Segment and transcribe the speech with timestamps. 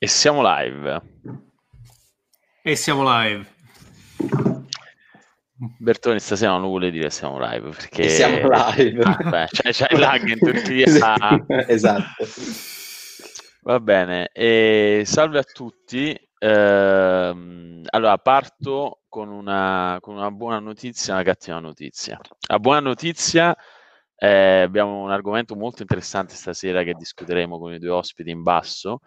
[0.00, 1.02] E siamo live.
[2.62, 3.44] E siamo live.
[5.80, 8.02] Bertoni, stasera non vuole dire siamo live perché...
[8.02, 9.02] E siamo live.
[9.02, 12.24] Ah, beh, c'è, c'è il lag in tutti esatto.
[13.62, 16.16] Va bene, e salve a tutti.
[16.38, 22.20] Ehm, allora, parto con una, con una buona notizia e una cattiva notizia.
[22.46, 23.52] La buona notizia
[24.20, 29.00] eh, abbiamo un argomento molto interessante stasera che discuteremo con i due ospiti in basso,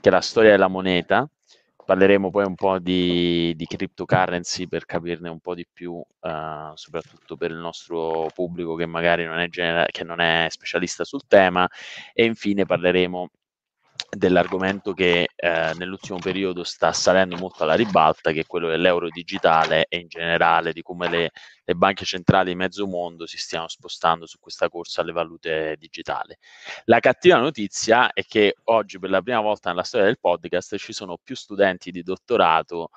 [0.00, 1.28] che è la storia della moneta.
[1.84, 7.36] Parleremo poi un po' di, di cryptocurrency per capirne un po' di più, uh, soprattutto
[7.36, 11.68] per il nostro pubblico che magari non è, genera- che non è specialista sul tema.
[12.12, 13.30] E infine parleremo
[14.10, 19.86] dell'argomento che eh, nell'ultimo periodo sta salendo molto alla ribalta, che è quello dell'euro digitale
[19.88, 21.30] e in generale di come le,
[21.64, 26.36] le, banche centrali di mezzo mondo si stiano spostando su questa corsa alle valute digitali.
[26.84, 30.92] La cattiva notizia è che oggi per la prima volta nella storia del podcast ci
[30.92, 32.90] sono più studenti di dottorato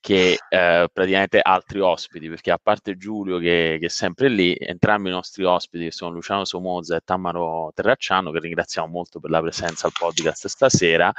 [0.00, 5.08] che eh, praticamente altri ospiti, perché a parte Giulio che, che, è sempre lì, entrambi
[5.08, 9.40] i nostri ospiti che sono Luciano Somoza e Tamaro Terracciano, che ringraziamo molto per la
[9.40, 11.12] presenza al podcast stasera,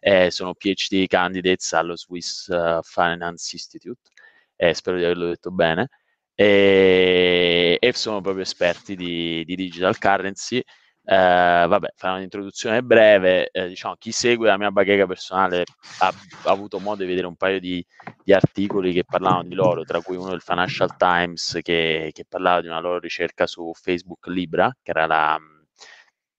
[0.00, 4.10] eh, sono PhD candidates allo Swiss uh, Finance Institute,
[4.56, 5.88] eh, spero di averlo detto bene,
[6.34, 10.62] e, e sono proprio esperti di, di digital currency
[11.04, 13.48] eh, vabbè, farò un'introduzione breve.
[13.50, 15.64] Eh, diciamo, chi segue la mia bacheca personale
[16.00, 17.84] ha, ha, avuto modo di vedere un paio di,
[18.22, 22.60] di, articoli che parlavano di loro, tra cui uno del Financial Times che, che, parlava
[22.60, 25.38] di una loro ricerca su Facebook Libra, che era la,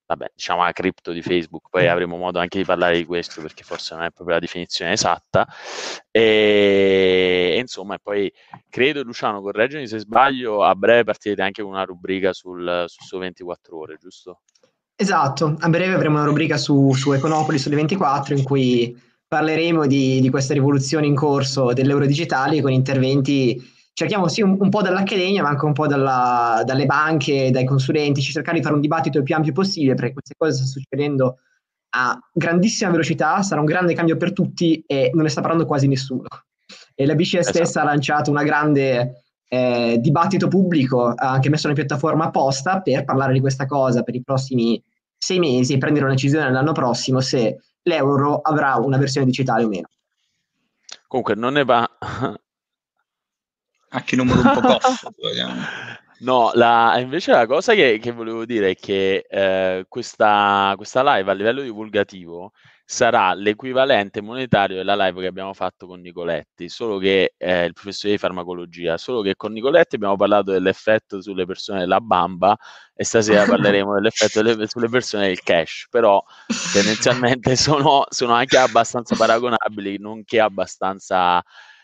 [0.06, 1.68] vabbè, diciamo la cripto di Facebook.
[1.70, 4.94] Poi avremo modo anche di parlare di questo perché forse non è proprio la definizione
[4.94, 5.46] esatta.
[6.10, 8.32] E, e insomma, poi
[8.70, 13.18] credo, Luciano, correggimi se sbaglio, a breve partirete anche con una rubrica sul, su Su
[13.18, 14.42] 24 Ore, giusto?
[14.96, 18.96] Esatto, a breve avremo una rubrica su, su Econopoli sulle 24 in cui
[19.28, 23.60] parleremo di, di questa rivoluzione in corso dell'euro digitale con interventi,
[23.94, 28.22] cerchiamo sì un, un po' dall'accademia ma anche un po' dalla, dalle banche, dai consulenti,
[28.22, 31.38] cercare di fare un dibattito il più ampio possibile perché queste cose stanno succedendo
[31.96, 35.88] a grandissima velocità, sarà un grande cambio per tutti e non ne sta parlando quasi
[35.88, 36.28] nessuno.
[36.96, 37.58] E la BCE esatto.
[37.58, 43.04] stessa ha lanciato una grande eh, dibattito pubblico, ha anche messo una piattaforma apposta per
[43.04, 44.84] parlare di questa cosa per i prossimi
[45.16, 49.68] sei mesi e prendere una decisione l'anno prossimo se l'euro avrà una versione digitale o
[49.68, 49.90] meno.
[51.08, 51.88] Comunque non ne va...
[53.96, 55.14] A che numero un po' costo,
[56.22, 61.30] No, la, invece la cosa che, che, volevo dire è che eh, questa, questa live
[61.30, 62.54] a livello divulgativo
[62.86, 68.14] sarà l'equivalente monetario della live che abbiamo fatto con Nicoletti, solo che eh, il professore
[68.14, 72.56] di farmacologia, solo che con Nicoletti abbiamo parlato dell'effetto sulle persone della bamba
[72.94, 76.24] e stasera parleremo dell'effetto delle, sulle persone del cash, però
[76.74, 81.42] tendenzialmente sono, sono anche abbastanza paragonabili, nonché abbastanza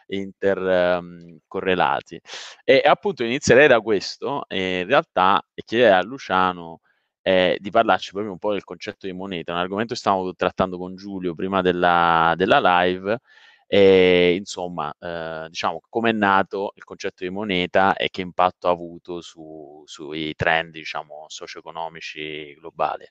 [0.08, 2.16] intercorrelati.
[2.16, 2.22] Um,
[2.64, 6.82] e appunto inizierei da questo, e in realtà, chiederei a Luciano
[7.22, 10.78] eh, di parlarci proprio un po' del concetto di moneta, un argomento che stavamo trattando
[10.78, 13.20] con Giulio prima della, della live.
[13.72, 18.72] E insomma, eh, diciamo come è nato il concetto di moneta e che impatto ha
[18.72, 23.06] avuto su, sui trend, diciamo, socio-economici globali.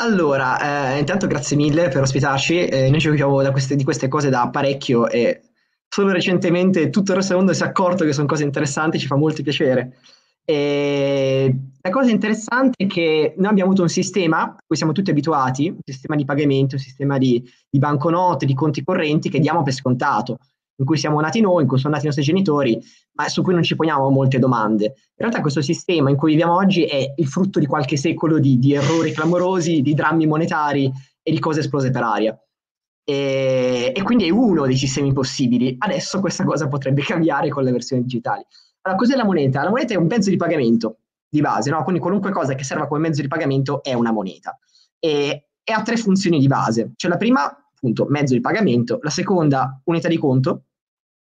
[0.00, 2.66] Allora, eh, intanto grazie mille per ospitarci.
[2.66, 5.40] Eh, noi ci occupiamo di queste cose da parecchio e
[5.88, 9.06] solo recentemente tutto il resto del mondo si è accorto che sono cose interessanti, ci
[9.06, 9.98] fa molto piacere.
[10.50, 15.10] E la cosa interessante è che noi abbiamo avuto un sistema a cui siamo tutti
[15.10, 19.62] abituati, un sistema di pagamento, un sistema di, di banconote, di conti correnti che diamo
[19.62, 20.38] per scontato,
[20.76, 22.80] in cui siamo nati noi, in cui sono nati i nostri genitori,
[23.12, 24.84] ma su cui non ci poniamo molte domande.
[24.86, 28.58] In realtà questo sistema in cui viviamo oggi è il frutto di qualche secolo di,
[28.58, 30.90] di errori clamorosi, di drammi monetari
[31.22, 32.42] e di cose esplose per aria.
[33.04, 35.76] E, e quindi è uno dei sistemi possibili.
[35.78, 38.46] Adesso questa cosa potrebbe cambiare con le versioni digitali.
[38.82, 39.62] Allora, cos'è la moneta?
[39.62, 40.98] La moneta è un mezzo di pagamento
[41.28, 41.82] di base, no?
[41.82, 44.58] quindi qualunque cosa che serva come mezzo di pagamento è una moneta.
[44.98, 46.92] E, e ha tre funzioni di base.
[46.96, 50.62] Cioè la prima, appunto, mezzo di pagamento, la seconda, unità di conto,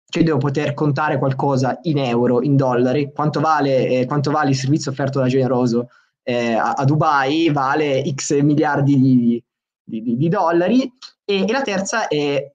[0.08, 4.56] cioè devo poter contare qualcosa in euro, in dollari, quanto vale, eh, quanto vale il
[4.56, 5.90] servizio offerto da Generoso
[6.22, 9.44] eh, a, a, Dubai, vale x miliardi di,
[9.84, 10.92] di, di, di dollari,
[11.24, 12.52] e, e la terza è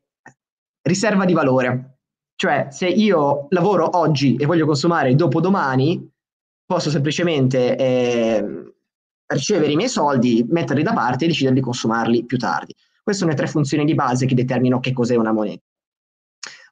[0.82, 1.98] riserva di valore,
[2.40, 6.10] cioè, se io lavoro oggi e voglio consumare dopodomani,
[6.64, 8.72] posso semplicemente eh,
[9.26, 12.74] ricevere i miei soldi, metterli da parte e decidere di consumarli più tardi.
[13.02, 15.62] Queste sono le tre funzioni di base che determinano che cos'è una moneta.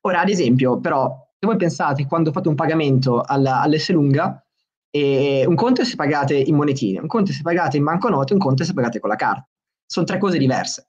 [0.00, 4.42] Ora, ad esempio, però, se voi pensate quando fate un pagamento alla, all'S lunga,
[4.88, 8.32] eh, un conto è se pagate in monetine, un conto è se pagate in banconote,
[8.32, 9.46] un conto è se pagate con la carta.
[9.84, 10.87] Sono tre cose diverse.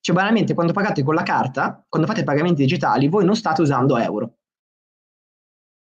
[0.00, 3.98] Cioè, banalmente, quando pagate con la carta, quando fate pagamenti digitali, voi non state usando
[3.98, 4.36] euro.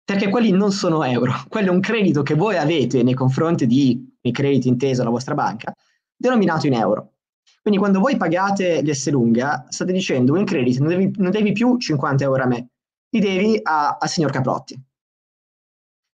[0.03, 4.09] Perché quelli non sono euro, quello è un credito che voi avete nei confronti di
[4.23, 5.73] i crediti inteso alla vostra banca,
[6.15, 7.13] denominato in euro.
[7.61, 11.77] Quindi quando voi pagate l'S lunga, state dicendo in credito non devi, non devi più
[11.77, 12.69] 50 euro a me,
[13.09, 14.79] li devi al signor Caprotti.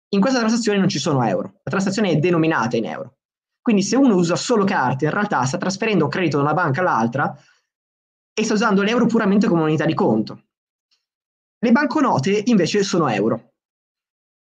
[0.10, 3.18] In questa transazione non ci sono euro, la transazione è denominata in euro.
[3.62, 7.38] Quindi se uno usa solo carte, in realtà sta trasferendo credito da una banca all'altra
[8.40, 10.44] e sta usando l'euro puramente come unità di conto.
[11.58, 13.54] Le banconote invece sono euro.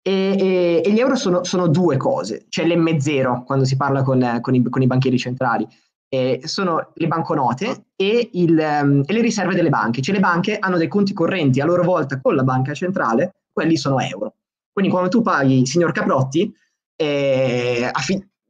[0.01, 4.39] E, e, e gli euro sono, sono, due cose, c'è l'M0 quando si parla con,
[4.39, 5.67] con, i, con i, banchieri centrali,
[6.07, 10.57] eh, sono le banconote e, il, um, e, le riserve delle banche, cioè le banche
[10.57, 14.35] hanno dei conti correnti a loro volta con la banca centrale, quelli sono euro.
[14.71, 16.51] Quindi quando tu paghi signor Caprotti,
[16.95, 17.91] eh,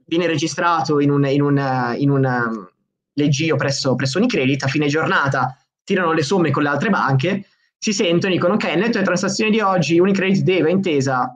[0.06, 2.70] viene registrato in un, in un, in un
[3.13, 7.48] leggio presso, presso Unicredit, a fine giornata tirano le somme con le altre banche,
[7.78, 11.36] si sentono e dicono ok, netto le transazioni di oggi Unicredit deve intesa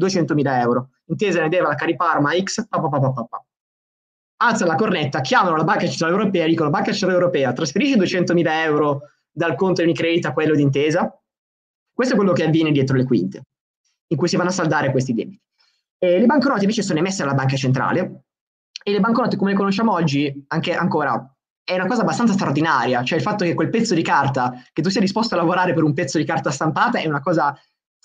[0.00, 2.80] 200.000 euro, intesa ne deve la Cariparma X, pa,
[4.42, 9.02] alza la cornetta, chiamano la Banca Centrale Europea, dicono Banca Centrale Europea, trasferisci 200.000 euro
[9.30, 11.12] dal conto di Unicredit a quello di intesa.
[11.92, 13.42] Questo è quello che avviene dietro le quinte,
[14.06, 15.42] in cui si vanno a saldare questi debiti.
[15.98, 18.22] E le banconote invece sono emesse dalla banca centrale
[18.82, 23.18] e le banconote come le conosciamo oggi, anche ancora, è una cosa abbastanza straordinaria, cioè
[23.18, 25.92] il fatto che quel pezzo di carta, che tu sia disposto a lavorare per un
[25.92, 27.56] pezzo di carta stampata è una cosa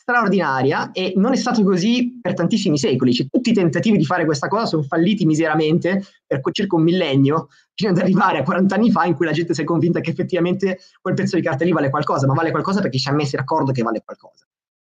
[0.06, 3.12] straordinaria e non è stato così per tantissimi secoli.
[3.12, 7.48] Cioè, tutti i tentativi di fare questa cosa sono falliti miseramente per circa un millennio,
[7.74, 10.12] fino ad arrivare a 40 anni fa in cui la gente si è convinta che
[10.12, 13.36] effettivamente quel pezzo di carta lì vale qualcosa, ma vale qualcosa perché ci ha messi
[13.36, 14.46] d'accordo che vale qualcosa.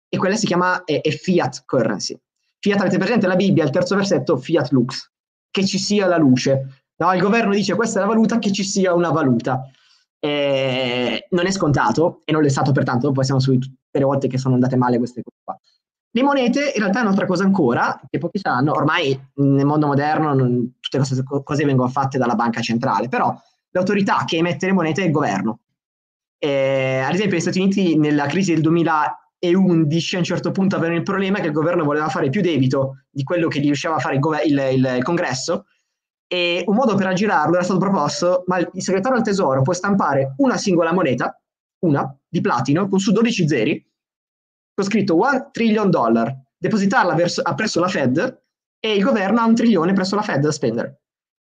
[0.07, 2.15] E quella si chiama è, è fiat currency.
[2.59, 5.09] Fiat, avete presente la Bibbia, il terzo versetto, fiat lux,
[5.59, 6.83] che ci sia la luce.
[6.97, 9.69] No, il governo dice questa è la valuta, che ci sia una valuta.
[10.19, 14.27] Eh, non è scontato e non l'è stato pertanto, poi siamo su tutte le volte
[14.27, 15.59] che sono andate male queste cose qua.
[16.11, 20.33] Le monete in realtà è un'altra cosa ancora, che pochi sanno, ormai nel mondo moderno
[20.33, 23.33] non, tutte queste cose vengono fatte dalla banca centrale, però
[23.69, 25.59] l'autorità che emette le monete è il governo.
[26.37, 28.63] Eh, ad esempio negli Stati Uniti nella crisi del
[29.39, 33.03] 2011 a un certo punto avevano il problema che il governo voleva fare più debito
[33.09, 35.65] di quello che riusciva a fare il, gover- il, il, congresso
[36.27, 40.35] e un modo per aggirarlo era stato proposto, ma il segretario del tesoro può stampare
[40.37, 41.41] una singola moneta,
[41.79, 43.91] una, di platino, con su 12 zeri,
[44.75, 48.43] con scritto 1 trillion dollar, depositarla verso, presso la Fed
[48.79, 51.01] e il governo ha un trilione presso la Fed da spendere.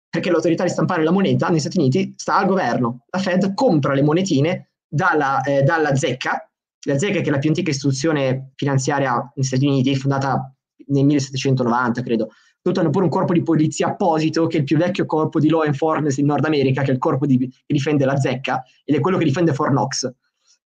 [0.10, 3.06] Perché l'autorità di stampare la moneta negli Stati Uniti sta al governo.
[3.10, 6.51] La Fed compra le monetine dalla, eh, dalla zecca,
[6.84, 10.54] la zecca che è la più antica istituzione finanziaria negli Stati Uniti, fondata
[10.88, 12.30] nel 1790, credo,
[12.62, 15.50] tutto hanno pure un corpo di polizia apposito che è il più vecchio corpo di
[15.50, 18.96] law enforcement in Nord America, che è il corpo di, che difende la zecca ed
[18.96, 20.10] è quello che difende Fort Knox.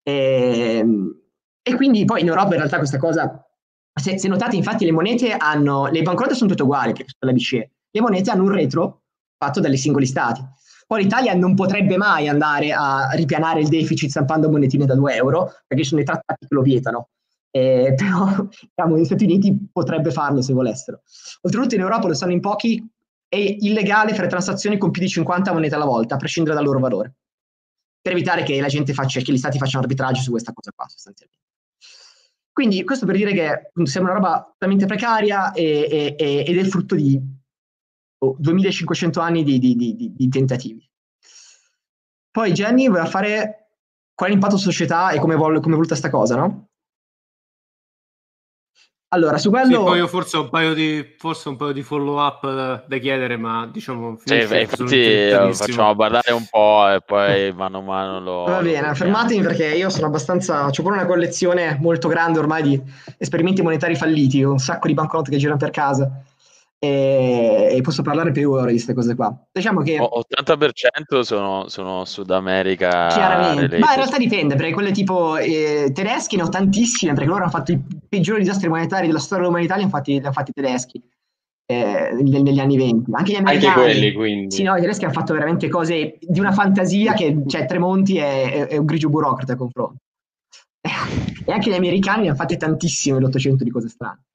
[0.03, 1.21] E, ehm,
[1.63, 3.45] e quindi poi in Europa in realtà questa cosa,
[3.93, 7.71] se, se notate infatti le monete hanno, le banconote sono tutte uguali, che la BCE,
[7.89, 9.01] le monete hanno un retro
[9.37, 10.41] fatto dai singoli stati.
[10.87, 15.51] Poi l'Italia non potrebbe mai andare a ripianare il deficit stampando monetine da 2 euro,
[15.67, 17.09] perché ci sono i trattati che lo vietano
[17.57, 21.01] eh, però diciamo, negli Stati Uniti potrebbe farlo se volessero.
[21.41, 22.85] Oltretutto in Europa lo sanno in pochi,
[23.27, 26.79] è illegale fare transazioni con più di 50 monete alla volta, a prescindere dal loro
[26.79, 27.15] valore,
[28.01, 30.87] per evitare che la gente faccia, che gli stati facciano arbitraggio su questa cosa qua
[30.87, 31.45] sostanzialmente.
[32.51, 36.59] Quindi questo per dire che appunto, sembra una roba totalmente precaria e, e, ed è
[36.59, 37.21] il frutto di
[38.17, 40.89] 2500 anni di, di, di, di tentativi.
[42.31, 43.69] Poi Jenny voleva fare
[44.13, 46.67] qual è l'impatto società e come, vuole, come è voluta questa cosa, no?
[49.09, 49.77] Allora, su quello...
[49.77, 52.83] Sì, poi io forse ho un paio di, forse un paio di follow up da,
[52.85, 54.17] da chiedere, ma diciamo...
[54.23, 58.43] Sì, beh, infatti facciamo parlare un po' e poi mano a mano lo...
[58.43, 60.65] Va bene, fermatemi perché io sono abbastanza...
[60.65, 62.81] Ho pure una collezione molto grande ormai di
[63.17, 66.23] esperimenti monetari falliti, un sacco di banconote che girano per casa
[66.79, 69.35] e, e, posso parlare per ore di queste cose qua.
[69.51, 73.07] Diciamo che 80% sono, sono Sud America.
[73.07, 77.41] Chiaramente, ma in realtà dipende perché quelle tipo eh, tedeschi ne ho tantissime perché loro
[77.41, 80.51] hanno fatto i peggiori disastri monetari della storia dell'umanità, li hanno fatti, li hanno fatti
[80.51, 81.03] i tedeschi.
[81.69, 85.11] Eh, negli anni 20 anche gli americani anche quelli quindi sì no i tedeschi hanno
[85.11, 89.51] fatto veramente cose di una fantasia che cioè Tremonti è, è, è un grigio burocrate
[89.51, 89.97] a confronto
[90.79, 94.26] e anche gli americani ne hanno fatte tantissime nell'Ottocento di cose strane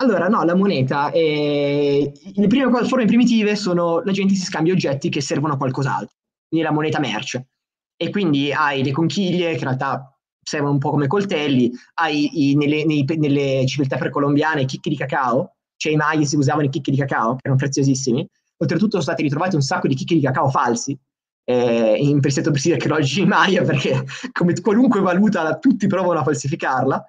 [0.00, 5.08] allora, no, la moneta, eh, le prime forme primitive sono la gente si scambia oggetti
[5.08, 6.14] che servono a qualcos'altro,
[6.48, 7.48] quindi la moneta merce.
[7.96, 12.54] E quindi hai le conchiglie, che in realtà servono un po' come coltelli, hai i,
[12.54, 16.70] nelle, nei, nelle civiltà precolombiane i chicchi di cacao, cioè i maghi si usavano i
[16.70, 18.24] chicchi di cacao, che erano preziosissimi.
[18.58, 20.96] Oltretutto sono stati ritrovati un sacco di chicchi di cacao falsi,
[21.44, 27.04] eh, in prestito per che oggi Maya, perché come qualunque valuta tutti provano a falsificarla.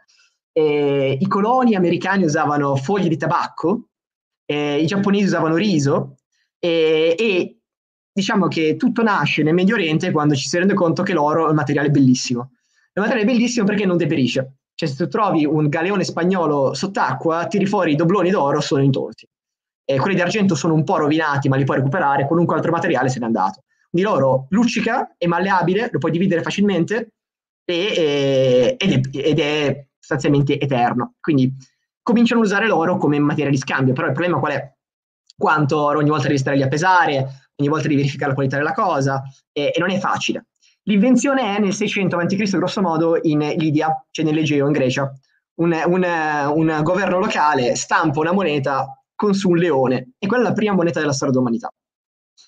[0.60, 3.88] Eh, I coloni americani usavano foglie di tabacco,
[4.46, 6.18] eh, i giapponesi usavano riso
[6.60, 7.60] e
[8.12, 11.50] diciamo che tutto nasce nel Medio Oriente quando ci si rende conto che l'oro è
[11.50, 12.52] un materiale bellissimo.
[12.92, 14.56] È un materiale bellissimo perché non deperisce.
[14.76, 19.26] Cioè se tu trovi un galeone spagnolo sott'acqua, tiri fuori i dobloni d'oro, sono intonsi.
[19.86, 23.08] E quelli di argento sono un po' rovinati, ma li puoi recuperare, qualunque altro materiale
[23.08, 23.64] se n'è andato.
[23.90, 27.14] Di l'oro luccica, è malleabile, lo puoi dividere facilmente
[27.64, 31.16] e, e, ed, è, ed è sostanzialmente eterno.
[31.20, 31.54] Quindi
[32.02, 34.74] cominciano a usare l'oro come materia di scambio, però il problema qual è?
[35.38, 38.58] Quanto oro ogni volta devi stare lì a pesare, ogni volta devi verificare la qualità
[38.58, 40.48] della cosa e, e non è facile.
[40.84, 42.58] L'invenzione è nel 600 a.C.
[42.58, 45.12] grosso modo in Lidia, cioè nell'Egeo in Grecia.
[45.60, 50.48] Un, un, un, governo locale stampa una moneta con su un leone e quella è
[50.48, 51.70] la prima moneta della storia dell'umanità.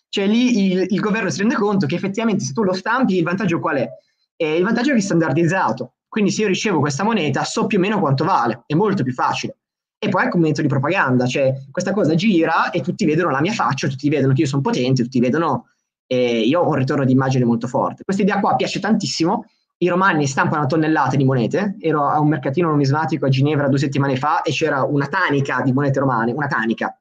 [0.07, 3.23] Cioè lì il, il governo si rende conto che effettivamente se tu lo stampi il
[3.23, 3.89] vantaggio qual è?
[4.35, 7.77] Eh, il vantaggio è che è standardizzato, quindi se io ricevo questa moneta so più
[7.77, 9.59] o meno quanto vale, è molto più facile.
[9.97, 13.39] E poi anche un mezzo di propaganda, cioè questa cosa gira e tutti vedono la
[13.39, 15.67] mia faccia, tutti vedono che io sono potente, tutti vedono
[16.07, 18.03] eh, io ho un ritorno di immagine molto forte.
[18.03, 19.45] Questa idea qua piace tantissimo.
[19.77, 21.77] I romani stampano tonnellate di monete.
[21.79, 25.71] Ero a un mercatino numismatico a Ginevra due settimane fa e c'era una tanica di
[25.71, 26.93] monete romane, una tanica.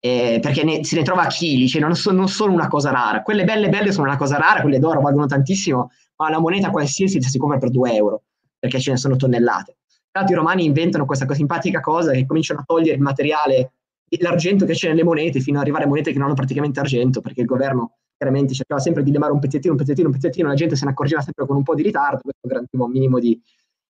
[0.00, 2.90] Eh, perché ne, se ne trova a chili, cioè non, so, non, sono una cosa
[2.90, 3.22] rara.
[3.22, 7.20] Quelle belle belle sono una cosa rara, quelle d'oro valgono tantissimo, ma la moneta qualsiasi
[7.20, 8.22] si compra per 2 euro,
[8.62, 9.78] perché ce ne sono tonnellate.
[10.12, 13.72] Tra i romani inventano questa simpatica cosa che cominciano a togliere il materiale,
[14.20, 17.20] l'argento che c'è nelle monete, fino ad arrivare a monete che non hanno praticamente argento,
[17.20, 20.54] perché il governo chiaramente cercava sempre di levare un pezzettino, un pezzettino, un pezzettino, la
[20.54, 23.40] gente se ne accorgeva sempre con un po' di ritardo, questo garantiva un minimo di,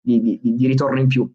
[0.02, 1.32] di, di, di ritorno in più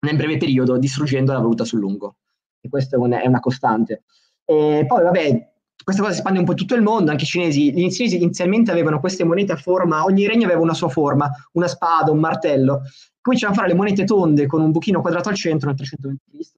[0.00, 2.16] nel breve periodo, distruggendo la valuta sul lungo.
[2.60, 4.02] E questa è, è una costante.
[4.44, 5.52] E poi, vabbè,
[5.88, 8.70] questa cosa si espande un po' tutto il mondo, anche i cinesi, gli cinesi inizialmente
[8.70, 12.82] avevano queste monete a forma, ogni regno aveva una sua forma, una spada, un martello,
[13.22, 16.52] cominciano a fare le monete tonde con un buchino quadrato al centro nel 320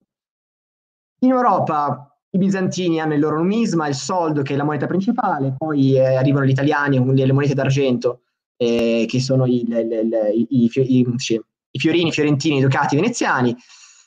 [1.20, 5.54] In Europa i bizantini hanno il loro numisma, il soldo che è la moneta principale,
[5.56, 8.22] poi eh, arrivano gli italiani con le monete d'argento
[8.56, 13.56] eh, che sono i, le, le, le, i, i, i, fiorini, fiorentini, i ducati veneziani.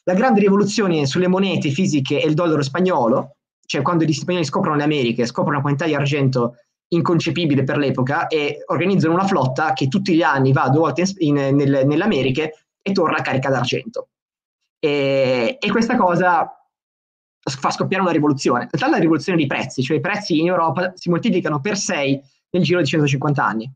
[0.03, 4.75] La grande rivoluzione sulle monete fisiche è il dollaro spagnolo, cioè quando gli spagnoli scoprono
[4.75, 6.55] le Americhe, scoprono una quantità di argento
[6.89, 11.37] inconcepibile per l'epoca e organizzano una flotta che tutti gli anni va due volte in,
[11.37, 14.09] in, nel, nelle Americhe e torna carica d'argento.
[14.79, 16.47] E, e questa cosa
[17.39, 18.69] fa scoppiare una rivoluzione.
[18.71, 22.63] In la rivoluzione dei prezzi, cioè i prezzi in Europa si moltiplicano per 6 nel
[22.63, 23.71] giro di 150 anni.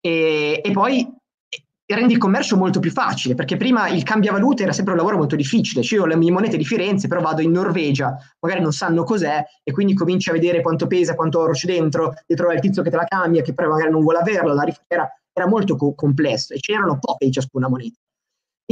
[0.00, 1.06] E, e poi
[1.94, 5.36] rende il commercio molto più facile, perché prima il cambiavalute era sempre un lavoro molto
[5.36, 8.72] difficile, cioè io ho le mie monete di Firenze, però vado in Norvegia, magari non
[8.72, 12.54] sanno cos'è, e quindi cominci a vedere quanto pesa, quanto oro c'è dentro, e trovi
[12.54, 15.76] il tizio che te la cambia, che però magari non vuole averla, era, era, molto
[15.76, 17.98] co- complesso, e c'erano poche di ciascuna moneta.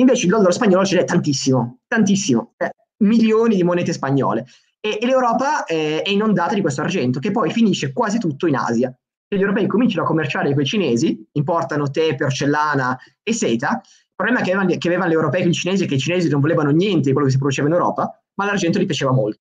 [0.00, 2.72] Invece il dollaro spagnolo ce n'è tantissimo, tantissimo, eh,
[3.04, 4.44] milioni di monete spagnole,
[4.80, 8.56] e, e l'Europa eh, è inondata di questo argento, che poi finisce quasi tutto in
[8.56, 8.92] Asia
[9.36, 13.80] gli europei cominciano a commerciare con i cinesi, importano tè, porcellana e seta.
[13.84, 16.28] Il problema che avevano, che avevano gli europei con i cinesi è che i cinesi
[16.28, 19.40] non volevano niente di quello che si produceva in Europa, ma l'argento gli piaceva molto.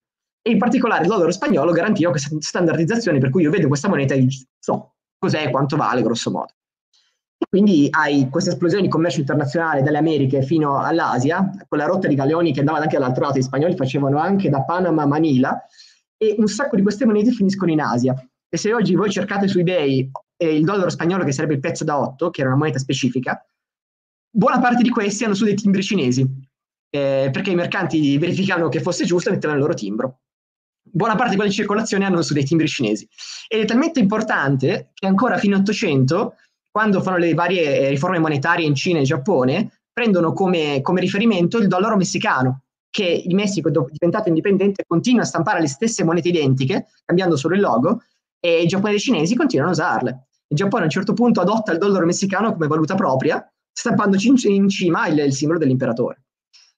[0.42, 4.26] E in particolare il spagnolo garantiva questa standardizzazione, per cui io vedo questa moneta e
[4.58, 6.52] so cos'è quanto vale, grosso modo.
[7.38, 12.08] E quindi hai questa esplosione di commercio internazionale dalle Americhe fino all'Asia, con la rotta
[12.08, 15.62] di galeoni che andava anche dall'altro lato, gli spagnoli facevano anche da Panama a Manila,
[16.16, 18.14] e un sacco di queste monete finiscono in Asia.
[18.54, 21.82] E se oggi voi cercate su eBay eh, il dollaro spagnolo, che sarebbe il pezzo
[21.82, 23.44] da 8, che era una moneta specifica,
[24.30, 26.25] buona parte di questi hanno su dei timbri cinesi,
[26.88, 30.20] eh, perché i mercanti verificavano che fosse giusto e mettevano il loro timbro.
[30.84, 33.08] Buona parte di quelle in circolazione hanno su dei timbri cinesi.
[33.49, 36.37] Ed è talmente importante che ancora fino all'Ottocento,
[36.70, 41.58] quando fanno le varie eh, riforme monetarie in Cina e Giappone, prendono come, come riferimento
[41.58, 46.87] il dollaro messicano, che il Messico, diventato indipendente, continua a stampare le stesse monete identiche,
[47.04, 48.00] cambiando solo il logo,
[48.44, 50.26] e i giapponesi e i cinesi continuano a usarle.
[50.48, 54.36] Il Giappone a un certo punto adotta il dollaro messicano come valuta propria, stampandoci in,
[54.52, 56.24] in cima il, il, simbolo dell'imperatore.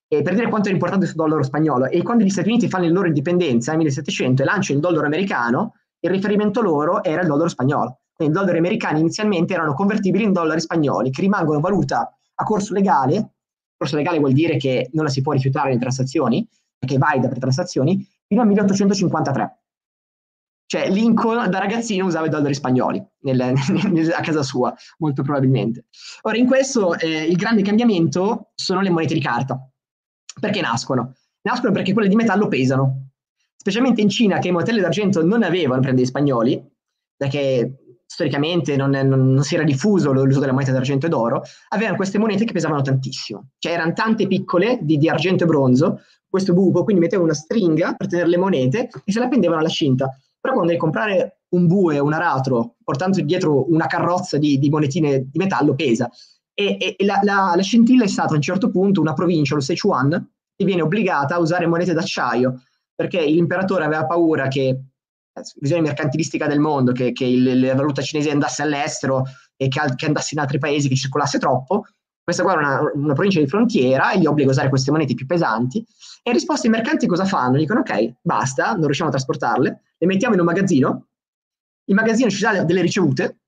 [0.07, 2.85] E per dire quanto è importante il dollaro spagnolo, e quando gli Stati Uniti fanno
[2.85, 7.27] la loro indipendenza nel 1700 e lanciano il dollaro americano, il riferimento loro era il
[7.27, 7.99] dollaro spagnolo.
[8.15, 12.75] Quindi i dollari americani inizialmente erano convertibili in dollari spagnoli, che rimangono valuta a corso
[12.75, 13.33] legale.
[13.77, 16.47] Corso legale vuol dire che non la si può rifiutare in transazioni,
[16.79, 19.59] è valida per transazioni, fino al 1853.
[20.67, 23.55] Cioè Lincoln da ragazzino usava i dollari spagnoli nel,
[23.91, 25.87] nel, a casa sua, molto probabilmente.
[26.23, 29.59] Ora, in questo eh, il grande cambiamento sono le monete di carta.
[30.39, 31.15] Perché nascono?
[31.43, 33.11] Nascono perché quelle di metallo pesano.
[33.57, 36.63] Specialmente in Cina, che i monetelle d'argento non avevano, prende gli spagnoli,
[37.17, 41.97] perché storicamente non, non, non, si era diffuso l'uso della moneta d'argento e d'oro, avevano
[41.97, 43.51] queste monete che pesavano tantissimo.
[43.59, 47.95] Cioè erano tante piccole di, di argento e bronzo, questo buco, quindi mettevano una stringa
[47.95, 50.11] per tenere le monete e se la pendevano alla cinta.
[50.47, 55.29] Però quando devi comprare un bue, un aratro, portando dietro una carrozza di, di monetine
[55.29, 56.09] di metallo, pesa.
[56.55, 59.61] E, e, la, la, la, scintilla è stata a un certo punto una provincia, lo
[59.61, 60.11] Sichuan,
[60.55, 62.63] che viene obbligata a usare monete d'acciaio,
[62.95, 64.83] perché l'imperatore aveva paura che
[65.59, 69.25] visione mercantilistica del mondo, che, che il, la valuta cinese andasse all'estero
[69.57, 71.87] e che, che, andasse in altri paesi, che circolasse troppo.
[72.23, 75.15] Questa qua era una, una, provincia di frontiera e gli obbliga a usare queste monete
[75.15, 75.85] più pesanti.
[76.27, 77.57] E in risposta i mercanti cosa fanno?
[77.57, 81.07] Dicono ok, basta, non riusciamo a trasportarle, le mettiamo in un magazzino,
[81.85, 83.39] il magazzino ci dà delle ricevute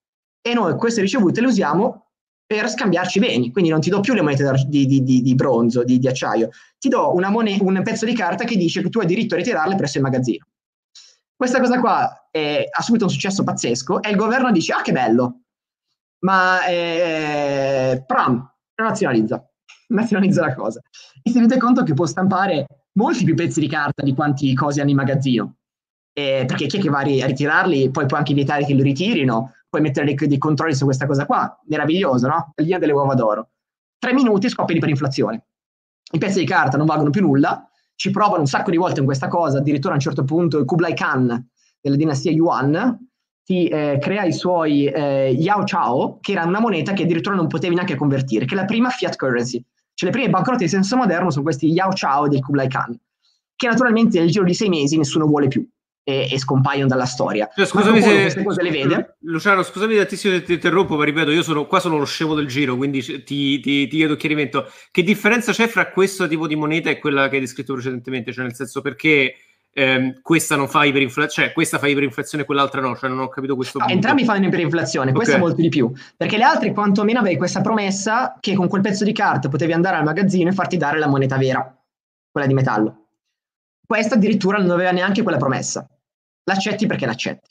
[0.40, 2.10] e noi queste ricevute le usiamo
[2.46, 5.82] per scambiarci beni, quindi non ti do più le monete di, di, di, di bronzo,
[5.82, 9.34] di, acciaio, ti do moneta, un pezzo di carta che dice che tu hai diritto
[9.34, 10.46] a ritirarle presso il magazzino.
[11.34, 14.92] Questa cosa qua è, ha subito un successo pazzesco e il governo dice, ah che
[14.92, 15.40] bello,
[16.20, 19.44] ma eh, Pram nazionalizza,
[19.88, 20.80] nazionalizza la cosa.
[21.22, 22.66] E si rende conto che può stampare
[22.98, 25.54] molti più pezzi di carta di quanti cose hanno in magazzino.
[26.12, 29.54] Eh, perché chi è che va a ritirarli, poi può anche evitare che li ritirino,
[29.68, 32.52] puoi mettere dei, dei controlli su questa cosa qua, meraviglioso, no?
[32.56, 33.50] La linea delle uova d'oro.
[33.98, 35.46] Tre minuti scoppia iperinflazione.
[36.10, 39.06] I pezzi di carta non valgono più nulla, ci provano un sacco di volte in
[39.06, 41.48] questa cosa, addirittura a un certo punto il Kublai Khan
[41.80, 43.06] della dinastia Yuan
[43.44, 47.46] ti eh, crea i suoi eh, Yao Chao, che era una moneta che addirittura non
[47.46, 49.64] potevi neanche convertire, che è la prima fiat currency.
[49.98, 52.96] Cioè le prime banconote di senso moderno sono questi Yao Chao del Kublai Khan,
[53.56, 55.68] che naturalmente nel giro di sei mesi nessuno vuole più
[56.04, 57.50] e, e scompaiono dalla storia.
[57.52, 59.16] Cioè, scusami se queste cose le vede.
[59.22, 62.46] Luciano, scusami tantissimo se ti interrompo, ma ripeto, io sono qua sono lo scemo del
[62.46, 64.70] giro, quindi ti, ti, ti chiedo chiarimento.
[64.92, 68.32] Che differenza c'è fra questo tipo di moneta e quella che hai descritto precedentemente?
[68.32, 69.34] Cioè, nel senso, perché
[69.78, 73.28] ehm, questa non fa iperinflazione, cioè questa fa iperinflazione e quell'altra no, cioè non ho
[73.28, 73.92] capito questo punto.
[73.92, 75.44] Entrambi fanno iperinflazione, questa okay.
[75.44, 79.12] molto di più, perché le altre quantomeno avevi questa promessa che con quel pezzo di
[79.12, 81.76] carta potevi andare al magazzino e farti dare la moneta vera,
[82.30, 83.06] quella di metallo.
[83.86, 85.88] Questa addirittura non aveva neanche quella promessa
[86.44, 87.48] l'accetti perché l'accetti.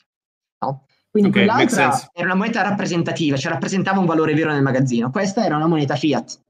[0.60, 0.84] No?
[1.10, 5.10] Quindi okay, quell'altra era una moneta rappresentativa, cioè rappresentava un valore vero nel magazzino.
[5.10, 6.40] Questa era una moneta fiat,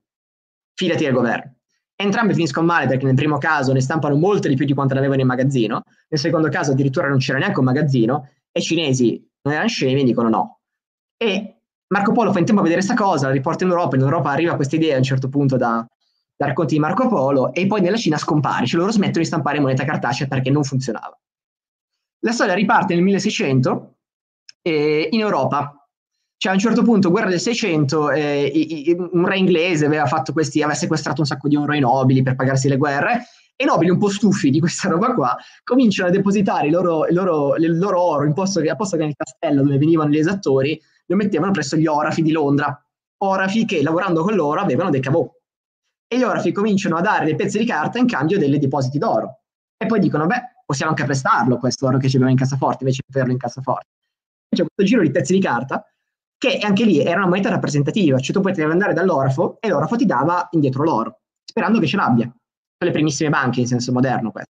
[0.75, 1.58] fidati del governo.
[2.01, 5.01] Entrambe finiscono male perché nel primo caso ne stampano molte di più di quanto ne
[5.01, 9.29] avevano in magazzino, nel secondo caso addirittura non c'era neanche un magazzino e i cinesi
[9.43, 10.61] non erano scemi e dicono no.
[11.17, 14.03] E Marco Polo fa in tempo a vedere questa cosa, la riporta in Europa, in
[14.03, 15.85] Europa arriva questa idea a un certo punto da,
[16.37, 19.59] da racconti di Marco Polo e poi nella Cina scompare, cioè loro smettono di stampare
[19.59, 21.19] moneta cartacea perché non funzionava.
[22.21, 23.97] La storia riparte nel 1600
[24.63, 25.78] eh, in Europa.
[26.41, 30.63] Cioè a un certo punto, guerra del 600, eh, un re inglese aveva, fatto questi,
[30.63, 33.25] aveva sequestrato un sacco di oro ai nobili per pagarsi le guerre
[33.57, 37.09] e i nobili, un po' stufi di questa roba qua, cominciano a depositare il loro,
[37.09, 40.19] il loro, il loro oro in posto a posto che nel castello dove venivano gli
[40.19, 42.81] esattori, lo mettevano presso gli orafi di Londra.
[43.21, 45.29] Orafi che lavorando con loro avevano dei cavò.
[46.07, 49.41] E gli orafi cominciano a dare dei pezzi di carta in cambio dei depositi d'oro.
[49.77, 53.13] E poi dicono, beh, possiamo anche prestarlo questo oro che abbiamo in cassaforte invece di
[53.13, 53.89] averlo in cassaforte.
[54.55, 55.85] C'è questo giro di pezzi di carta
[56.39, 60.07] che anche lì era una moneta rappresentativa, cioè tu potevi andare dall'orafo e l'orafo ti
[60.07, 62.33] dava indietro l'oro, sperando che ce l'abbia.
[62.81, 64.53] Le primissime banche in senso moderno queste.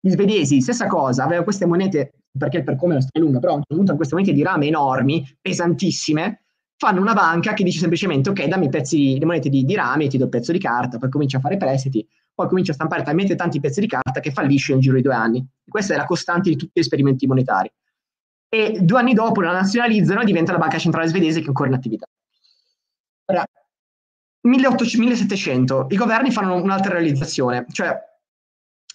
[0.00, 3.54] Gli svedesi, stessa cosa, avevano queste monete, perché per come la storia è lunga, però
[3.54, 6.44] hanno queste monete di rame enormi, pesantissime,
[6.76, 10.16] fanno una banca che dice semplicemente ok, dammi pezzi, le monete di, di rame, ti
[10.16, 13.34] do il pezzo di carta, poi comincia a fare prestiti, poi comincia a stampare talmente
[13.34, 15.44] tanti pezzi di carta che fallisce nel giro di due anni.
[15.68, 17.68] Questa è la costante di tutti gli esperimenti monetari.
[18.48, 21.74] E due anni dopo la nazionalizzano e diventa la banca centrale svedese che ancora in
[21.74, 22.06] attività.
[23.26, 23.44] Ora,
[24.40, 27.94] 1800, 1700, i governi fanno un'altra realizzazione, cioè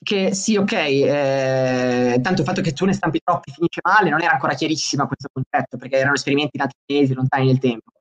[0.03, 4.21] che sì, ok, eh, tanto il fatto che tu ne stampi troppi finisce male, non
[4.21, 7.91] era ancora chiarissima questo concetto, perché erano esperimenti nati mesi, lontani nel tempo.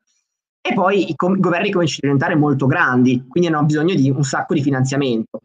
[0.61, 4.11] E poi i, com- i governi cominciano a diventare molto grandi, quindi hanno bisogno di
[4.11, 5.41] un sacco di finanziamento.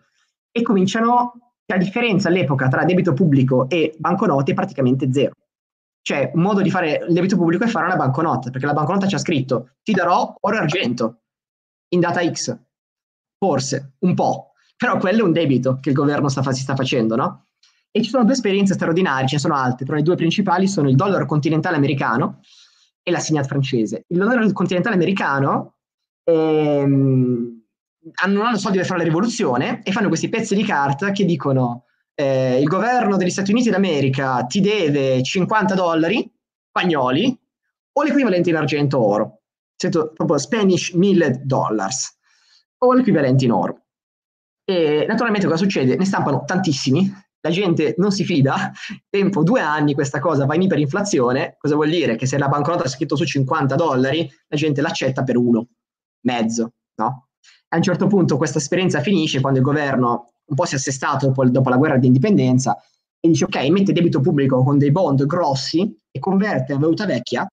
[0.51, 5.33] E cominciano, la differenza all'epoca tra debito pubblico e banconote è praticamente zero.
[6.07, 9.07] Cioè, un modo di fare il debito pubblico è fare una banconota, perché la banconota
[9.07, 11.23] c'ha scritto ti darò oro e argento
[11.89, 12.57] in data X.
[13.37, 14.51] Forse, un po'.
[14.77, 17.47] Però quello è un debito che il governo sta, si sta facendo, no?
[17.91, 20.87] E ci sono due esperienze straordinarie, ce ne sono altre, però le due principali sono
[20.87, 22.39] il dollaro continentale americano,
[23.03, 24.05] e la Signat francese.
[24.07, 25.75] Il dollaro continentale americano
[26.23, 27.63] ehm,
[28.27, 31.86] non hanno soldi per fare la rivoluzione e fanno questi pezzi di carta che dicono
[32.19, 36.27] eh, il governo degli Stati Uniti d'America ti deve 50 dollari
[36.69, 37.39] spagnoli
[37.93, 39.41] o l'equivalente in argento oro.
[39.75, 42.17] Sento proprio Spanish 1000 dollars
[42.79, 43.83] o l'equivalente in oro.
[44.65, 45.95] E naturalmente cosa succede?
[45.95, 48.71] Ne stampano tantissimi, la gente non si fida,
[49.09, 52.15] tempo due anni questa cosa va in iperinflazione, cosa vuol dire?
[52.15, 55.67] Che se la banconota è scritto su 50 dollari, la gente l'accetta per uno,
[56.21, 57.27] mezzo, no?
[57.69, 61.33] A un certo punto questa esperienza finisce quando il governo un po' si è assestato
[61.49, 62.77] dopo la guerra di indipendenza
[63.19, 67.47] e dice ok, mette debito pubblico con dei bond grossi e converte la valuta vecchia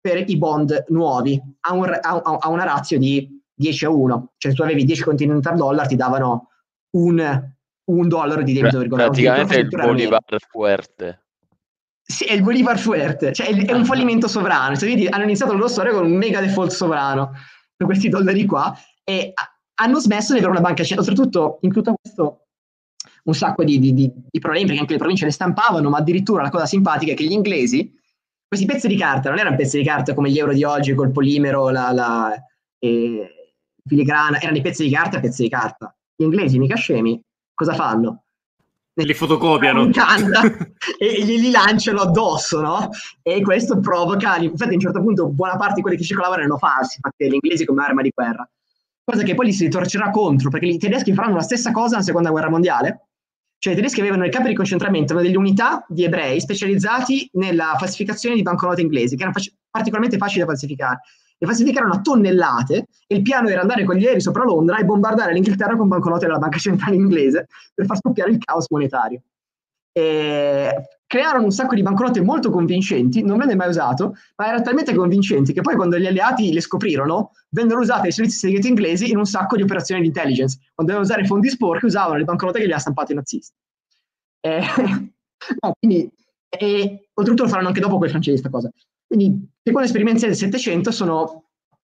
[0.00, 4.52] per i bond nuovi a, un, a, a una razio di 10 a 1, cioè
[4.52, 6.50] se tu avevi 10 continental dollar ti davano
[6.90, 7.52] un,
[7.84, 9.10] un dollaro di debito governo.
[9.10, 11.22] Praticamente è il Bolivar fuerte.
[12.00, 14.76] Sì, è il Bolivar fuerte, cioè è, un fallimento sovrano.
[14.76, 17.32] Cioè, vedi, hanno iniziato la loro storia con un mega default sovrano
[17.76, 18.74] per questi dollari qua
[19.04, 19.32] e
[19.80, 21.10] hanno smesso di avere una banca centrale.
[21.10, 22.46] Oltretutto, in tutto questo,
[23.24, 26.50] un sacco di, di, di, problemi perché anche le province le stampavano, ma addirittura la
[26.50, 27.92] cosa simpatica è che gli inglesi,
[28.46, 31.12] questi pezzi di carta non erano pezzi di carta come gli euro di oggi col
[31.12, 32.32] polimero, la, la
[32.78, 33.52] eh,
[33.84, 35.94] filigrana, erano i pezzi di carta pezzi di carta.
[36.16, 37.20] Gli inglesi, mica scemi,
[37.54, 38.24] cosa fanno?
[38.94, 39.90] Li fotocopiano
[40.98, 42.88] e, glieli lanciano addosso, no?
[43.22, 46.58] E questo provoca, infatti a un certo punto buona parte di quelli che circolavano erano
[46.58, 48.48] falsi, perché gli inglesi come arma di guerra.
[49.10, 52.02] Cosa che poi li si ritorcerà contro, perché i tedeschi faranno la stessa cosa nella
[52.02, 53.06] seconda guerra mondiale.
[53.56, 58.34] Cioè i tedeschi avevano nei campi di concentramento delle unità di ebrei specializzati nella falsificazione
[58.34, 61.00] di banconote inglesi, che erano fac- particolarmente facili da falsificare
[61.38, 64.76] le falsifiche erano a tonnellate e il piano era andare con gli aerei sopra Londra
[64.78, 69.22] e bombardare l'Inghilterra con banconote della banca centrale inglese per far scoppiare il caos monetario.
[69.92, 74.94] E crearono un sacco di banconote molto convincenti, non venne mai usato, ma erano talmente
[74.94, 79.16] convincenti che poi quando gli alleati le scoprirono, vennero usate dai servizi segreti inglesi in
[79.16, 80.58] un sacco di operazioni di intelligence.
[80.74, 83.54] Quando dovevano usare fondi sporchi usavano le banconote che gli ha stampato i nazisti.
[84.40, 84.60] E,
[85.60, 86.12] no, quindi,
[86.46, 88.70] e, oltretutto lo faranno anche dopo quei francesi questa cosa.
[89.06, 91.44] Quindi, secondo esperimenti del Settecento sono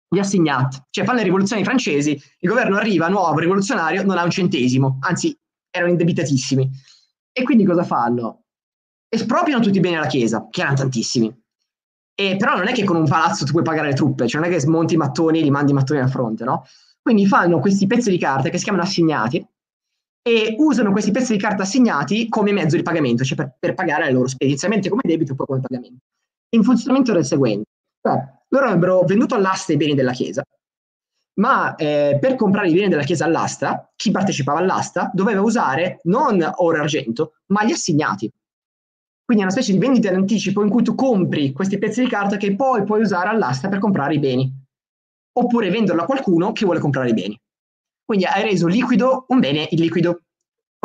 [0.10, 4.31] gli assignati, cioè fanno le rivoluzioni francesi, il governo arriva nuovo, rivoluzionario, non ha un
[4.31, 5.38] centesimo, anzi
[5.69, 6.69] erano indebitatissimi.
[7.31, 8.40] E quindi cosa fanno?
[9.13, 11.36] Espropriano tutti i beni alla Chiesa, che erano tantissimi.
[12.13, 14.50] E, però non è che con un palazzo tu puoi pagare le truppe, cioè non
[14.50, 16.65] è che smonti i mattoni e li mandi i mattoni a fronte, no?
[17.02, 19.45] Quindi fanno questi pezzi di carta che si chiamano assegnati
[20.24, 24.06] e usano questi pezzi di carta assegnati come mezzo di pagamento, cioè per, per pagare
[24.06, 26.04] le loro spese, come debito e poi come pagamento
[26.54, 27.69] in funzionamento del seguente.
[28.02, 30.43] Cioè, loro avrebbero venduto all'asta i beni della Chiesa,
[31.39, 36.41] ma eh, per comprare i beni della Chiesa all'asta, chi partecipava all'asta doveva usare non
[36.58, 38.32] oro e argento, ma gli assegnati.
[39.32, 42.10] Quindi è una specie di vendita in anticipo in cui tu compri questi pezzi di
[42.10, 44.54] carta che poi puoi usare all'asta per comprare i beni.
[45.39, 47.39] Oppure venderlo a qualcuno che vuole comprare i beni.
[48.04, 50.24] Quindi hai reso liquido un bene illiquido.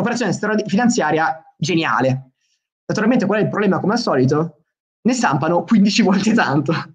[0.01, 0.33] Operazione
[0.65, 2.35] finanziaria geniale.
[2.87, 4.61] Naturalmente qual è il problema come al solito?
[5.03, 6.73] ne stampano 15 volte tanto.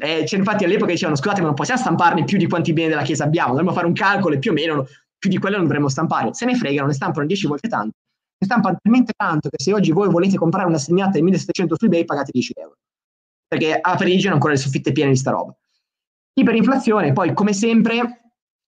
[0.00, 3.02] Eh, cioè, infatti all'epoca dicevano scusate ma non possiamo stamparne più di quanti beni della
[3.02, 4.86] Chiesa abbiamo, dovremmo fare un calcolo e più o meno
[5.18, 6.32] più di quello non dovremmo stampare.
[6.32, 7.94] Se ne fregano, ne stampano 10 volte tanto.
[8.38, 11.84] Ne stampano talmente tanto che se oggi voi volete comprare una segnata del 1700 su
[11.86, 12.76] eBay pagate 10 euro.
[13.48, 15.54] Perché a Parigi hanno ancora le soffitte piene di sta roba.
[16.34, 18.26] Iperinflazione, poi come sempre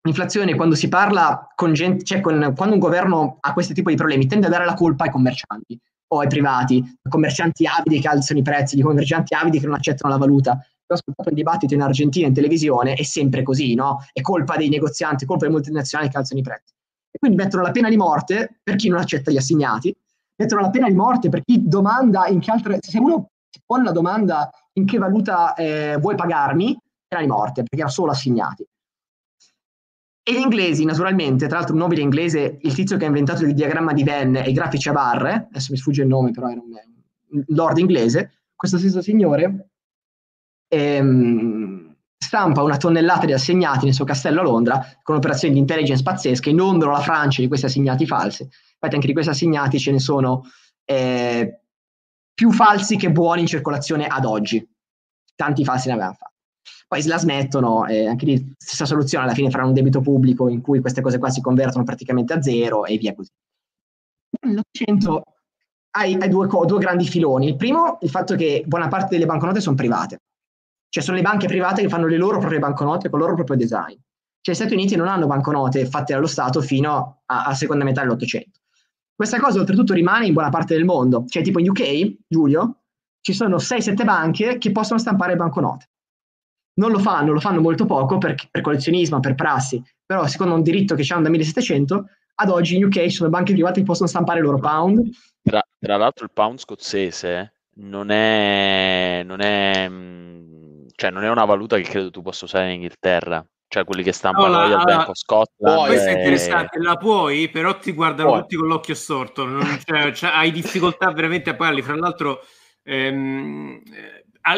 [0.06, 3.96] l'inflazione quando si parla con gente, cioè con, quando un governo ha questo tipo di
[3.96, 8.40] problemi tende a dare la colpa ai commercianti o ai privati, commercianti avidi che alzano
[8.40, 10.52] i prezzi, di commercianti avidi che non accettano la valuta.
[10.52, 14.06] Ho ascoltato un dibattito in Argentina in televisione, è sempre così, no?
[14.14, 16.75] È colpa dei negozianti, è colpa dei multinazionali che alzano i prezzi.
[17.16, 19.96] E quindi mettono la pena di morte per chi non accetta gli assegnati,
[20.36, 22.80] mettono la pena di morte per chi domanda in che altre...
[22.82, 27.62] Se uno si pone la domanda in che valuta eh, vuoi pagarmi, pena di morte,
[27.62, 28.68] perché era solo assegnati.
[30.28, 33.54] E gli inglesi, naturalmente, tra l'altro un nobile inglese, il tizio che ha inventato il
[33.54, 36.60] diagramma di Venn e i grafici a barre, adesso mi sfugge il nome, però era
[36.60, 39.70] un lord inglese, questo stesso signore
[40.68, 41.75] ehm,
[42.36, 46.50] stampa una tonnellata di assegnati nel suo castello a Londra con operazioni di intelligence pazzesche,
[46.50, 48.42] inondano la Francia di questi assegnati falsi.
[48.42, 50.44] Infatti anche di questi assegnati ce ne sono
[50.84, 51.62] eh,
[52.34, 54.68] più falsi che buoni in circolazione ad oggi.
[55.34, 56.34] Tanti falsi ne avevano fatti
[56.88, 60.50] poi se la smettono e anche lì stessa soluzione, alla fine faranno un debito pubblico
[60.50, 63.32] in cui queste cose qua si convertono praticamente a zero e via così.
[64.42, 65.24] Nell'Ottocento
[65.92, 67.48] hai, hai due, due, grandi filoni.
[67.48, 70.20] Il primo, il fatto che buona parte delle banconote sono private,
[70.96, 73.58] cioè sono le banche private che fanno le loro proprie banconote con il loro proprio
[73.58, 73.98] design.
[74.40, 78.00] Cioè gli Stati Uniti non hanno banconote fatte dallo Stato fino a, a seconda metà
[78.00, 78.62] dell'Ottocento.
[79.14, 82.84] Questa cosa oltretutto rimane in buona parte del mondo, cioè tipo in UK, Giulio,
[83.20, 85.90] ci sono 6-7 banche che possono stampare banconote
[86.76, 90.62] non lo fanno, lo fanno molto poco per, per collezionismo, per prassi, però secondo un
[90.62, 92.06] diritto che c'è da 1700,
[92.36, 95.10] ad oggi in UK ci sono banche private che possono stampare i loro pound.
[95.42, 100.35] Tra, tra l'altro il pound scozzese non è, non è, mm,
[101.06, 104.12] cioè non è una valuta che credo tu possa usare in Inghilterra, cioè quelli che
[104.12, 105.86] stampano no, la, Bank of Scotland.
[105.88, 108.42] Questo è interessante, la puoi, però ti guardano puoi.
[108.42, 111.84] tutti con l'occhio storto, non, cioè, cioè, hai difficoltà veramente a pagarli.
[111.84, 112.44] Fra l'altro,
[112.84, 113.82] ehm,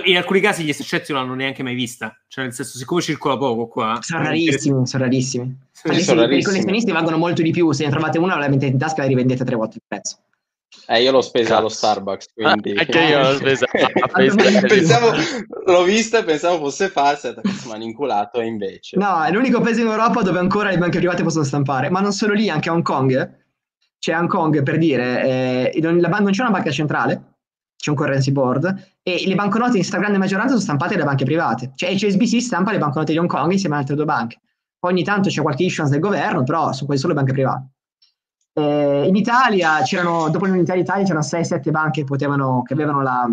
[0.05, 3.37] in alcuni casi gli esercizi non l'hanno neanche mai vista, cioè nel senso, siccome circola
[3.37, 3.97] poco qua.
[4.01, 5.53] Sono rarissimi, sono rarissimi.
[5.71, 8.71] Sì, sono per i collezionisti valgono molto di più, se ne trovate una la mettete
[8.71, 10.17] in tasca e la rivendete tre volte il prezzo.
[10.89, 12.71] Eh, io l'ho spesa allo Starbucks, quindi...
[12.71, 13.65] Anche io l'ho spesa.
[14.67, 15.11] pensavo,
[15.65, 18.97] l'ho vista e pensavo fosse falsa, mi hanno inculato e invece...
[18.97, 22.11] No, è l'unico paese in Europa dove ancora le banche private possono stampare, ma non
[22.11, 23.45] solo lì, anche a Hong Kong.
[23.99, 27.37] C'è Hong Kong, per dire, eh, non c'è una banca centrale,
[27.77, 31.71] c'è un currency board, e le banconote in stragrande maggioranza sono stampate da banche private.
[31.75, 34.39] Cioè HSBC stampa le banconote di Hong Kong insieme ad altre due banche.
[34.79, 37.67] Poi ogni tanto c'è qualche issuance del governo, però sono quasi solo banche private.
[38.57, 43.29] Eh, in Italia c'erano, dopo l'unità d'Italia c'erano 6-7 banche che, potevano, che avevano la,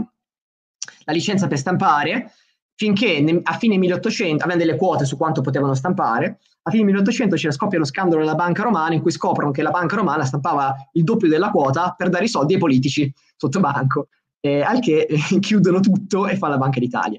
[1.05, 2.33] la, licenza per stampare,
[2.75, 7.37] finché ne, a fine 1800, avevano delle quote su quanto potevano stampare, a fine 1800
[7.37, 10.75] c'era scoppia lo scandalo della banca romana in cui scoprono che la banca romana stampava
[10.93, 14.09] il doppio della quota per dare i soldi ai politici sotto banco,
[14.41, 17.19] eh, al che eh, chiudono tutto e fa la Banca d'Italia.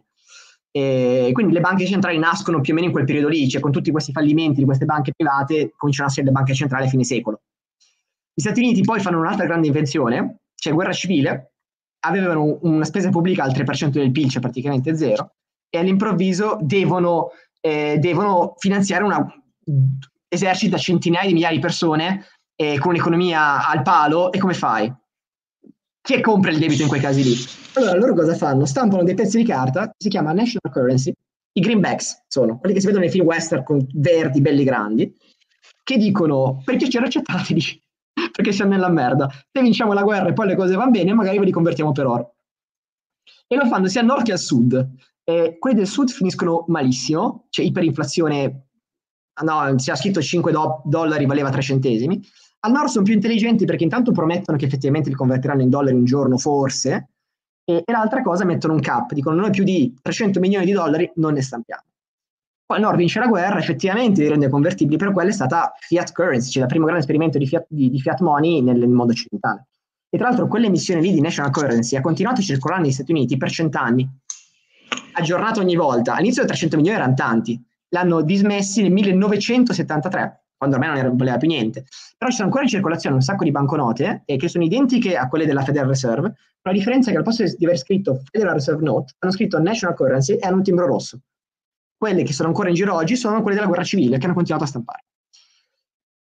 [0.69, 3.71] E quindi le banche centrali nascono più o meno in quel periodo lì, cioè con
[3.71, 7.03] tutti questi fallimenti di queste banche private cominciano a essere le banche centrali a fine
[7.03, 7.39] secolo.
[8.37, 11.53] Gli Stati Uniti poi fanno un'altra grande invenzione, cioè guerra civile,
[12.01, 15.35] avevano una spesa pubblica al 3% del PIL, cioè praticamente zero,
[15.69, 17.29] e all'improvviso devono,
[17.61, 19.25] eh, devono finanziare un
[20.27, 22.25] esercito da centinaia di migliaia di persone
[22.57, 24.93] eh, con un'economia al palo, e come fai?
[26.01, 27.35] Chi compra il debito in quei casi lì?
[27.75, 28.65] Allora loro cosa fanno?
[28.65, 31.13] Stampano dei pezzi di carta, si chiama national currency,
[31.53, 35.15] i greenbacks sono, quelli che si vedono nei film western con verdi belli grandi,
[35.83, 37.83] che dicono per piacere accettateli,
[38.31, 39.29] perché siamo nella merda.
[39.29, 42.05] Se vinciamo la guerra e poi le cose vanno bene, magari ve li convertiamo per
[42.05, 42.35] oro.
[43.47, 44.89] E lo fanno sia al nord che al sud.
[45.23, 48.67] E quelli del sud finiscono malissimo, c'è iperinflazione,
[49.43, 52.21] no, si ha scritto 5 do- dollari valeva 3 centesimi.
[52.61, 56.05] Al nord sono più intelligenti perché intanto promettono che effettivamente li convertiranno in dollari un
[56.05, 57.09] giorno, forse,
[57.63, 61.11] e, e l'altra cosa mettono un cap, dicono noi più di 300 milioni di dollari
[61.15, 61.83] non ne stampiamo.
[62.67, 66.11] Poi il Nord vince la guerra, effettivamente li rende convertibili, però quella è stata fiat
[66.11, 69.11] currency, cioè il primo grande esperimento di fiat, di, di fiat money nel, nel, mondo
[69.11, 69.67] occidentale.
[70.09, 73.37] E tra l'altro quell'emissione lì di national currency ha continuato a circolare negli Stati Uniti
[73.37, 74.09] per cent'anni,
[75.13, 76.15] aggiornato ogni volta.
[76.15, 81.85] All'inizio 300 milioni erano tanti, l'hanno dismessi nel 1973, quando ormai non voleva più niente.
[82.17, 85.27] Però ci sono ancora in circolazione un sacco di banconote eh, che sono identiche a
[85.27, 88.83] quelle della Federal Reserve, però la differenza che al posto di aver scritto Federal Reserve
[88.83, 91.19] Note, hanno scritto National Currency e hanno un timbro rosso
[92.05, 94.65] quelle che sono ancora in giro oggi sono quelle della guerra civile che hanno continuato
[94.65, 95.05] a stampare.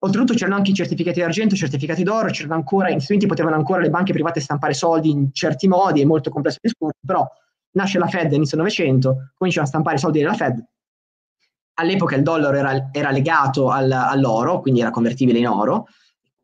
[0.02, 4.12] Oltretutto c'erano anche i certificati d'argento, certificati d'oro, c'erano ancora, Uniti potevano ancora le banche
[4.12, 7.26] private stampare soldi in certi modi, è molto complesso il discorso, però
[7.72, 10.62] nasce la Fed all'inizio del Novecento, cominciano a stampare soldi della Fed.
[11.74, 15.86] All'epoca il dollaro era, era legato al, all'oro, quindi era convertibile in oro,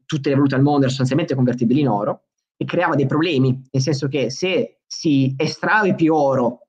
[0.06, 2.24] tutte le valute al mondo erano sostanzialmente convertibili in oro,
[2.56, 6.65] e creava dei problemi, nel senso che se si estrae più oro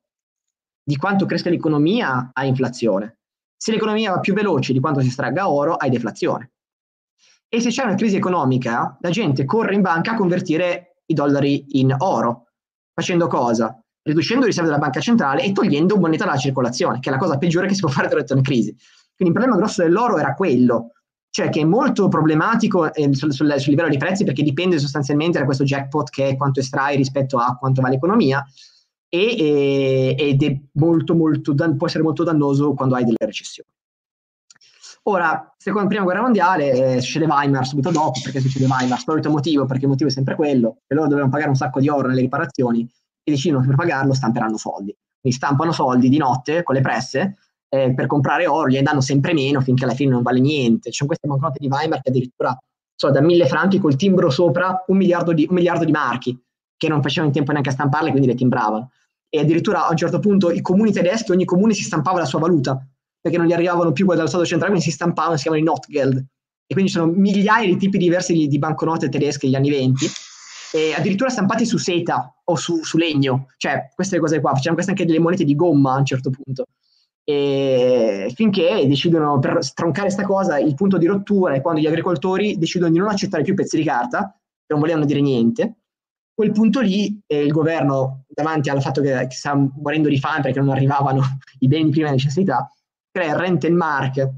[0.87, 3.17] di quanto cresca l'economia hai inflazione.
[3.57, 6.53] Se l'economia va più veloce di quanto si estragga oro, hai deflazione.
[7.49, 11.65] E se c'è una crisi economica, la gente corre in banca a convertire i dollari
[11.79, 12.51] in oro.
[12.93, 13.77] Facendo cosa?
[14.01, 17.37] Riducendo le riserve della banca centrale e togliendo moneta dalla circolazione, che è la cosa
[17.37, 18.73] peggiore che si può fare durante una crisi.
[19.13, 20.91] Quindi il problema grosso dell'oro era quello,
[21.29, 25.37] cioè che è molto problematico eh, sul, sul, sul, livello dei prezzi perché dipende sostanzialmente
[25.37, 28.41] da questo jackpot che è quanto estrai rispetto a quanto va l'economia
[29.09, 33.69] e, ed è molto, molto, può essere molto dannoso quando hai delle recessioni.
[35.03, 38.99] Ora, seconda prima guerra mondiale, eh, succede Weimar subito dopo, perché succede Weimar?
[38.99, 41.87] Solito motivo, perché il motivo è sempre quello, che loro dovevano pagare un sacco di
[41.87, 42.81] oro nelle riparazioni
[43.23, 44.93] e decidono che per pagarlo stamperanno soldi.
[45.19, 47.37] Quindi stampano soldi di notte con le presse
[47.69, 50.89] eh, per comprare oro, gli danno sempre meno finché alla fine non vale niente.
[50.89, 52.57] Ci sono queste banconote di Weimar che addirittura
[52.93, 56.37] so, da mille franchi col timbro sopra un miliardo di, un miliardo di marchi
[56.75, 58.91] che non facevano in tempo neanche a stamparle, quindi le timbravano.
[59.29, 62.39] E addirittura a un certo punto i comuni tedeschi, ogni comune si stampava la sua
[62.39, 62.79] valuta,
[63.19, 65.65] perché non gli arrivavano più quelle dallo Stato centrale, quindi si stampavano, si chiamano i
[65.65, 66.17] Notgeld.
[66.17, 70.05] E quindi ci sono migliaia di tipi diversi di, di banconote tedesche degli anni 20,
[70.73, 74.91] e addirittura stampati su seta o su, su legno, cioè queste cose qua, facevano queste
[74.91, 76.65] anche delle monete di gomma a un certo punto.
[77.23, 82.57] E finché decidono per stroncare questa cosa, il punto di rottura è quando gli agricoltori
[82.57, 85.79] decidono di non accettare più pezzi di carta, che non volevano dire niente,
[86.33, 90.59] quel punto lì eh, il governo, davanti al fatto che, che morendo di fame perché
[90.59, 91.21] non arrivavano
[91.59, 92.71] i beni di prima necessità,
[93.11, 94.29] crea il Rentenmark,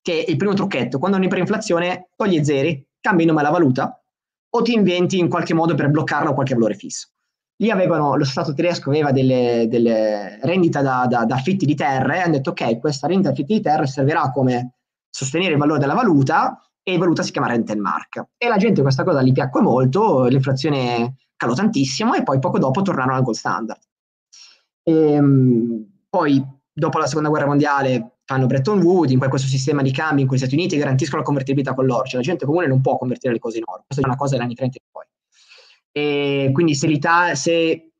[0.00, 0.98] che è il primo trucchetto.
[0.98, 4.00] Quando hai un'iperinflazione, togli i zeri, cambi il nome alla valuta
[4.48, 7.08] o ti inventi in qualche modo per bloccarlo qualche valore fisso.
[7.56, 12.16] lì avevano, lo Stato tedesco aveva delle, delle rendita da, da, da, affitti di terre
[12.16, 14.76] e hanno detto ok, questa rendita da affitti di terre servirà come
[15.10, 18.24] sostenere il valore della valuta e valuta si chiama Rentenmark.
[18.38, 22.82] E la gente questa cosa gli piacque molto, l'inflazione calò tantissimo e poi poco dopo
[22.82, 23.80] tornarono al gold standard.
[24.82, 29.92] E, ehm, poi dopo la seconda guerra mondiale fanno Bretton Woods, in questo sistema di
[29.92, 32.66] cambi in cui gli Stati Uniti garantiscono la convertibilità con l'oro, cioè la gente comune
[32.66, 34.82] non può convertire le cose in oro, questa è una cosa degli anni 30 e
[34.90, 35.04] poi.
[35.92, 37.92] E quindi se, l'Italia, se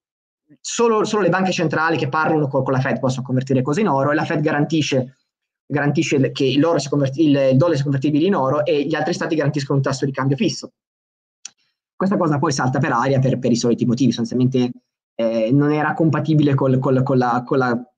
[0.60, 3.88] solo, solo, le banche centrali che parlano con, con, la Fed possono convertire cose in
[3.88, 5.16] oro e la Fed garantisce,
[5.64, 9.78] garantisce che il, converti, il dollaro sia convertibile in oro e gli altri stati garantiscono
[9.78, 10.72] un tasso di cambio fisso.
[11.96, 14.70] Questa cosa poi salta per aria per, per i soliti motivi, sostanzialmente
[15.14, 17.90] eh, non era compatibile col, col, con la, la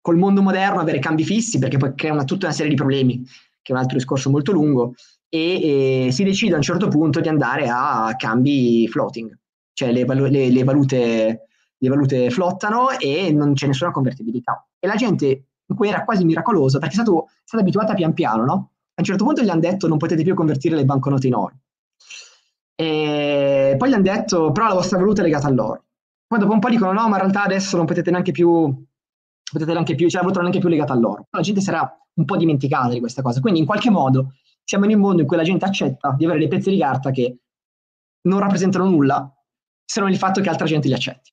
[0.00, 3.24] col mondo moderno avere cambi fissi perché poi crea una, tutta una serie di problemi,
[3.24, 4.94] che è un altro discorso molto lungo,
[5.28, 9.36] e, e si decide a un certo punto di andare a cambi floating,
[9.72, 14.64] cioè le, le, le, valute, le valute flottano e non c'è nessuna convertibilità.
[14.78, 18.70] E la gente cui era quasi miracolosa perché è è stata abituata pian piano, no?
[18.94, 21.54] A un certo punto gli hanno detto non potete più convertire le banconote in oro.
[22.76, 25.84] E poi gli hanno detto però la vostra valuta è legata all'oro.
[26.26, 28.84] Poi dopo un po' dicono no, ma in realtà adesso non potete neanche più
[29.54, 31.26] potete neanche più, cioè la valuta non è neanche più legata all'oro.
[31.30, 33.40] La gente sarà un po' dimenticata di questa cosa.
[33.40, 34.34] Quindi in qualche modo
[34.64, 37.10] siamo in un mondo in cui la gente accetta di avere dei pezzi di carta
[37.10, 37.38] che
[38.22, 39.32] non rappresentano nulla
[39.84, 41.32] se non il fatto che altra gente li accetti.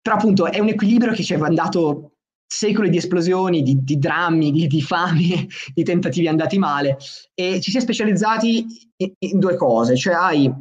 [0.00, 2.13] Però appunto è un equilibrio che ci è andato
[2.46, 6.98] secoli di esplosioni, di, di drammi, di, di fame, di tentativi andati male
[7.34, 10.52] e ci si è specializzati in, in due cose, cioè hai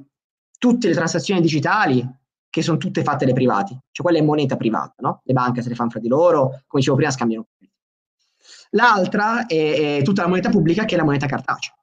[0.58, 2.08] tutte le transazioni digitali
[2.50, 5.22] che sono tutte fatte dai privati, cioè quella è moneta privata, no?
[5.24, 7.48] Le banche se le fanno fra di loro, come dicevo prima, scambiano.
[8.72, 11.74] L'altra è, è tutta la moneta pubblica che è la moneta cartacea.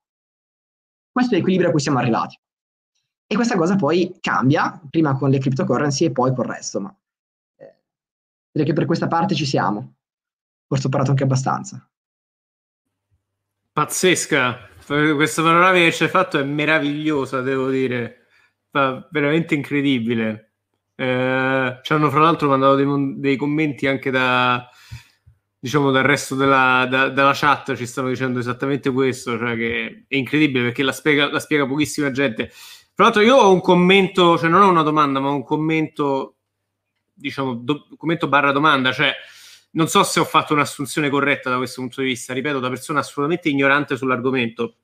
[1.10, 2.38] Questo è l'equilibrio a cui siamo arrivati.
[3.26, 6.96] E questa cosa poi cambia, prima con le cryptocurrency e poi col resto, ma
[8.50, 9.94] direi che per questa parte ci siamo.
[10.66, 11.88] Forse ho parlato anche abbastanza.
[13.72, 18.26] Pazzesca, questa panorama che ci hai fatto è meravigliosa, devo dire,
[18.70, 20.54] veramente incredibile.
[20.94, 24.68] Eh, ci hanno fra l'altro mandato dei, dei, commenti anche da
[25.58, 30.16] diciamo dal resto della, da, della, chat ci stanno dicendo esattamente questo, cioè che è
[30.16, 32.50] incredibile perché la spiega, la spiega pochissima gente.
[32.94, 36.39] Tra l'altro io ho un commento, cioè non ho una domanda, ma un commento,
[37.20, 39.14] diciamo, do, commento barra domanda, cioè
[39.72, 43.00] non so se ho fatto un'assunzione corretta da questo punto di vista, ripeto, da persona
[43.00, 44.74] assolutamente ignorante sull'argomento.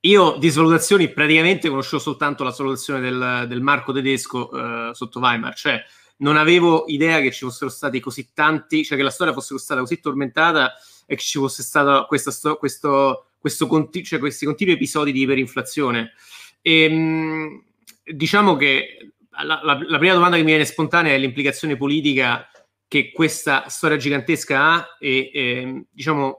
[0.00, 5.54] Io di svalutazioni praticamente conoscevo soltanto la svalutazione del, del marco tedesco eh, sotto Weimar,
[5.54, 5.80] cioè
[6.18, 9.80] non avevo idea che ci fossero stati così tanti, cioè che la storia fosse stata
[9.80, 10.74] così tormentata
[11.06, 16.12] e che ci fosse stato questa, questo, questo conti- cioè questi continui episodi di iperinflazione.
[16.60, 17.62] E, ehm,
[18.04, 19.12] diciamo che
[19.44, 22.46] la, la, la, prima domanda che mi viene spontanea è l'implicazione politica
[22.86, 26.38] che questa storia gigantesca ha e, e ehm, diciamo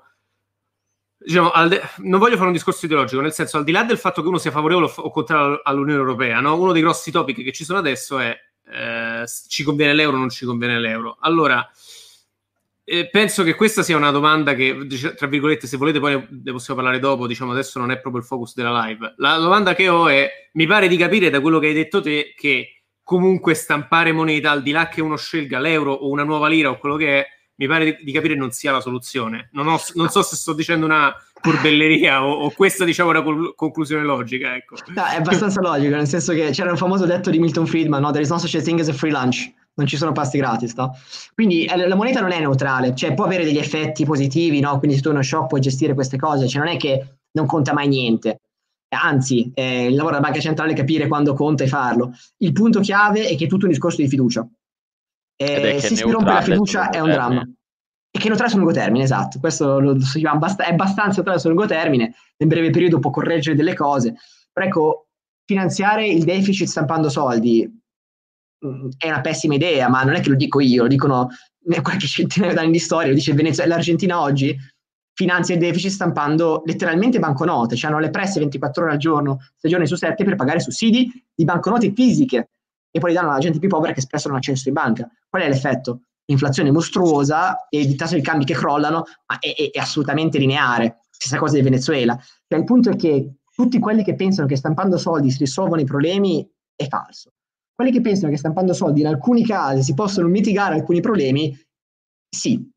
[1.18, 4.22] diciamo, de- non voglio fare un discorso ideologico, nel senso, al di là del fatto
[4.22, 6.60] che uno sia favorevole o, contrario all'Unione Europea, no?
[6.60, 10.30] uno dei grossi topic che ci sono adesso è eh, ci conviene l'euro o non
[10.30, 11.18] ci conviene l'euro.
[11.20, 11.68] Allora,
[12.86, 16.82] eh, penso che questa sia una domanda che, tra virgolette, se volete poi ne possiamo
[16.82, 19.14] parlare dopo, diciamo adesso non è proprio il focus della live.
[19.18, 22.34] La domanda che ho è, mi pare di capire da quello che hai detto te,
[22.36, 22.73] che
[23.04, 26.78] comunque stampare moneta, al di là che uno scelga l'euro o una nuova lira o
[26.78, 29.50] quello che è, mi pare di, capire non sia la soluzione.
[29.52, 33.24] Non, ho, non, so se sto dicendo una corbelleria o, o questa diciamo è una
[33.24, 34.56] col- conclusione logica.
[34.56, 34.76] Ecco.
[34.88, 38.10] No, è abbastanza logico, nel senso che c'era un famoso detto di Milton Friedman, no?
[38.12, 39.52] there is no such a thing as a free lunch.
[39.76, 40.96] Non ci sono pasti gratis, no?
[41.34, 44.78] Quindi eh, la moneta non è neutrale, cioè può avere degli effetti positivi, no?
[44.78, 47.74] Quindi se tu uno shop puoi gestire queste cose, cioè non è che non conta
[47.74, 48.42] mai niente.
[48.94, 52.14] Anzi, eh, il lavoro della banca centrale è capire quando conta e farlo.
[52.38, 54.48] Il punto chiave è che è tutto un discorso di fiducia.
[55.36, 57.42] Eh, se si rompe la fiducia è un dramma.
[58.16, 59.40] E che neutrale sul lungo termine, esatto.
[59.40, 64.16] Questo lo, è abbastanza neutrale sul lungo termine, nel breve periodo può correggere delle cose.
[64.52, 65.08] Però ecco,
[65.46, 67.68] finanziare il deficit stampando soldi
[68.66, 71.30] mm, è una pessima idea, ma non è che lo dico io, lo dicono
[71.82, 74.56] qualche centinaio d'anni di storia, lo dice Venezuela, l'Argentina oggi
[75.14, 79.70] finanzia il deficit stampando letteralmente banconote, cioè hanno le presse 24 ore al giorno, 6
[79.70, 82.50] giorni su 7 per pagare sussidi di banconote fisiche
[82.96, 85.10] e poi li danno alla gente più povera che spesso non ha accesso in banca.
[85.28, 86.02] Qual è l'effetto?
[86.26, 89.06] Inflazione mostruosa e di tassi di cambi che crollano,
[89.40, 91.00] è, è, è, assolutamente lineare.
[91.10, 92.16] Stessa cosa di Venezuela.
[92.48, 95.86] Cioè, il punto è che tutti quelli che pensano che stampando soldi si risolvono i
[95.86, 97.32] problemi è falso.
[97.74, 101.58] Quelli che pensano che stampando soldi in alcuni casi si possono mitigare alcuni problemi,
[102.30, 102.72] sì.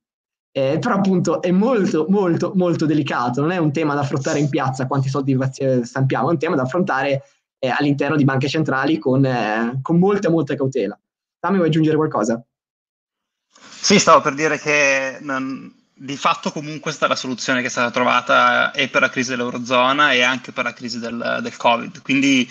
[0.56, 4.48] Eh, però appunto è molto molto molto delicato, non è un tema da affrontare in
[4.48, 5.36] piazza quanti soldi
[5.82, 7.24] stampiamo, è un tema da affrontare
[7.58, 10.98] eh, all'interno di banche centrali con, eh, con molta, molta cautela.
[11.38, 12.42] Tammy, vuoi aggiungere qualcosa?
[13.50, 17.70] Sì, stavo per dire che non, di fatto comunque è stata la soluzione che è
[17.70, 22.00] stata trovata e per la crisi dell'Eurozona e anche per la crisi del, del Covid.
[22.00, 22.48] Quindi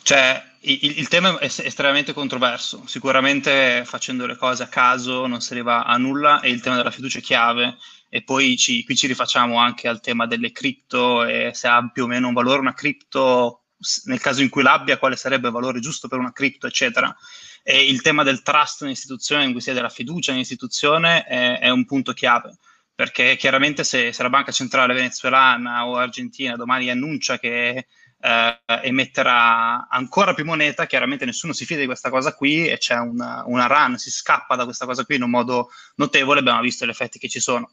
[0.00, 2.82] cioè, il, il, tema è estremamente controverso.
[2.86, 6.90] Sicuramente facendo le cose a caso non si arriva a nulla e il tema della
[6.90, 7.76] fiducia è chiave.
[8.08, 12.04] E poi ci, qui ci rifacciamo anche al tema delle cripto e se ha più
[12.04, 13.62] o meno un valore una cripto,
[14.04, 17.14] nel caso in cui l'abbia, quale sarebbe il valore giusto per una cripto, eccetera.
[17.62, 21.84] E il tema del trust nell'istituzione, in cui sia della fiducia nell'istituzione, è, è un
[21.84, 22.56] punto chiave
[22.94, 27.86] perché chiaramente se, se, la banca centrale venezuelana o argentina domani annuncia che
[28.22, 32.96] eh, emetterà ancora più moneta, chiaramente nessuno si fida di questa cosa qui e c'è
[32.96, 36.86] una, una run, si scappa da questa cosa qui in un modo notevole, abbiamo visto
[36.86, 37.72] gli effetti che ci sono.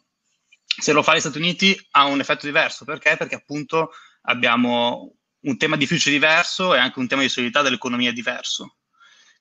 [0.66, 3.16] Se lo fa gli Stati Uniti ha un effetto diverso, perché?
[3.16, 3.91] Perché appunto
[4.24, 8.76] abbiamo un tema di fiducia diverso e anche un tema di solidità dell'economia diverso.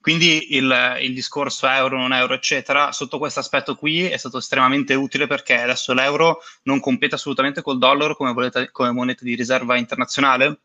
[0.01, 4.95] Quindi il, il, discorso euro, non euro, eccetera, sotto questo aspetto qui è stato estremamente
[4.95, 9.77] utile perché adesso l'euro non compete assolutamente col dollaro come, volete, come moneta di riserva
[9.77, 10.61] internazionale,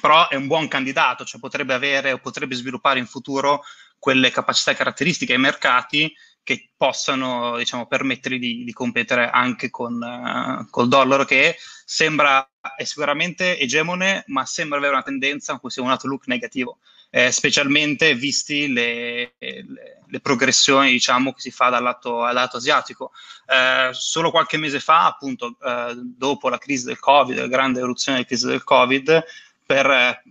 [0.00, 3.62] però è un buon candidato, cioè potrebbe avere o potrebbe sviluppare in futuro
[3.98, 6.12] quelle capacità e caratteristiche ai mercati
[6.42, 12.44] che possano diciamo, permettergli di, di competere anche con uh, col dollaro che sembra
[12.76, 16.78] è sicuramente egemone ma sembra avere una tendenza a cui sia un outlook negativo
[17.14, 19.66] eh, specialmente visti le, le,
[20.06, 23.12] le, progressioni diciamo, che si fa dal lato, dal lato asiatico.
[23.46, 28.16] Eh, solo qualche mese fa, appunto, eh, dopo la crisi del Covid, la grande eruzione
[28.16, 29.24] della crisi del Covid,
[29.64, 30.22] per eh,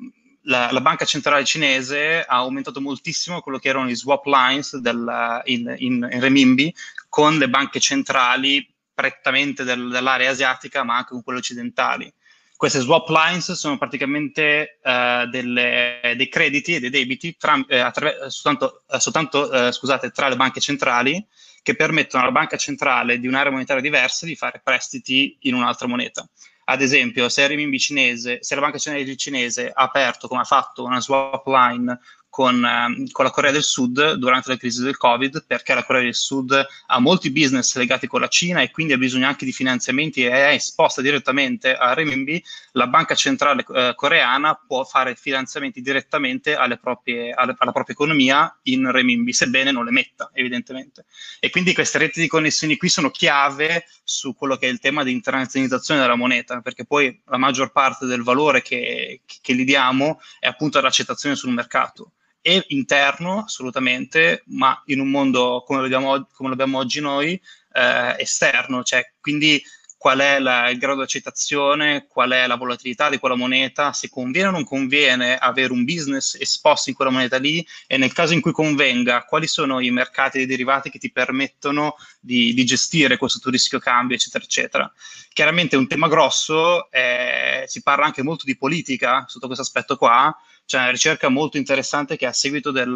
[0.44, 5.42] la, la, banca centrale cinese ha aumentato moltissimo quello che erano i swap lines del,
[5.46, 6.74] in, in, in renminbi
[7.10, 12.12] con le banche centrali prettamente del, dell'area asiatica, ma anche con quelle occidentali.
[12.56, 18.28] Queste swap lines sono praticamente uh, delle, dei crediti e dei debiti tra, eh, attraver-
[18.28, 21.26] soltanto, eh, soltanto eh, scusate, tra le banche centrali
[21.64, 26.28] che permettono alla banca centrale di un'area monetaria diversa di fare prestiti in un'altra moneta.
[26.66, 30.46] Ad esempio, se il renminbi cinese, se la banca centrale cinese ha aperto, come ha
[30.46, 32.00] fatto, una swap line
[32.32, 36.02] con, ehm, con, la Corea del Sud durante la crisi del Covid, perché la Corea
[36.02, 39.52] del Sud ha molti business legati con la Cina e quindi ha bisogno anche di
[39.52, 45.82] finanziamenti e è esposta direttamente a renminbi, la banca centrale eh, coreana può fare finanziamenti
[45.82, 51.06] direttamente alle proprie, alle, alla propria economia in renminbi, sebbene non le metta, evidentemente.
[51.42, 55.04] E quindi queste reti di connessioni qui sono chiave su quello che è il tema
[55.04, 60.22] di internazionalizzazione della moneta, perché poi la maggior parte del valore che, che gli diamo
[60.40, 66.28] è appunto l'accettazione sul mercato e interno assolutamente, ma in un mondo come lo abbiamo,
[66.34, 67.40] come lo abbiamo oggi noi,
[67.74, 69.62] eh, esterno, cioè quindi
[70.02, 74.10] qual è la, il grado di accettazione, qual è la volatilità di quella moneta, se
[74.10, 77.64] conviene o non conviene avere un business esposto in quella moneta lì?
[77.86, 81.98] E nel caso in cui convenga, quali sono i mercati dei derivati che ti permettono
[82.20, 84.92] di, di gestire questo tuo rischio cambio, eccetera, eccetera.
[85.32, 89.98] Chiaramente è un tema grosso, eh, si parla anche molto di politica sotto questo aspetto
[89.98, 90.36] qua,
[90.66, 92.96] c'è una ricerca molto interessante che a seguito del,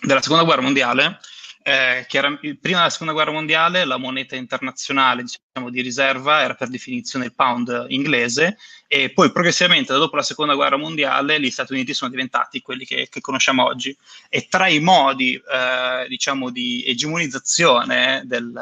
[0.00, 1.18] della seconda guerra mondiale.
[1.64, 6.68] Eh, era, prima della seconda guerra mondiale la moneta internazionale diciamo, di riserva era per
[6.68, 8.56] definizione il pound inglese
[8.88, 13.08] e poi progressivamente dopo la seconda guerra mondiale gli Stati Uniti sono diventati quelli che,
[13.08, 13.96] che conosciamo oggi.
[14.28, 18.52] E tra i modi eh, diciamo, di egemonizzazione del,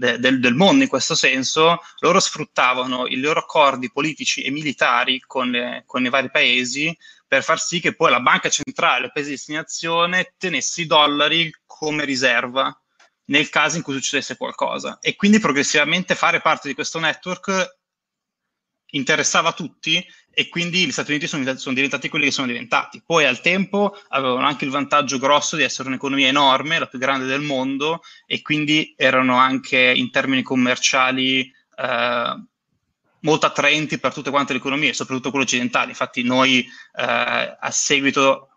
[0.00, 5.20] de, del, del, mondo in questo senso, loro sfruttavano i loro accordi politici e militari
[5.20, 6.96] con, le, con i vari paesi
[7.28, 11.54] per far sì che poi la banca centrale, il paese di destinazione, tenesse i dollari
[11.66, 12.74] come riserva
[13.26, 14.98] nel caso in cui succedesse qualcosa.
[15.00, 17.78] E quindi progressivamente fare parte di questo network
[18.92, 23.02] interessava tutti e quindi gli Stati Uniti sono, sono, diventati quelli che sono diventati.
[23.04, 27.26] Poi al tempo avevano anche il vantaggio grosso di essere un'economia enorme, la più grande
[27.26, 32.44] del mondo, e quindi erano anche in termini commerciali eh,
[33.20, 35.90] molto attraenti per tutte quante le economie, soprattutto quelle occidentali.
[35.90, 38.49] Infatti noi eh, a seguito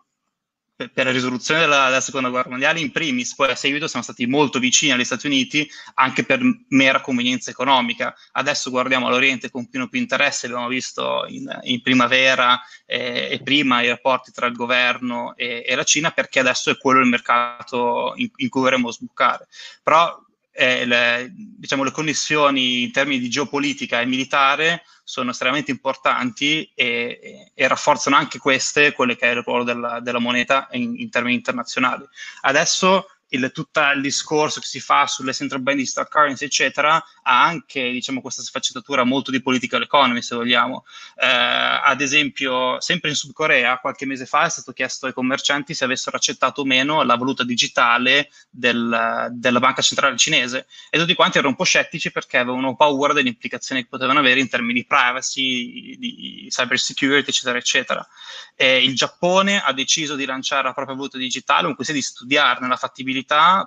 [0.76, 4.26] per, la risoluzione della, della, seconda guerra mondiale in primis, poi a seguito siamo stati
[4.26, 8.14] molto vicini agli Stati Uniti anche per mera convenienza economica.
[8.32, 13.82] Adesso guardiamo all'Oriente con più, più interesse, abbiamo visto in, in primavera eh, e prima
[13.82, 18.12] i rapporti tra il governo e, e, la Cina perché adesso è quello il mercato
[18.16, 19.46] in, in cui vorremmo sbucare.
[19.82, 20.23] Però
[20.56, 27.18] eh, le, diciamo, le connessioni in termini di geopolitica e militare sono estremamente importanti e,
[27.22, 31.10] e, e, rafforzano anche queste, quelle che è il ruolo della, della moneta in, in,
[31.10, 32.04] termini internazionali.
[32.42, 37.44] Adesso il, tutto il discorso che si fa sulle central bank digital currency, eccetera, ha
[37.44, 40.84] anche diciamo, questa sfaccettatura molto di political economy, se vogliamo.
[41.16, 45.74] Eh, ad esempio, sempre in Sud Corea, qualche mese fa è stato chiesto ai commercianti
[45.74, 51.14] se avessero accettato o meno la valuta digitale del, della banca centrale cinese e tutti
[51.14, 54.74] quanti erano un po' scettici perché avevano paura delle implicazioni che potevano avere in termini
[54.74, 58.06] di privacy, di cyber security, eccetera, eccetera.
[58.54, 62.68] E il Giappone ha deciso di lanciare la propria valuta digitale, comunque sia di studiarne
[62.68, 63.23] la fattibilità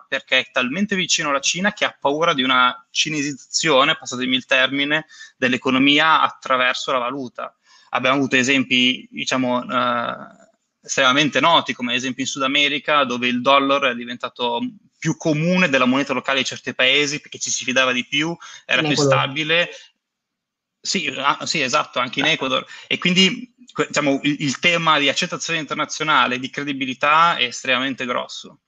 [0.07, 5.05] perché è talmente vicino alla Cina che ha paura di una cinesizzazione, passatemi il termine,
[5.37, 7.55] dell'economia attraverso la valuta.
[7.89, 10.15] Abbiamo avuto esempi, diciamo, eh,
[10.81, 14.59] estremamente noti, come ad esempio in Sud America, dove il dollaro è diventato
[14.97, 18.35] più comune della moneta locale di certi paesi perché ci si fidava di più,
[18.65, 19.69] era più stabile.
[20.79, 22.65] Sì, ah, sì, esatto, anche in Ecuador.
[22.87, 23.53] E quindi
[23.87, 28.61] diciamo, il, il, tema di accettazione internazionale, di credibilità è estremamente grosso.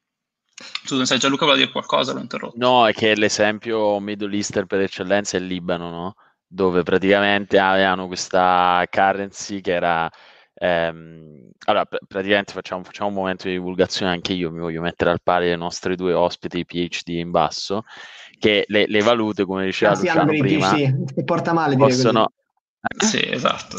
[0.84, 2.58] Scusa, sai Gianluca voleva dire qualcosa, l'ho interrotto.
[2.58, 6.16] No, è che l'esempio Middle Eastern per eccellenza è il Libano, no?
[6.46, 10.10] Dove praticamente avevano questa currency che era...
[10.56, 15.12] Ehm, allora, pr- praticamente facciamo, facciamo, un momento di divulgazione, anche io mi voglio mettere
[15.12, 17.86] al pari dei nostri due ospiti PhD in basso,
[18.38, 20.94] che le, le valute, come diceva ah, Luciano prima, sì,
[21.24, 22.32] porta male possono...
[22.98, 23.78] Sì, esatto.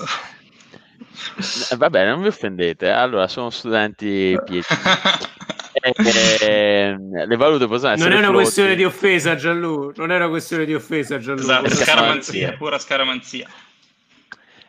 [1.70, 2.90] Eh, va bene, non vi offendete.
[2.90, 4.62] Allora, sono studenti PhD.
[5.72, 8.08] eh, le valute possono essere.
[8.08, 8.42] Non è una flotti.
[8.44, 9.92] questione di offesa, Gianlu.
[9.96, 11.40] Non è una questione di offesa, Gianlu.
[11.40, 13.48] Esatto, scaramanzia, pura scaramanzia.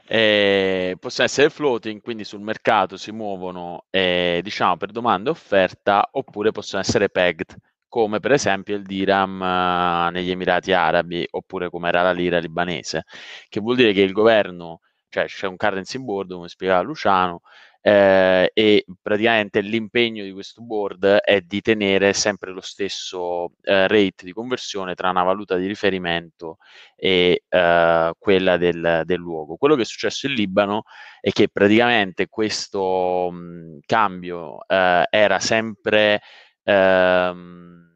[0.05, 6.09] Eh, possono essere floating, quindi sul mercato si muovono eh, diciamo per domanda e offerta,
[6.11, 7.55] oppure possono essere pegged,
[7.87, 13.05] come per esempio il dirham uh, negli Emirati Arabi, oppure come era la lira libanese,
[13.47, 14.81] che vuol dire che il governo
[15.11, 17.41] cioè c'è un currency board, come spiegava Luciano,
[17.81, 24.23] eh, e praticamente l'impegno di questo board è di tenere sempre lo stesso eh, rate
[24.23, 26.57] di conversione tra una valuta di riferimento
[26.95, 29.55] e eh, quella del, del, luogo.
[29.55, 30.83] Quello che è successo in Libano
[31.19, 36.21] è che praticamente questo mh, cambio eh, era sempre
[36.63, 37.95] ehm,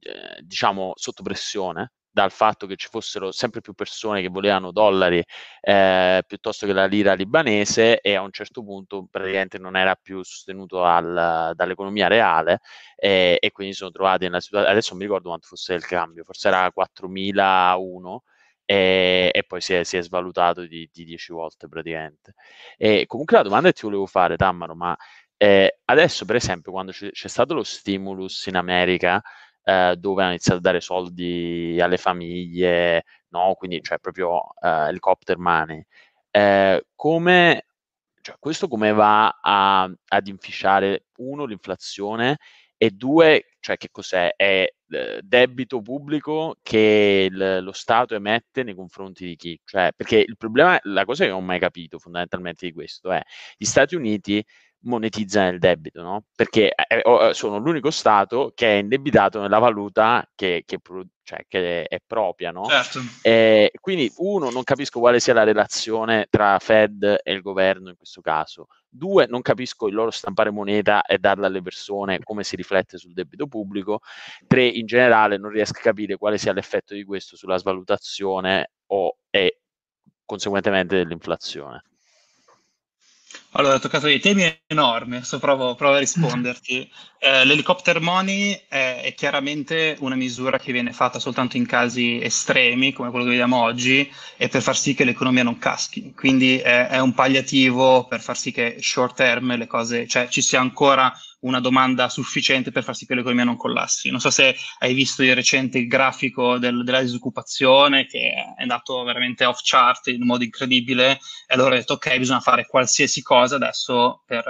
[0.00, 5.22] eh, diciamo sotto pressione dal fatto che ci fossero sempre più persone che volevano dollari
[5.60, 10.22] eh, piuttosto che la lira libanese e a un certo punto praticamente non era più
[10.22, 12.60] sostenuto al, dall'economia reale
[12.96, 16.24] eh, e quindi sono trovati nella situazione, adesso non mi ricordo quanto fosse il cambio,
[16.24, 18.16] forse era 4.001
[18.64, 22.32] e, e poi si è, si è svalutato di, di 10 volte praticamente.
[22.78, 24.96] E comunque la domanda che ti volevo fare, Tammaro, ma
[25.36, 29.22] eh, adesso per esempio quando c'è, c'è stato lo stimulus in America,
[29.68, 33.54] eh, dove hanno iniziato a dare soldi alle famiglie, no?
[33.54, 35.84] quindi cioè proprio eh, helicopter money.
[36.30, 37.66] Eh, come,
[38.20, 42.38] cioè, questo come va a, ad inficiare, uno, l'inflazione
[42.76, 44.34] e due, cioè che cos'è?
[44.36, 49.60] È eh, debito pubblico che il, lo Stato emette nei confronti di chi?
[49.64, 53.20] Cioè, perché il problema, la cosa che non ho mai capito fondamentalmente di questo è
[53.56, 54.44] gli Stati Uniti
[54.86, 56.24] monetizzano il debito, no?
[56.34, 60.78] Perché eh, eh, sono l'unico Stato che è indebitato nella valuta che, che,
[61.22, 62.66] cioè, che è propria, no?
[62.66, 63.00] Certo.
[63.22, 67.96] Eh, quindi, uno, non capisco quale sia la relazione tra Fed e il governo in
[67.96, 68.68] questo caso.
[68.88, 73.12] Due, non capisco il loro stampare moneta e darla alle persone, come si riflette sul
[73.12, 74.00] debito pubblico.
[74.46, 79.18] Tre, in generale, non riesco a capire quale sia l'effetto di questo sulla svalutazione o
[79.30, 79.60] e
[80.24, 81.82] conseguentemente dell'inflazione.
[83.58, 86.88] Allora, hai toccato dei temi enormi, adesso provo, provo a risponderti.
[87.18, 92.92] Eh, l'helicopter money è, è, chiaramente una misura che viene fatta soltanto in casi estremi,
[92.92, 96.12] come quello che vediamo oggi, e per far sì che l'economia non caschi.
[96.14, 100.42] Quindi è, è un palliativo per far sì che short term le cose, cioè ci
[100.42, 101.10] sia ancora
[101.46, 104.10] una domanda sufficiente per far sì che l'economia non collassi.
[104.10, 109.02] Non so se hai visto di recente il grafico del, della disoccupazione che è andato
[109.04, 111.12] veramente off chart in modo incredibile
[111.46, 114.44] e allora ho detto ok, bisogna fare qualsiasi cosa adesso per,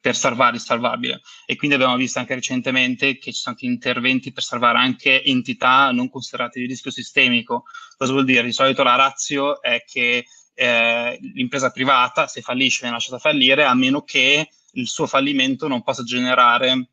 [0.00, 1.20] per salvare il salvabile.
[1.46, 5.90] E quindi abbiamo visto anche recentemente che ci sono stati interventi per salvare anche entità
[5.92, 7.64] non considerate di rischio sistemico.
[7.96, 8.42] Cosa vuol dire?
[8.42, 10.24] Di solito la razio è che
[10.54, 14.48] eh, l'impresa privata, se fallisce, viene lasciata fallire, a meno che
[14.78, 16.90] il suo fallimento non possa generare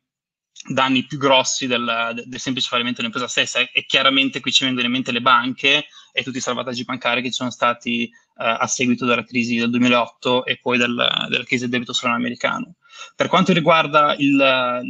[0.68, 4.92] danni più grossi del, del, semplice fallimento dell'impresa stessa e chiaramente qui ci vengono in
[4.92, 9.04] mente le banche e tutti i salvataggi bancari che ci sono stati eh, a seguito
[9.04, 10.94] della crisi del 2008 e poi del,
[11.28, 12.74] della crisi del debito sovrano americano.
[13.14, 14.80] Per quanto riguarda il,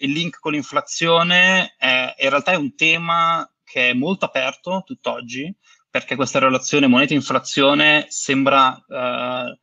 [0.00, 5.54] il link con l'inflazione, eh, in realtà è un tema che è molto aperto tutt'oggi
[5.90, 9.60] perché questa relazione moneta-inflazione sembra eh,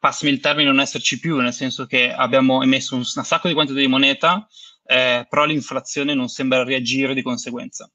[0.00, 3.54] passami il termine, non esserci più, nel senso che abbiamo emesso un, un sacco di
[3.54, 4.48] quantità di moneta,
[4.84, 7.88] eh, però l'inflazione non sembra reagire di conseguenza.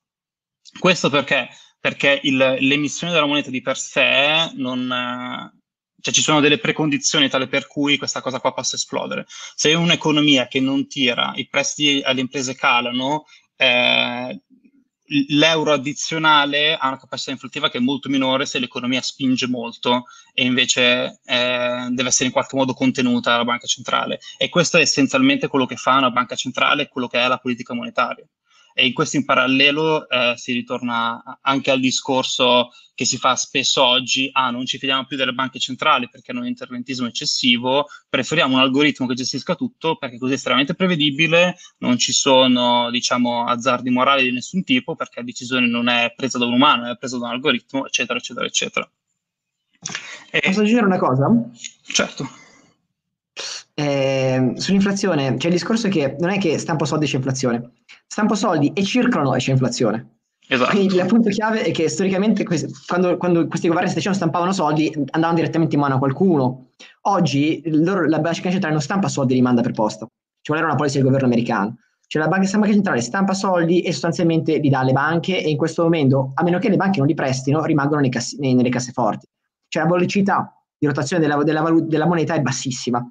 [0.80, 1.50] Questo perché?
[1.80, 5.52] Perché il, l'emissione della moneta di per sé non,
[6.00, 9.26] cioè ci sono delle precondizioni tale per cui questa cosa qua possa esplodere.
[9.28, 13.26] Se un'economia che non tira, i prestiti alle imprese calano,
[13.56, 14.42] eh,
[15.08, 20.44] l'euro addizionale ha una capacità inflattiva che è molto minore se l'economia spinge molto e
[20.46, 24.20] invece eh, deve essere in qualche modo contenuta dalla banca centrale.
[24.38, 27.74] E questo è essenzialmente quello che fa una banca centrale, quello che è la politica
[27.74, 28.26] monetaria.
[28.78, 33.82] E in questo in parallelo eh, si ritorna anche al discorso che si fa spesso
[33.82, 38.56] oggi, ah non ci fidiamo più delle banche centrali perché hanno un interventismo eccessivo, preferiamo
[38.56, 43.90] un algoritmo che gestisca tutto perché così è estremamente prevedibile, non ci sono diciamo azzardi
[43.90, 47.18] morali di nessun tipo perché la decisione non è presa da un umano, è presa
[47.18, 48.92] da un algoritmo, eccetera, eccetera, eccetera.
[50.32, 50.40] E...
[50.44, 51.28] Posso aggiungere una cosa?
[51.82, 52.44] Certo.
[53.78, 57.72] Eh, sull'inflazione c'è il discorso che non è che stampo soldi c'è inflazione,
[58.08, 60.16] stampo soldi e circolano e c'è inflazione.
[60.48, 60.72] Esatto.
[60.72, 62.46] Quindi il punto chiave è che storicamente
[62.88, 66.68] quando, quando questi governi statali stampavano soldi andavano direttamente in mano a qualcuno.
[67.02, 70.06] Oggi loro, la banca centrale non stampa soldi e li manda per posta.
[70.06, 71.78] Ci vuole una policy del governo americano.
[72.08, 75.84] Cioè la banca centrale stampa soldi e sostanzialmente li dà alle banche e in questo
[75.84, 79.26] momento, a meno che le banche non li prestino, rimangono cassi, nelle casseforti.
[79.68, 83.06] Cioè la velocità di rotazione della, della, della moneta è bassissima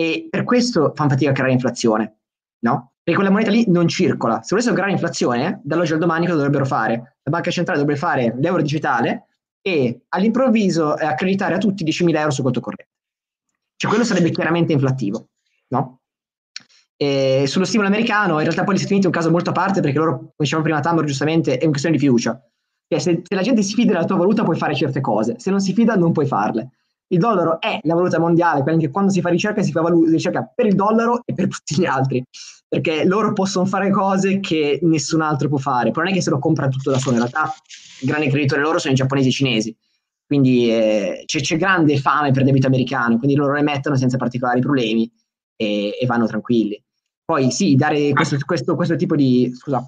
[0.00, 2.18] e per questo fanno fatica a creare inflazione,
[2.60, 2.92] no?
[3.02, 4.42] Perché quella moneta lì non circola.
[4.42, 7.16] Se volessero creare inflazione, dall'oggi al domani cosa dovrebbero fare?
[7.24, 9.26] La banca centrale dovrebbe fare l'euro digitale
[9.60, 12.92] e all'improvviso accreditare a tutti 10.000 euro su conto corrente.
[13.74, 15.30] Cioè quello sarebbe chiaramente inflattivo,
[15.68, 16.02] no?
[16.96, 19.54] E sullo stimolo americano, in realtà poi gli Stati Uniti è un caso molto a
[19.54, 22.40] parte perché loro, come dicevamo prima Tamaro giustamente, è una questione di fiducia.
[22.86, 25.50] Cioè, se, se la gente si fida della tua valuta puoi fare certe cose, se
[25.50, 26.70] non si fida non puoi farle
[27.08, 30.50] il dollaro è la valuta mondiale, quindi quando si fa ricerca si fa valu- ricerca
[30.54, 32.22] per il dollaro e per tutti gli altri,
[32.68, 36.30] perché loro possono fare cose che nessun altro può fare, però non è che se
[36.30, 37.52] lo comprano tutto da solo, in realtà
[38.00, 39.76] i grandi creditori loro sono i giapponesi e i cinesi,
[40.26, 45.10] quindi eh, c'è, c'è, grande fame per debito americano, quindi loro emettono senza particolari problemi
[45.56, 46.82] e, e vanno tranquilli.
[47.24, 49.50] Poi sì, dare questo, questo, questo tipo di...
[49.54, 49.82] scusa.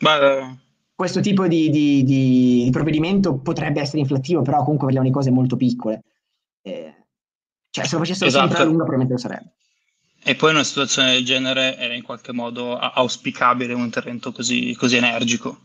[0.00, 0.61] Beh,
[1.02, 5.56] questo tipo di, di, di, provvedimento potrebbe essere inflattivo, però comunque parliamo di cose molto
[5.56, 6.04] piccole.
[6.62, 6.94] Eh,
[7.70, 8.46] cioè, se lo facessero esatto.
[8.46, 9.52] sempre a lungo, probabilmente lo sarebbe.
[10.22, 14.76] E poi in una situazione del genere era in qualche modo auspicabile un intervento così,
[14.76, 15.62] così energico.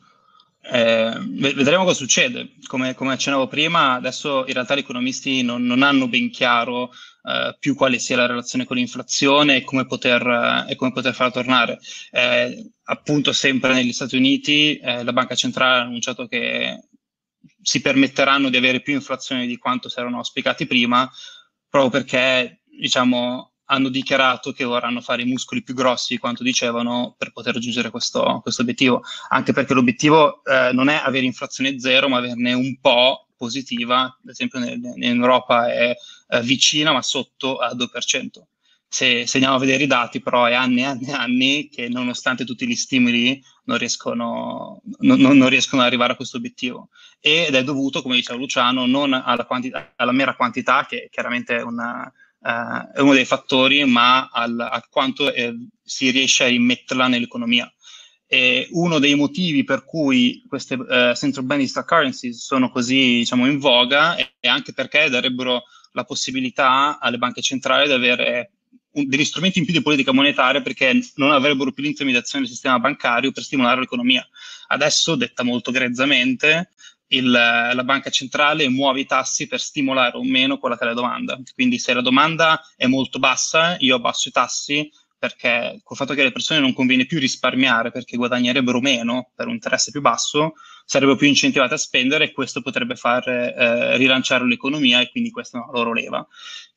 [0.70, 1.13] Eh,
[1.53, 2.55] vedremo cosa succede.
[2.68, 6.91] Come, come, accennavo prima, adesso in realtà gli economisti non, non hanno ben chiaro
[7.24, 10.26] eh, più quale sia la relazione con l'inflazione e come poter,
[10.68, 11.80] eh, e come poter farla tornare.
[12.11, 16.84] Eh, appunto, sempre negli Stati Uniti, eh, la banca centrale ha annunciato che
[17.61, 21.09] si permetteranno di avere più inflazione di quanto si erano auspicati prima,
[21.70, 27.15] proprio perché diciamo, hanno dichiarato che vorranno fare i muscoli più grossi di quanto dicevano
[27.18, 32.07] per poter raggiungere questo, questo obiettivo, anche perché l'obiettivo eh, non è avere inflazione zero,
[32.07, 35.95] ma averne un po' positiva, ad esempio nel, in Europa è
[36.30, 38.43] eh, vicina ma sotto al 2%.
[38.89, 41.89] Se, se, andiamo a vedere i dati, però è anni e anni e anni che
[41.89, 46.88] nonostante tutti gli stimoli non riescono, non, non riescono ad arrivare a questo obiettivo.
[47.20, 51.63] Ed è dovuto, come diceva Luciano, non alla, quantità, alla mera quantità, che chiaramente è
[51.63, 52.09] una,
[52.42, 57.72] eh, è uno dei fattori, ma al, a quanto eh, si riesce a immetterla nell'economia.
[58.30, 63.48] E uno dei motivi per cui queste uh, central bank digital currencies sono così diciamo,
[63.48, 65.64] in voga è, è anche perché darebbero
[65.94, 68.52] la possibilità alle banche centrali di avere
[68.98, 72.80] un, degli strumenti in più di politica monetaria perché non avrebbero più l'intermediazione del sistema
[72.80, 74.28] bancario per stimolare l'economia.
[74.68, 76.72] Adesso, detta molto grezzamente,
[77.10, 80.93] il, la banca centrale muove i tassi per stimolare o meno quella che è la
[80.93, 81.39] domanda.
[81.53, 86.22] Quindi se la domanda è molto bassa, io abbasso i tassi perché col fatto che
[86.22, 90.53] alle persone non conviene più risparmiare perché guadagnerebbero meno per un interesse più basso,
[90.86, 95.57] sarebbero più incentivate a spendere e questo potrebbe far eh, rilanciare l'economia e quindi questa
[95.57, 96.26] è una loro leva.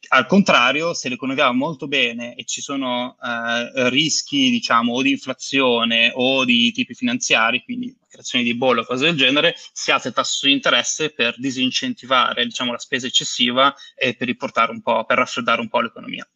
[0.08, 5.10] Al contrario, se l'economia va molto bene e ci sono eh, rischi, diciamo, o di
[5.10, 10.08] inflazione o di tipi finanziari, quindi creazione di bolle o cose del genere, si alza
[10.08, 15.04] il tasso di interesse per disincentivare, diciamo, la spesa eccessiva e per riportare un po',
[15.04, 16.28] per raffreddare un po' l'economia.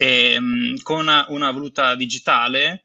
[0.00, 2.84] E, ehm, con una, una, valuta digitale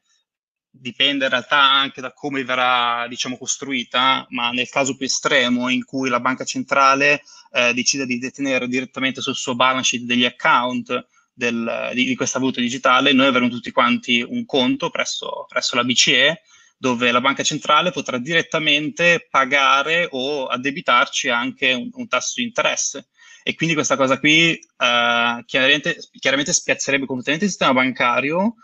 [0.68, 5.84] dipende in realtà anche da come verrà diciamo, costruita, ma nel caso più estremo in
[5.84, 11.06] cui la banca centrale eh, decide di detenere direttamente sul suo balance sheet degli account
[11.32, 15.84] del, di, di, questa valuta digitale, noi avremo tutti quanti un conto presso, presso la
[15.84, 16.42] BCE
[16.76, 23.08] dove la banca centrale potrà direttamente pagare o addebitarci anche un, un tasso di interesse.
[23.46, 28.54] E quindi questa cosa qui uh, chiaramente, chiaramente spiazzerebbe completamente il sistema bancario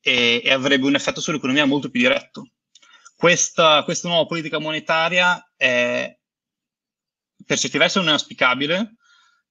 [0.00, 2.50] e, e avrebbe un effetto sull'economia molto più diretto.
[3.16, 6.16] Questa, questa nuova politica monetaria è,
[7.44, 8.97] per certi versi non è auspicabile,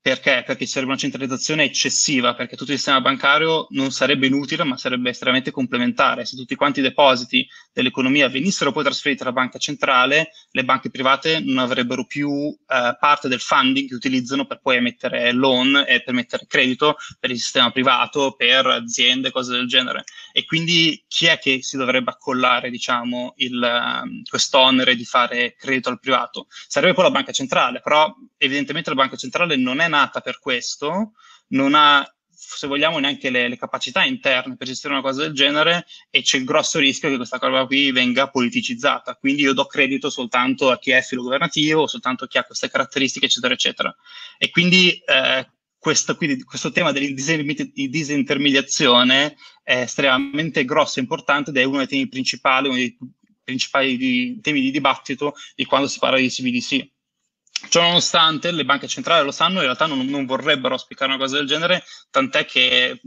[0.08, 0.44] perché?
[0.46, 4.78] Perché ci sarebbe una centralizzazione eccessiva, perché tutto il sistema bancario non sarebbe inutile, ma
[4.78, 6.24] sarebbe estremamente complementare.
[6.24, 11.42] Se tutti quanti i depositi dell'economia venissero poi trasferiti alla banca centrale, le banche private
[11.42, 16.14] non avrebbero più eh, parte del funding che utilizzano per poi emettere loan e per
[16.14, 20.06] mettere credito per il sistema privato, per aziende, cose del genere.
[20.32, 25.90] E quindi chi è che si dovrebbe accollare, diciamo, il, um, quest'onere di fare credito
[25.90, 26.48] al privato?
[26.50, 31.14] Sarebbe poi la banca centrale, però evidentemente la banca centrale non è nata per questo,
[31.50, 32.06] non ha
[32.40, 36.38] se vogliamo, neanche le, le, capacità interne per gestire una cosa del genere e c'è
[36.38, 39.16] il grosso rischio che questa cosa qui venga politicizzata.
[39.16, 43.26] Quindi io do credito soltanto a chi è filogovernativo, soltanto a chi ha queste caratteristiche,
[43.26, 43.96] eccetera, eccetera.
[44.38, 47.14] E quindi, eh, questo, quindi questo, tema di
[47.90, 52.98] disintermediazione è estremamente grosso e importante ed è uno dei temi principali, uno dei
[53.44, 56.96] principali di, temi di dibattito di quando si parla di CBDC.
[57.70, 61.48] Ciononostante, le banche centrali lo sanno, in realtà non, non vorrebbero auspicare una cosa del
[61.48, 63.02] genere, tant'è che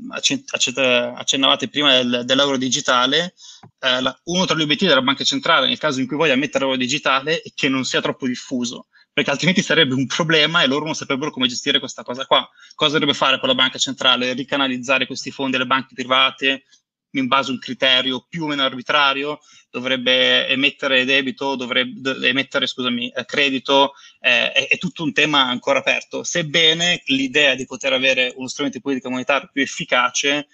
[1.14, 3.34] accennavate prima del, dell'euro digitale,
[3.78, 6.64] eh, la, uno tra gli obiettivi della banca centrale, nel caso in cui voglia mettere
[6.64, 10.84] l'euro digitale, è che non sia troppo diffuso, perché altrimenti sarebbe un problema e loro
[10.84, 12.46] non saprebbero come gestire questa cosa qua.
[12.74, 14.32] Cosa dovrebbe fare con la banca centrale?
[14.32, 16.64] Ricanalizzare questi fondi alle banche private,
[17.12, 19.40] in base a un criterio più o meno arbitrario,
[19.70, 25.78] dovrebbe emettere debito, dovrebbe emettere scusami, eh, credito, eh, è, è, tutto un tema ancora
[25.78, 26.22] aperto.
[26.22, 30.48] Sebbene l'idea di poter avere uno strumento di politica monetaria più efficace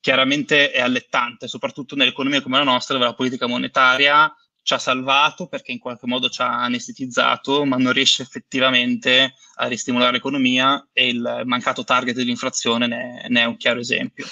[0.00, 4.32] chiaramente è allettante, soprattutto nell'economia come la nostra, dove la politica monetaria
[4.62, 9.66] ci ha salvato perché in qualche modo ci ha anestetizzato, ma non riesce effettivamente a
[9.66, 14.26] ristimolare l'economia e il mancato target dell'inflazione ne, ne è un chiaro esempio.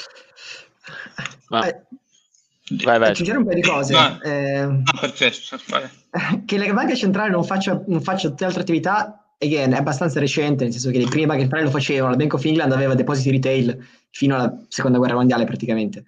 [1.49, 1.69] Ma...
[1.69, 1.83] Eh,
[2.85, 3.11] vai, vai.
[3.11, 3.95] Aggiungere un paio di cose.
[4.25, 5.57] Eh, no, perfetto.
[6.47, 10.19] Che la banca centrale non faccia, non faccia tutte le altre attività again, è abbastanza
[10.21, 12.95] recente, nel senso che le prime banche centrali lo facevano, la Bank of England aveva
[12.95, 13.79] depositi retail
[14.11, 16.07] fino alla seconda guerra mondiale praticamente.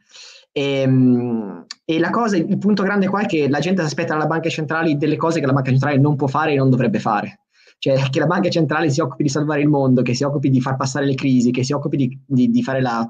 [0.53, 4.14] E, ehm, e, la cosa, il punto grande qua è che la gente si aspetta
[4.14, 6.99] dalla banca centrale delle cose che la banca centrale non può fare e non dovrebbe
[6.99, 7.41] fare.
[7.81, 10.61] Cioè che la banca centrale si occupi di salvare il mondo, che si occupi di
[10.61, 13.09] far passare le crisi, che si occupi di, di, di fare la,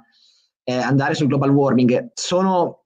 [0.69, 2.85] eh, andare sul global warming, sono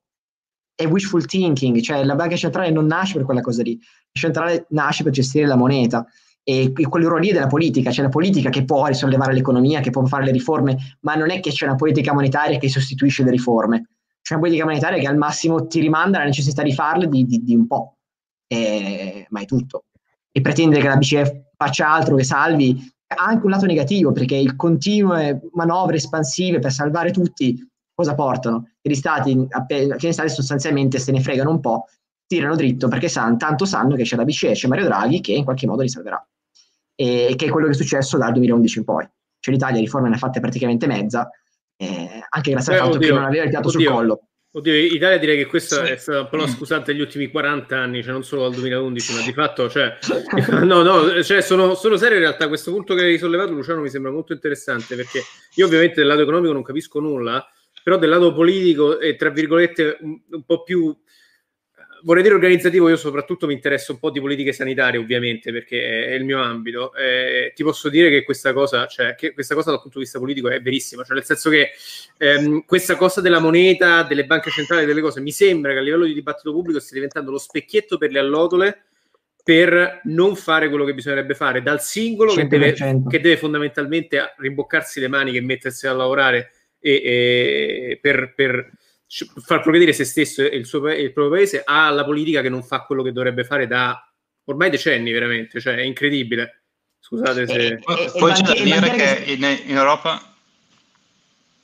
[0.76, 4.66] è wishful thinking, cioè la banca centrale non nasce per quella cosa lì, la centrale
[4.70, 6.06] nasce per gestire la moneta
[6.44, 9.80] e, e quel ruolo lì è della politica, c'è la politica che può risollevare l'economia,
[9.80, 13.24] che può fare le riforme, ma non è che c'è una politica monetaria che sostituisce
[13.24, 13.88] le riforme,
[14.22, 17.42] c'è una politica monetaria che al massimo ti rimanda la necessità di farle di, di,
[17.42, 17.96] di un po',
[18.46, 19.86] e, ma è tutto.
[20.30, 24.36] E pretendere che la BCE faccia altro che salvi ha anche un lato negativo, perché
[24.36, 25.16] il continuo
[25.54, 28.70] manovre espansive per salvare tutti cosa portano?
[28.80, 31.86] Che gli stati, che gli stati sostanzialmente se ne fregano un po',
[32.26, 35.44] tirano dritto perché san, tanto sanno che c'è la BCE, c'è Mario Draghi che in
[35.44, 36.26] qualche modo li salverà.
[36.94, 39.08] E che è quello che è successo dal 2011 in poi.
[39.38, 41.28] Cioè l'Italia riforme ne ha fatte praticamente mezza,
[41.76, 44.28] eh, anche grazie eh, al fatto oddio, che non aveva il piatto sul collo.
[44.54, 45.92] Oddio, Italia direi che questo sì.
[45.92, 49.22] è stato un po' scusante degli ultimi 40 anni, cioè non solo dal 2011, ma
[49.22, 49.96] di fatto, cioè,
[50.62, 53.88] no, no, cioè sono, sono serio in realtà, questo punto che hai sollevato Luciano mi
[53.88, 55.22] sembra molto interessante, perché
[55.54, 57.42] io ovviamente del lato economico non capisco nulla,
[57.82, 60.96] però del lato politico e tra virgolette un, un po' più
[62.02, 66.14] vorrei dire organizzativo, io soprattutto mi interesso un po' di politiche sanitarie, ovviamente, perché è
[66.14, 66.94] il mio ambito.
[66.94, 70.18] Eh, ti posso dire che questa cosa, cioè, che questa cosa dal punto di vista
[70.18, 71.70] politico è verissima, cioè nel senso che
[72.18, 76.04] ehm, questa cosa della moneta, delle banche centrali, delle cose, mi sembra che a livello
[76.04, 78.82] di dibattito pubblico stia diventando lo specchietto per le allodole
[79.44, 85.00] per non fare quello che bisognerebbe fare dal singolo che deve, che deve, fondamentalmente rimboccarsi
[85.00, 86.52] le maniche e mettersi a lavorare
[86.82, 88.70] e, e per, per
[89.42, 92.82] far progredire se stesso e il, suo, il proprio paese alla politica che non fa
[92.82, 93.98] quello che dovrebbe fare da
[94.44, 96.64] ormai decenni, veramente, cioè è incredibile.
[96.98, 97.66] Scusate se...
[97.66, 97.78] Eh,
[98.18, 100.34] poi c'è da dire che in, in Europa...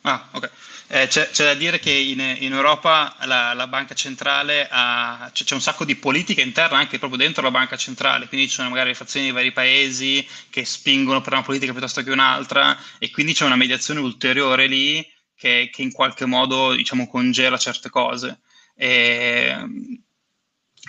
[0.02, 0.50] Ah, ok.
[0.90, 5.44] Eh, c'è, c'è, da dire che in, in Europa la, la, banca centrale ha, c'è,
[5.44, 8.70] c'è, un sacco di politica interna anche proprio dentro la banca centrale, quindi ci sono
[8.70, 13.10] magari le fazioni di vari paesi che spingono per una politica piuttosto che un'altra e
[13.10, 18.40] quindi c'è una mediazione ulteriore lì che, che in qualche modo diciamo, congela certe cose.
[18.74, 19.56] E,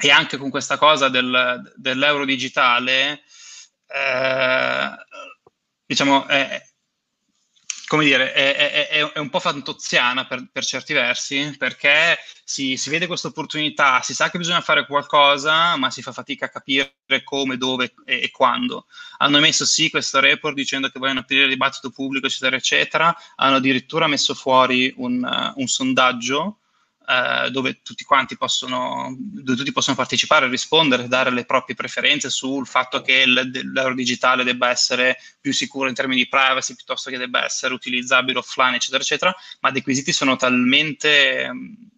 [0.02, 3.24] e anche con questa cosa del, dell'euro digitale,
[3.88, 4.92] eh,
[5.86, 6.69] diciamo, è,
[7.90, 12.88] come dire, è, è, è, un po' fantoziana per, per certi versi, perché si, si
[12.92, 16.94] vede questa opportunità, si sa che bisogna fare qualcosa, ma si fa fatica a capire
[17.24, 18.86] come, dove e, e quando.
[19.18, 23.16] Hanno messo sì questo report dicendo che vogliono aprire il dibattito pubblico, eccetera, eccetera.
[23.38, 26.59] Hanno addirittura messo fuori un, uh, un sondaggio
[27.10, 32.68] eh, dove tutti quanti possono, dove tutti possono partecipare, rispondere, dare le proprie preferenze sul
[32.68, 37.44] fatto che l'euro digitale debba essere più sicuro in termini di privacy piuttosto che debba
[37.44, 41.50] essere utilizzabile offline, eccetera, eccetera, ma dei quesiti sono talmente,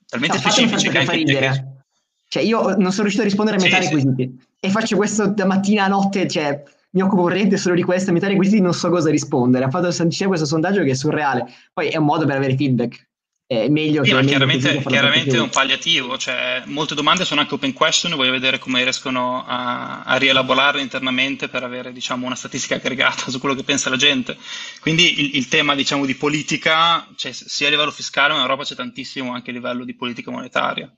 [0.08, 1.84] talmente no, specifici che anche ridere.
[2.30, 5.28] Cioè, io non sono riuscito a rispondere a metà sì, dei quesiti e faccio questo
[5.28, 8.62] da mattina a notte, cioè mi occupo veramente solo di questo, a metà dei quesiti
[8.62, 9.66] non so cosa rispondere.
[9.66, 11.52] Ha fatto questo sondaggio che è surreale.
[11.74, 13.10] Poi è un modo per avere feedback
[13.52, 14.26] è meglio sì, che...
[14.26, 18.82] chiaramente, chiaramente è un palliativo, cioè, molte domande sono anche open question, voglio vedere come
[18.82, 23.90] riescono a, a rielaborarle internamente per avere diciamo, una statistica aggregata su quello che pensa
[23.90, 24.38] la gente.
[24.80, 28.64] Quindi il, il tema diciamo, di politica, cioè, sia a livello fiscale, ma in Europa
[28.64, 30.90] c'è tantissimo anche a livello di politica monetaria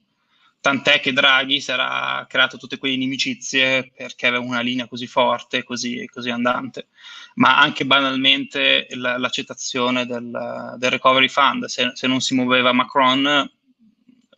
[0.63, 5.61] tant'è che Draghi si era creato tutte quelle inimicizie perché aveva una linea così forte,
[5.61, 6.87] così, così andante,
[7.35, 13.21] ma anche banalmente l- l'accettazione del, del, recovery fund, se, se, non si muoveva Macron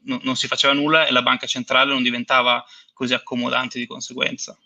[0.04, 4.58] no, non si faceva nulla e la banca centrale non diventava così accomodante di conseguenza.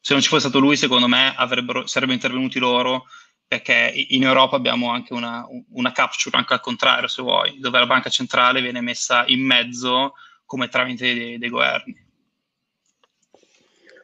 [0.00, 3.06] Se non ci fosse stato lui, secondo me sarebbero intervenuti loro
[3.46, 7.86] perché in Europa abbiamo anche una, una capture, anche al contrario se vuoi, dove la
[7.86, 10.14] banca centrale viene messa in mezzo
[10.44, 12.02] come tramite dei, dei governi.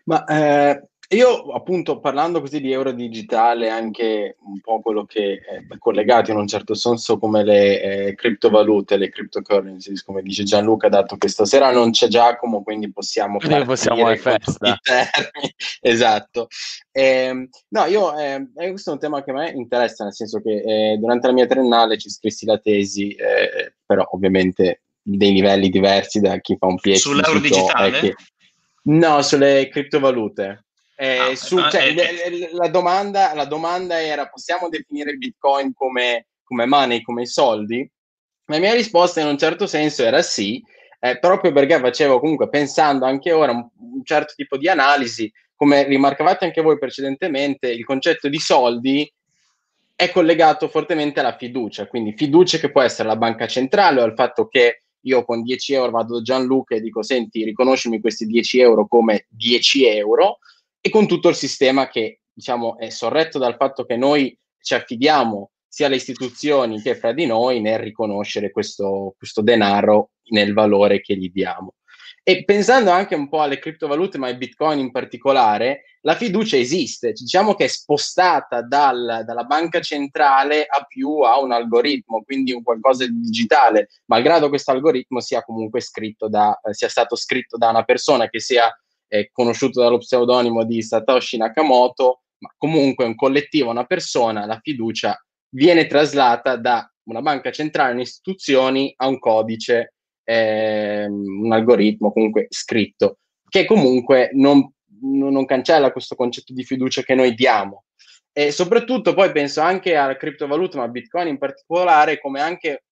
[0.04, 5.78] Ma eh, io appunto parlando così di euro digitale, anche un po' quello che è
[5.78, 11.16] collegato in un certo senso come le eh, criptovalute, le cryptocurrencies, come dice Gianluca, dato
[11.16, 14.78] che stasera non c'è Giacomo, quindi possiamo quindi possiamo fare festa.
[15.80, 16.46] esatto.
[16.92, 20.62] Eh, no, io eh, questo è un tema che a me interessa, nel senso che
[20.92, 26.20] eh, durante la mia triennale ci scrissi la tesi, eh, però ovviamente dei livelli diversi
[26.20, 26.94] da chi fa un PhD.
[26.94, 27.98] Sull'euro digitale?
[27.98, 28.14] Che...
[28.82, 30.66] No, sulle criptovalute.
[31.02, 36.66] Eh, ah, su, cioè, eh, la, domanda, la, domanda, era: possiamo definire Bitcoin come, come
[36.66, 37.90] money, come soldi?
[38.44, 40.62] La mia risposta in un certo senso era sì,
[40.98, 45.84] eh, proprio perché facevo comunque pensando anche ora un, un certo tipo di analisi, come
[45.84, 49.10] rimarcavate anche voi precedentemente, il concetto di soldi
[49.94, 54.12] è collegato fortemente alla fiducia, quindi fiducia che può essere la banca centrale o al
[54.14, 58.60] fatto che io con 10 euro vado da Gianluca e dico senti riconoscimi questi 10
[58.60, 60.40] euro come 10 euro
[60.80, 65.50] e con tutto il sistema che diciamo è sorretto dal fatto che noi ci affidiamo
[65.66, 71.16] sia alle istituzioni che fra di noi nel riconoscere questo, questo denaro nel valore che
[71.16, 71.74] gli diamo.
[72.22, 77.12] E pensando anche un po' alle criptovalute, ma ai bitcoin in particolare, la fiducia esiste,
[77.12, 82.62] diciamo che è spostata dal, dalla banca centrale a più a un algoritmo, quindi un
[82.62, 87.70] qualcosa di digitale, malgrado questo algoritmo sia comunque scritto da, eh, sia stato scritto da
[87.70, 88.70] una persona che sia
[89.10, 95.20] eh, conosciuto dallo pseudonimo di Satoshi Nakamoto, ma comunque un collettivo, una persona, la fiducia
[95.50, 102.46] viene traslata da una banca centrale in istituzioni a un codice eh, un algoritmo comunque
[102.48, 107.84] scritto, che comunque non, non cancella questo concetto di fiducia che noi diamo.
[108.32, 112.84] E soprattutto poi penso anche alla criptovaluta, ma Bitcoin in particolare, come anche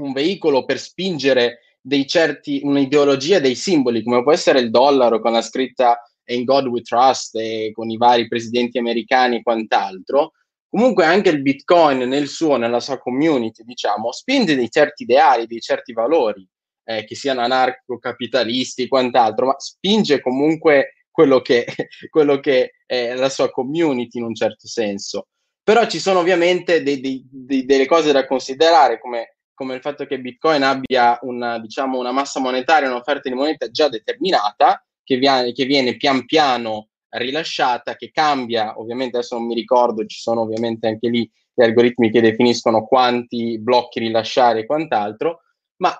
[0.00, 5.32] un veicolo per spingere dei certi, un'ideologia dei simboli, come può essere il dollaro con
[5.32, 10.32] la scritta In God We Trust e con i vari presidenti americani e quant'altro,
[10.66, 15.60] comunque anche il Bitcoin nel suo, nella sua community, diciamo, spinge dei certi ideali, dei
[15.60, 16.48] certi valori
[16.84, 21.66] eh, che siano anarco-capitalisti e quant'altro, ma spinge comunque quello che,
[22.08, 25.26] quello che è la sua community in un certo senso.
[25.62, 30.04] Però ci sono ovviamente dei, dei, dei, delle cose da considerare, come, come, il fatto
[30.06, 35.52] che Bitcoin abbia una, diciamo, una massa monetaria, un'offerta di moneta già determinata, che viene,
[35.52, 40.88] che viene pian piano rilasciata, che cambia, ovviamente adesso non mi ricordo, ci sono ovviamente
[40.88, 45.42] anche lì gli algoritmi che definiscono quanti blocchi rilasciare e quant'altro,
[45.76, 45.94] ma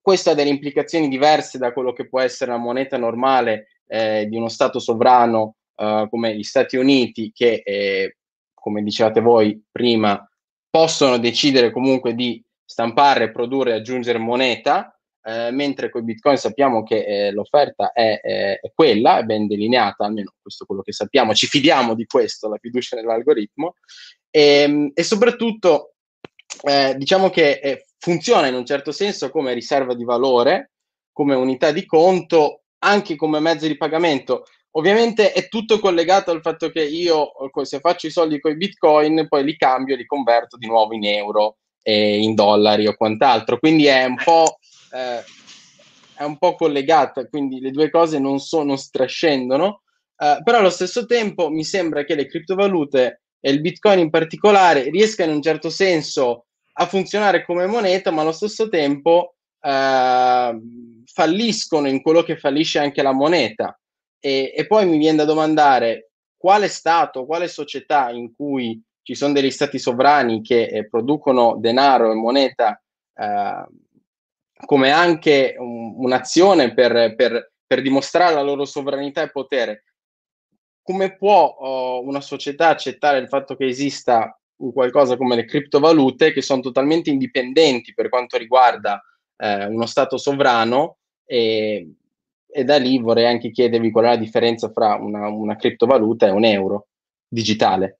[0.00, 4.36] questo ha delle implicazioni diverse da quello che può essere la moneta normale eh, di
[4.36, 8.16] uno Stato sovrano eh, come gli Stati Uniti, che, eh,
[8.54, 10.24] come dicevate voi prima,
[10.70, 17.32] possono decidere comunque di stampare, produrre aggiungere moneta, eh, mentre con Bitcoin sappiamo che eh,
[17.32, 21.48] l'offerta è, è, è, quella, è ben delineata, almeno questo è quello che sappiamo, ci
[21.48, 23.74] fidiamo di questo, la fiducia nell'algoritmo,
[24.30, 25.94] e, ehm, e soprattutto
[26.62, 30.70] eh, diciamo che funziona in un certo senso come riserva di valore,
[31.12, 34.44] come unità di conto, anche come mezzo di pagamento.
[34.76, 37.32] Ovviamente è tutto collegato al fatto che io,
[37.64, 40.94] se faccio i soldi con i bitcoin, poi li cambio e li converto di nuovo
[40.94, 41.56] in euro
[41.90, 43.58] e in dollari o quant'altro.
[43.58, 44.58] Quindi è un po',
[44.92, 45.24] eh,
[46.14, 49.82] è un po collegata, quindi le due cose non, sono, strascendono,
[50.16, 54.90] eh, però allo stesso tempo mi sembra che le criptovalute e il bitcoin in particolare
[54.90, 60.60] riescano in un certo senso a funzionare come moneta, ma allo stesso tempo eh,
[61.04, 63.78] falliscono in quello che fallisce anche la moneta.
[64.22, 69.32] E, e, poi mi viene da domandare quale Stato, quale società in cui ci sono
[69.32, 72.80] degli stati sovrani che eh, producono denaro e moneta
[73.14, 73.66] eh,
[74.64, 79.84] come anche un, un'azione per, per, per, dimostrare la loro sovranità e potere,
[80.82, 84.34] come può oh, una società accettare il fatto che esista
[84.72, 89.02] qualcosa come le criptovalute che sono totalmente indipendenti per quanto riguarda
[89.36, 91.94] eh, uno Stato sovrano e,
[92.46, 96.30] e, da lì vorrei anche chiedervi qual è la differenza fra una, una criptovaluta e
[96.30, 96.88] un euro
[97.26, 97.99] digitale.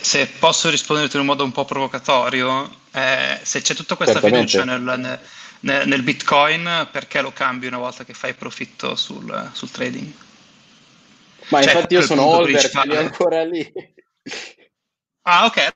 [0.00, 4.48] Se, posso risponderti in un modo un po' provocatorio, eh, se c'è tutta questa Certamente.
[4.48, 5.20] fiducia nel,
[5.60, 10.12] nel, nel, Bitcoin, perché lo cambi una volta che fai profitto sul, sul trading?
[11.48, 12.96] Ma cioè, infatti io sono holder, principale.
[12.98, 13.72] ancora lì.
[15.22, 15.74] Ah, ok.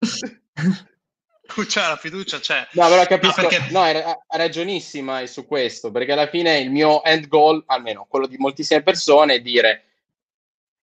[1.66, 2.66] c'è la fiducia, c'è.
[2.72, 3.70] No, però capisco, no, perché...
[3.70, 8.36] no ha ragionissima su questo, perché alla fine il mio end goal, almeno quello di
[8.36, 9.84] moltissime persone, è dire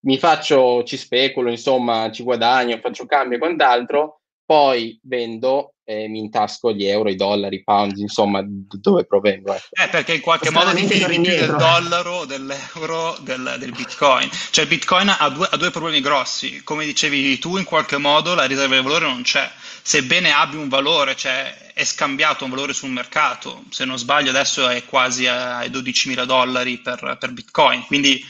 [0.02, 6.20] mi faccio, ci speculo, insomma, ci guadagno, faccio cambio e quant'altro, poi vendo e mi
[6.20, 9.54] intasco gli euro, i dollari, i pound, insomma, dove provengo.
[9.54, 9.68] Ecco.
[9.72, 14.30] Eh, perché in qualche modo ti fidi più del dollaro, dell'euro, del, del, bitcoin.
[14.52, 16.64] Cioè il bitcoin ha due, ha due problemi grossi.
[16.64, 19.50] Come dicevi tu, in qualche modo la riserva di valore non c'è.
[19.84, 24.68] Sebbene abbia un valore, cioè è scambiato un valore sul mercato, se non sbaglio adesso
[24.68, 28.24] è quasi ai 12.000 dollari per, per bitcoin, quindi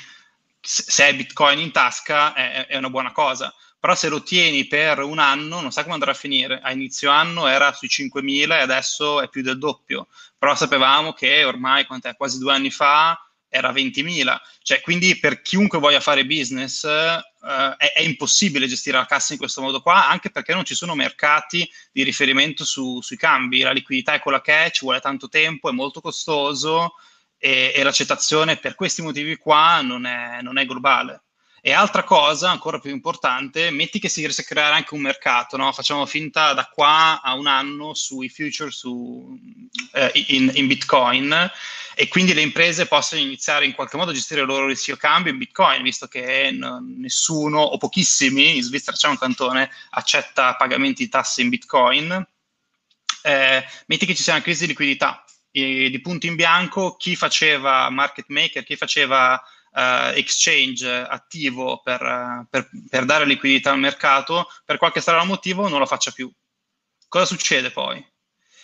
[0.61, 3.53] se hai bitcoin in tasca è, è, una buona cosa.
[3.79, 6.59] Però se lo tieni per un anno non sa come andrà a finire.
[6.61, 10.07] A inizio anno era sui 5.000 e adesso è più del doppio.
[10.37, 14.37] Però sapevamo che ormai, quasi due anni fa, era 20.000.
[14.61, 19.39] Cioè, quindi per chiunque voglia fare business eh, è, è, impossibile gestire la cassa in
[19.39, 23.61] questo modo qua, anche perché non ci sono mercati di riferimento su, sui cambi.
[23.61, 26.93] La liquidità è quella che è, ci vuole tanto tempo, è molto costoso
[27.43, 31.23] e, e l'accettazione per questi motivi qua non è, non è, globale.
[31.59, 35.57] E altra cosa, ancora più importante, metti che si riesca a creare anche un mercato,
[35.57, 35.71] no?
[35.71, 39.37] facciamo finta da qua a un anno sui future su,
[39.93, 41.51] eh, in, in, Bitcoin
[41.93, 45.31] e quindi le imprese possono iniziare in qualche modo a gestire il loro rischio cambio
[45.31, 51.09] in Bitcoin, visto che nessuno o pochissimi, in Svizzera c'è un cantone, accetta pagamenti di
[51.09, 52.27] tasse in Bitcoin.
[53.23, 57.89] Eh, metti che ci sia una crisi di liquidità, di punto in bianco chi faceva
[57.89, 59.41] market maker, chi faceva
[59.71, 65.79] uh, exchange attivo per, per, per, dare liquidità al mercato, per qualche strano motivo non
[65.79, 66.31] lo faccia più.
[67.07, 68.05] Cosa succede poi?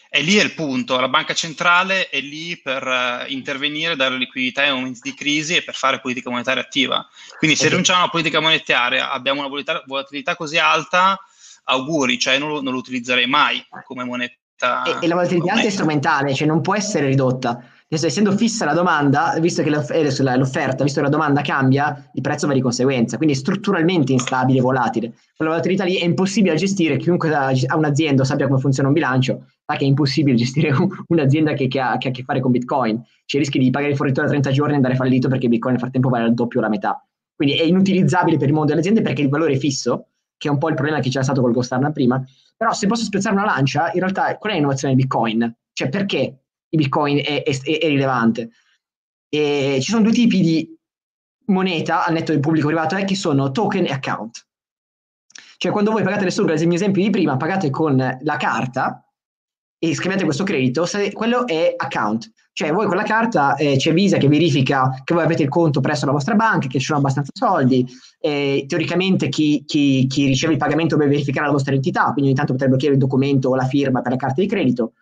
[0.09, 4.63] E lì è il punto, la banca centrale è lì per uh, intervenire, dare liquidità
[4.63, 7.05] in momenti di crisi e per fare politica monetaria attiva.
[7.37, 7.71] Quindi se okay.
[7.71, 11.19] rinunciamo alla politica monetaria, abbiamo una volatilità così alta,
[11.65, 16.33] auguri, cioè non non lo utilizzerei mai come moneta e, e, la volatilità è strumentale,
[16.33, 17.61] cioè non può essere ridotta.
[17.89, 22.21] Adesso, essendo fissa la domanda, visto che eh, l'offerta, visto che la domanda cambia, il
[22.21, 25.13] prezzo va di conseguenza, quindi è strutturalmente instabile e volatile.
[25.35, 29.45] Quella volatilità lì è impossibile da gestire, chiunque ha un'azienda sappia come funziona un bilancio,
[29.65, 30.73] sa che è impossibile gestire
[31.07, 33.01] un'azienda che, che, ha, che, ha, a che fare con Bitcoin.
[33.25, 35.73] C'è il rischio di pagare il fornitore a 30 giorni e andare fallito perché Bitcoin
[35.73, 37.01] nel frattempo vale al doppio o la metà.
[37.35, 40.51] Quindi è inutilizzabile per il mondo delle aziende perché il valore è fisso, che è
[40.51, 42.21] un po' il problema che c'era stato col Ghost Arna prima,
[42.57, 45.55] però se posso spezzare una lancia, in realtà qual è l'innovazione del Bitcoin?
[45.71, 46.17] Cioè perché
[46.69, 48.49] il Bitcoin è, è, è rilevante?
[49.29, 50.75] E ci sono due tipi di
[51.45, 54.47] moneta al netto del pubblico privato eh, che sono token e account.
[55.57, 59.07] Cioè quando voi pagate le sole, il mio esempio di prima, pagate con la carta
[59.79, 62.31] e scrivete questo credito, quello è account.
[62.57, 65.79] Cioè voi con la carta eh, c'è Visa che verifica che voi avete il conto
[65.79, 67.85] presso la vostra banca, che ci sono abbastanza soldi,
[68.19, 72.33] eh, teoricamente chi, chi, chi, riceve il pagamento deve verificare la vostra identità, quindi ogni
[72.33, 74.93] tanto potrebbe chiedere il documento o la firma per la carta di credito,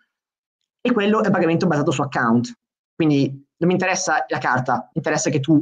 [0.82, 2.52] e quello è pagamento basato su account.
[2.94, 5.58] Quindi non mi interessa la carta, mi interessa che tu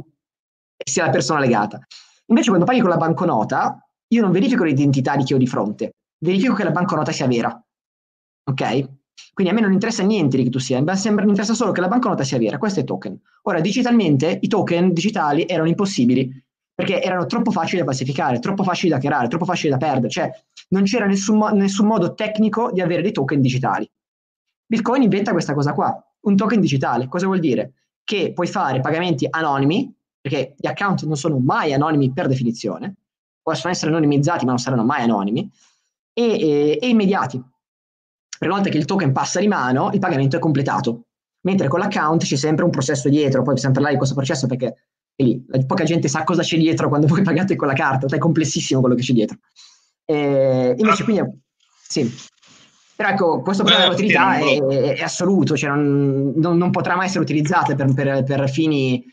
[0.75, 1.79] sia la persona legata.
[2.25, 5.93] Invece quando paghi con la banconota, io non verifico l'identità di chi ho di fronte,
[6.17, 7.57] verifico che la banconota sia vera.
[8.51, 8.89] Ok?
[9.33, 11.87] Quindi a me non interessa niente di che tu sia, mi interessa solo che la
[11.87, 13.19] banconota sia vera, questo è token.
[13.43, 16.31] Ora, digitalmente, i token digitali erano impossibili,
[16.73, 20.29] perché erano troppo facili da falsificare, troppo facili da creare, troppo facili da perdere, cioè
[20.69, 23.89] non c'era nessun, mo- nessun modo tecnico di avere dei token digitali.
[24.67, 27.07] Bitcoin inventa questa cosa qua, un token digitale.
[27.07, 27.73] Cosa vuol dire?
[28.03, 32.95] Che puoi fare pagamenti anonimi, perché gli account non sono mai anonimi per definizione,
[33.41, 35.49] possono essere anonimizzati ma non saranno mai anonimi,
[36.13, 37.41] e, e, e immediati
[38.39, 41.07] una volta che il token passa di mano, il pagamento è completato.
[41.41, 44.75] Mentre con l'account c'è sempre un processo dietro, poi possiamo parlare di questo processo perché
[45.15, 48.19] è lì, poca gente sa cosa c'è dietro quando voi pagate con la carta, è
[48.19, 49.37] complessissimo quello che c'è dietro.
[50.05, 51.41] E invece quindi,
[51.87, 52.13] sì.
[52.95, 57.07] Però ecco, questo problema di volatilità è, è, assoluto, cioè non, non, non, potrà mai
[57.07, 59.03] essere utilizzata per, per, per, fini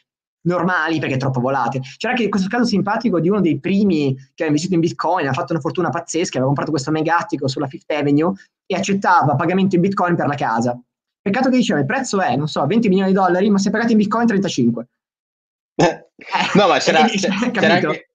[0.43, 1.85] normali perché troppo volatile.
[1.97, 5.33] C'era anche questo caso simpatico di uno dei primi che ha investito in Bitcoin, ha
[5.33, 8.33] fatto una fortuna pazzesca, aveva comprato questo megattico sulla Fifth Avenue
[8.67, 10.79] e accettava pagamento in Bitcoin per la casa.
[11.21, 13.93] Peccato che diceva il prezzo è, non so, 20 milioni di dollari, ma se pagate
[13.93, 14.89] in Bitcoin 35.
[15.77, 16.07] Eh,
[16.55, 18.12] no, ma c'era, c'era, c'era, anche,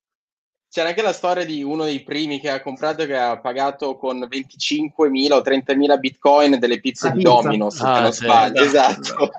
[0.78, 4.20] c'era anche la storia di uno dei primi che ha comprato che ha pagato con
[4.20, 7.24] 25.000 o 30.000 bitcoin delle pizze la di.
[7.24, 8.62] Domino's, ah, non sì, sbaglio.
[8.62, 9.32] Esatto.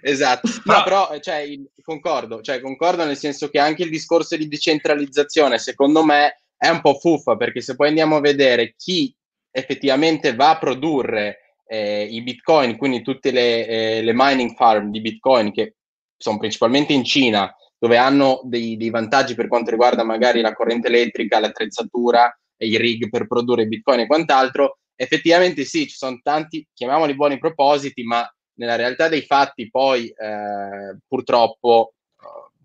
[0.00, 0.48] esatto.
[0.64, 1.44] No, però cioè,
[1.82, 6.80] concordo, cioè, concordo nel senso che anche il discorso di decentralizzazione, secondo me, è un
[6.80, 9.12] po' fuffa, perché se poi andiamo a vedere chi
[9.50, 15.00] effettivamente va a produrre eh, i bitcoin, quindi tutte le, eh, le mining farm di
[15.00, 15.74] bitcoin che
[16.16, 17.52] sono principalmente in Cina,
[17.84, 23.10] dove hanno dei, dei, vantaggi per quanto riguarda magari la corrente elettrica, l'attrezzatura, i rig
[23.10, 28.76] per produrre bitcoin e quant'altro, effettivamente sì, ci sono tanti, chiamiamoli buoni propositi, ma nella
[28.76, 31.92] realtà dei fatti poi eh, purtroppo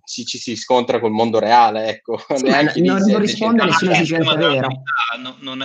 [0.05, 2.17] ci, ci, si scontra col mondo reale, ecco.
[2.17, 4.69] Sì, Neanche non, non risponde a nessuna esigenza vera.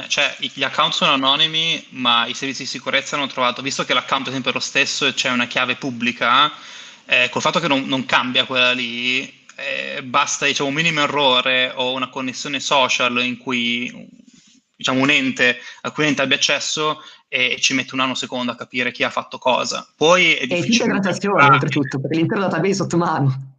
[0.09, 4.31] Cioè, gli account sono anonimi, ma i servizi di sicurezza hanno trovato, visto che l'account
[4.31, 6.51] è sempre lo stesso e c'è una chiave pubblica,
[7.07, 11.73] eh, col fatto che non, non cambia quella lì, eh, basta diciamo, un minimo errore
[11.75, 14.23] o una connessione social in cui
[14.77, 18.93] diciamo, un ente a cui l'ente abbia accesso e ci mette un nanosecondo a capire
[18.93, 19.87] chi ha fatto cosa.
[19.97, 20.85] Poi è difficile.
[20.85, 23.53] E transazioni, oltretutto, perché l'intero database è sotto mano.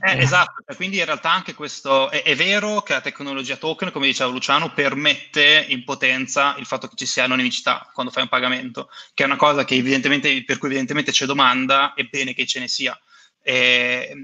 [0.00, 0.22] Eh, eh.
[0.22, 4.30] Esatto, quindi in realtà anche questo è, è, vero che la tecnologia token, come diceva
[4.30, 9.22] Luciano, permette in potenza il fatto che ci sia anonimicità quando fai un pagamento, che
[9.22, 12.68] è una cosa che evidentemente, per cui evidentemente c'è domanda, è bene che ce ne
[12.68, 12.98] sia.
[13.42, 14.14] E,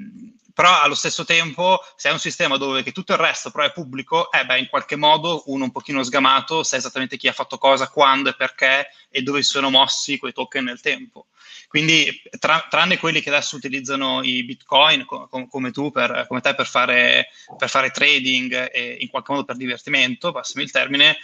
[0.56, 4.32] però allo stesso tempo se hai un sistema dove tutto il resto però è pubblico,
[4.32, 7.90] eh beh, in qualche modo uno un pochino sgamato sa esattamente chi ha fatto cosa,
[7.90, 11.26] quando e perché e dove si sono mossi quei token nel tempo.
[11.68, 16.40] Quindi tra, tranne quelli che adesso utilizzano i bitcoin com, com, come tu, per, come
[16.40, 17.26] te per fare,
[17.58, 21.18] per fare trading e in qualche modo per divertimento, passami il termine,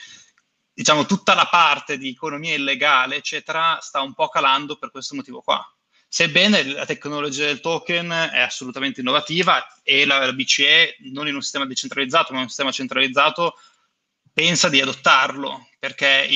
[0.75, 5.41] diciamo tutta la parte di economia illegale, eccetera, sta un po' calando per questo motivo
[5.41, 5.67] qua.
[6.15, 11.65] Sebbene la tecnologia del token è assolutamente innovativa e la, BCE, non in un sistema
[11.65, 13.55] decentralizzato, ma in un sistema centralizzato,
[14.31, 16.29] pensa di adottarlo, perché,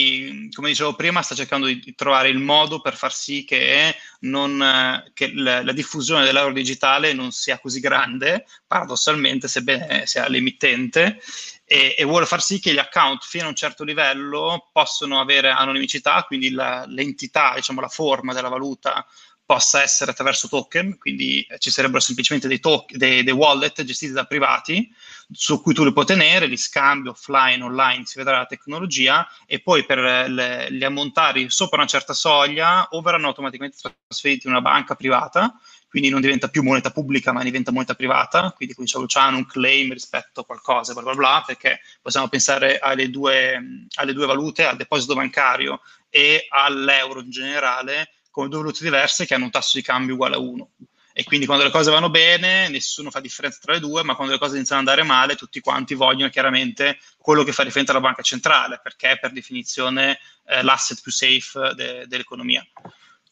[0.54, 5.34] come dicevo prima, sta cercando di trovare il modo per far sì che, non, che
[5.34, 11.20] la, la, diffusione dell'euro digitale non sia così grande, paradossalmente, sebbene sia l'emittente,
[11.66, 15.50] e, e, vuole far sì che gli account fino a un certo livello possano avere
[15.50, 19.06] anonimicità, quindi la, l'entità, diciamo la forma della valuta
[19.46, 24.24] possa essere attraverso token, quindi ci sarebbero semplicemente dei, to- dei, dei, wallet gestiti da
[24.24, 24.92] privati
[25.30, 29.60] su cui tu li puoi tenere, li scambi offline, online, si vedrà la tecnologia e
[29.60, 29.98] poi per
[30.28, 35.54] le, gli ammontari sopra una certa soglia o verranno automaticamente trasferiti in una banca privata,
[35.88, 39.46] quindi non diventa più moneta pubblica ma diventa moneta privata, quindi come diceva Luciano un
[39.46, 44.64] claim rispetto a qualcosa, bla bla bla, perché possiamo pensare alle due, alle due valute,
[44.64, 49.78] al deposito bancario e all'euro in generale, come due valute diverse che hanno un tasso
[49.78, 50.70] di cambio uguale a 1.
[51.14, 54.34] E quindi quando le cose vanno bene, nessuno fa differenza tra le due, ma quando
[54.34, 58.06] le cose iniziano ad andare male, tutti quanti vogliono chiaramente quello che fa riferimento alla
[58.06, 62.62] banca centrale, perché è per definizione eh, l'asset più safe de- dell'economia.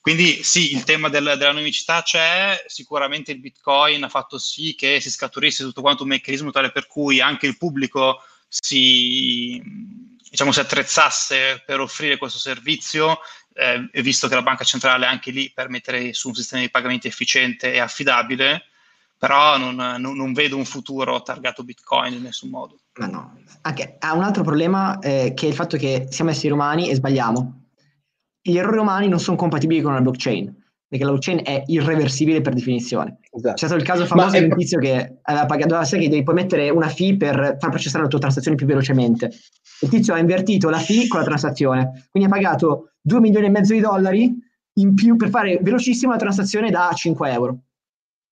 [0.01, 5.11] Quindi sì, il tema del, dell'anonimicità c'è, sicuramente il Bitcoin ha fatto sì che si
[5.11, 9.61] scaturisse tutto quanto un meccanismo tale per cui anche il pubblico si,
[10.31, 13.19] diciamo, si attrezzasse per offrire questo servizio
[13.55, 17.07] eh, visto che la banca centrale anche lì per mettere su un sistema di pagamenti
[17.07, 18.65] efficiente e affidabile,
[19.17, 22.79] però non, non, non vedo un futuro targato Bitcoin in nessun modo.
[22.99, 26.53] Ma no, anche, ha un altro problema eh, che è il fatto che siamo esseri
[26.53, 27.63] umani e sbagliamo.
[28.43, 30.55] Gli errori umani non sono compatibili con la blockchain,
[30.87, 33.21] perché la blockchain è irreversibile per definizione.
[33.31, 33.55] Esatto.
[33.55, 36.35] C'è stato il caso famoso di un tizio che aveva pagato, sai che devi poi
[36.35, 39.31] mettere una fee per far processare le tue transazioni più velocemente.
[39.81, 43.51] Il tizio ha invertito la fee con la transazione, quindi ha pagato 2 milioni e
[43.51, 44.35] mezzo di dollari
[44.79, 47.59] in più per fare velocissima la transazione da 5 euro.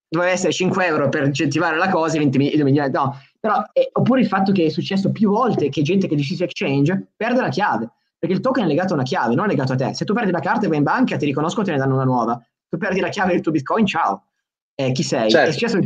[0.08, 3.18] Doveva essere 5 euro per incentivare la cosa, 20 milioni, no.
[3.38, 7.12] Però, eh, oppure il fatto che è successo più volte che gente che gestisce exchange
[7.16, 9.76] perde la chiave, perché il token è legato a una chiave, non è legato a
[9.76, 9.94] te.
[9.94, 11.94] Se tu perdi la carta e vai in banca, ti riconoscono e te ne danno
[11.94, 12.42] una nuova.
[12.68, 14.28] Tu perdi la chiave del tuo bitcoin, ciao.
[14.74, 15.30] Eh, chi sei?
[15.30, 15.48] Certo.
[15.48, 15.78] È successo,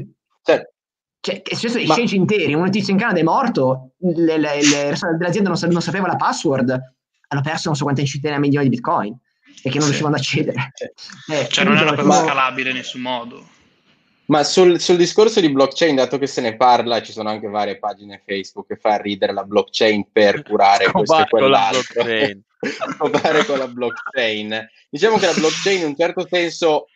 [0.43, 0.73] certo.
[1.21, 2.23] cioè, è successo exchange Ma...
[2.23, 2.55] interi.
[2.55, 6.96] Un tizio in Canada è morto, le, le, le, l'azienda non, non sapeva la password,
[7.29, 9.19] hanno perso non so quante centinaia di milioni di bitcoin
[9.63, 9.95] perché non sì.
[9.95, 10.73] riuscivano ad accedere.
[11.29, 13.49] Eh, cioè non era proprio scalabile in nessun modo.
[14.27, 17.79] Ma sul, sul, discorso di blockchain, dato che se ne parla, ci sono anche varie
[17.79, 22.03] pagine Facebook che fa ridere la blockchain per curare questo e quell'altro.
[22.95, 24.69] scopare con la blockchain.
[24.89, 26.87] Diciamo che la blockchain in un certo senso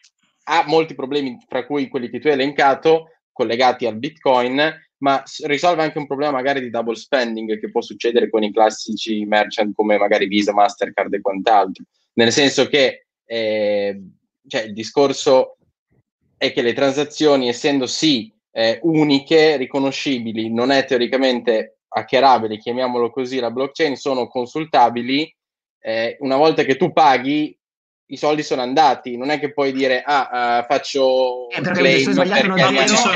[0.45, 5.83] ha molti problemi, fra cui quelli che tu hai elencato, collegati al Bitcoin, ma risolve
[5.83, 9.99] anche un problema magari di double spending che può succedere con i classici merchant come
[9.99, 11.85] magari Visa, Mastercard e quant'altro.
[12.15, 14.01] Nel senso che eh,
[14.47, 15.57] cioè, il discorso
[16.37, 23.39] è che le transazioni, essendo sì eh, uniche, riconoscibili, non è teoricamente hackerabili, chiamiamolo così,
[23.39, 25.35] la blockchain sono consultabili.
[25.83, 27.57] Eh, una volta che tu paghi,
[28.07, 32.15] i soldi sono andati, non è che puoi dire ah, uh, faccio eh, perché claim
[32.15, 33.13] perché zero, ci sono,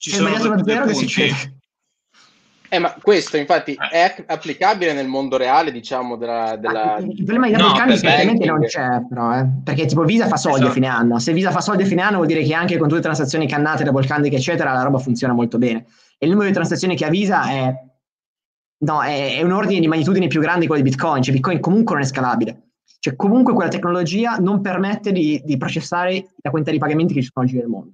[0.00, 1.58] ci sono due, punti.
[2.72, 4.14] Eh, ma questo infatti eh.
[4.14, 6.56] è applicabile nel mondo reale, diciamo, della...
[6.56, 6.96] della...
[6.98, 9.46] il problema di double no, semplicemente non c'è, però, eh.
[9.62, 10.70] perché tipo Visa fa soldi esatto.
[10.70, 11.18] a fine anno.
[11.18, 13.46] Se Visa fa soldi a fine anno vuol dire che anche con tutte le transazioni
[13.46, 15.84] cannate, double candic, eccetera, la roba funziona molto bene.
[16.16, 17.74] E il numero di transazioni che ha Visa è,
[18.78, 21.60] no, è, è un ordine di magnitudine più grande di quello di Bitcoin, cioè Bitcoin
[21.60, 22.68] comunque non è scalabile.
[23.00, 27.30] Cioè comunque quella tecnologia non permette di, di processare la quantità di pagamenti che ci
[27.32, 27.90] sono oggi nel mondo.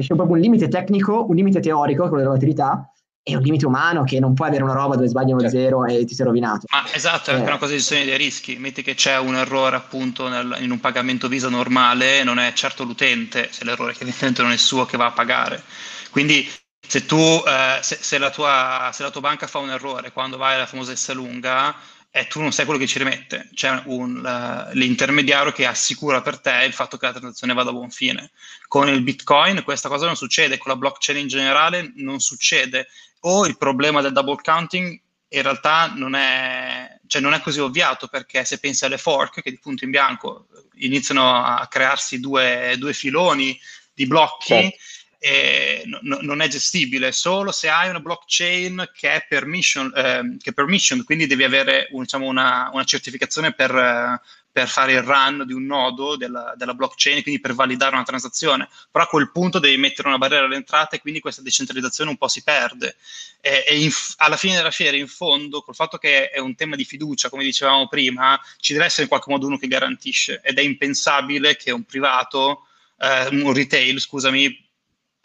[0.00, 2.88] C'è proprio un limite tecnico, un limite teorico, quello della volatilità,
[3.20, 5.56] è un limite umano che non puoi avere una roba dove sbagli uno certo.
[5.56, 6.66] zero e ti sei rovinato.
[6.70, 7.48] Ma esatto, è anche eh.
[7.48, 8.56] una cosa di gestione dei rischi.
[8.58, 12.84] Metti che c'è un errore appunto nel, in un pagamento Visa normale, non è certo
[12.84, 15.62] l'utente, se l'errore che evidentemente non è suo che va a pagare.
[16.10, 16.48] Quindi
[16.80, 20.36] se tu, eh, se, se, la tua, se la tua banca fa un errore quando
[20.36, 21.74] vai alla famosa S lunga,
[22.10, 23.48] e tu non sai quello che ci rimette.
[23.54, 27.74] C'è un, uh, l'intermediario che assicura per te il fatto che la transazione vada a
[27.74, 28.30] buon fine.
[28.66, 32.88] Con il Bitcoin questa cosa non succede, con la blockchain in generale non succede
[33.20, 38.08] o il problema del double counting in realtà non è, cioè non è così ovviato
[38.08, 42.94] perché se pensi alle fork che di punto in bianco iniziano a crearsi due, due
[42.94, 43.58] filoni
[43.92, 44.76] di blocchi certo.
[45.18, 50.52] E no, non è gestibile solo se hai una blockchain che è permission, eh, che
[50.52, 54.20] permission quindi devi avere un, diciamo, una, una, certificazione per,
[54.52, 58.68] per fare il run di un nodo della, della, blockchain, quindi per validare una transazione.
[58.92, 62.28] Però a quel punto devi mettere una barriera all'entrata e quindi questa decentralizzazione un po'
[62.28, 62.96] si perde.
[63.40, 66.76] E, e in, alla fine della fiera, in fondo, col fatto che è un tema
[66.76, 70.58] di fiducia, come dicevamo prima, ci deve essere in qualche modo uno che garantisce ed
[70.58, 72.66] è impensabile che un privato,
[72.98, 74.67] eh, un retail, scusami,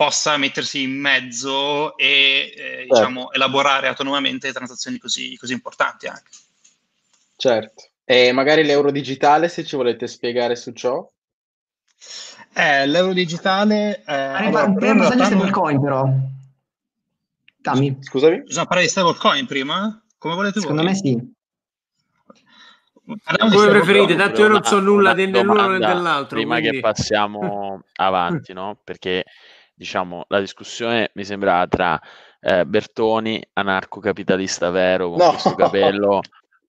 [0.04, 2.94] possa mettersi in mezzo e eh, certo.
[2.94, 6.30] diciamo, elaborare autonomamente transazioni così, così importanti anche.
[7.38, 7.84] Certo.
[8.04, 11.10] E magari l'euro digitale, se ci volete spiegare su ciò.
[12.54, 14.04] Eh, l'euro digitale...
[14.06, 16.06] Eh, allora, prima passare di stablecoin però.
[17.60, 17.98] Dammi.
[18.02, 18.44] Scusami?
[18.44, 20.04] Bisogna parlare di stablecoin prima?
[20.18, 20.96] Come volete Secondo voi?
[20.96, 21.34] Secondo me
[23.06, 23.52] sì.
[23.56, 26.38] Come preferite, tanto io non so nulla dell'uno né dell'altro.
[26.38, 26.76] Prima quindi...
[26.76, 28.78] che passiamo avanti, no?
[28.84, 29.24] Perché
[29.74, 32.00] diciamo la discussione mi sembra tra
[32.40, 35.30] eh, Bertoni, anarcocapitalista vero, con no.
[35.30, 36.22] questo capello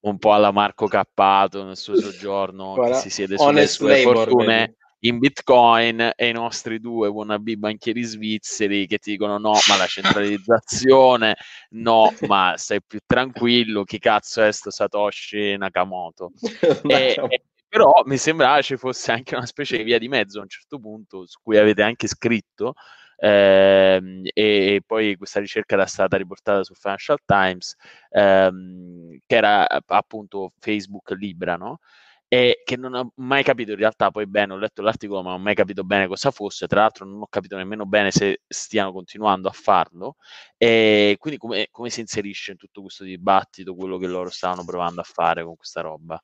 [0.04, 4.58] un po' alla Marco Cappato nel suo soggiorno Guarda, che si siede sulle sue fortune
[4.58, 4.76] vedi.
[5.00, 9.86] in Bitcoin e i nostri due wannabe banchieri svizzeri che ti dicono no, ma la
[9.86, 11.36] centralizzazione,
[11.70, 16.32] no, ma stai più tranquillo, chi cazzo è sto Satoshi Nakamoto?
[16.86, 17.42] e, e,
[17.74, 20.78] però mi sembrava ci fosse anche una specie di via di mezzo a un certo
[20.78, 22.74] punto su cui avete anche scritto
[23.16, 27.74] ehm, e, poi questa ricerca era stata riportata sul Financial Times,
[28.10, 31.80] ehm, che era appunto Facebook Libra, no?
[32.28, 35.40] E che non ho mai capito in realtà, poi bene, ho letto l'articolo, ma non
[35.40, 36.66] ho mai capito bene cosa fosse.
[36.68, 40.16] Tra l'altro, non ho capito nemmeno bene se stiano continuando a farlo.
[40.56, 45.00] E quindi, come, come si inserisce in tutto questo dibattito quello che loro stavano provando
[45.00, 46.20] a fare con questa roba?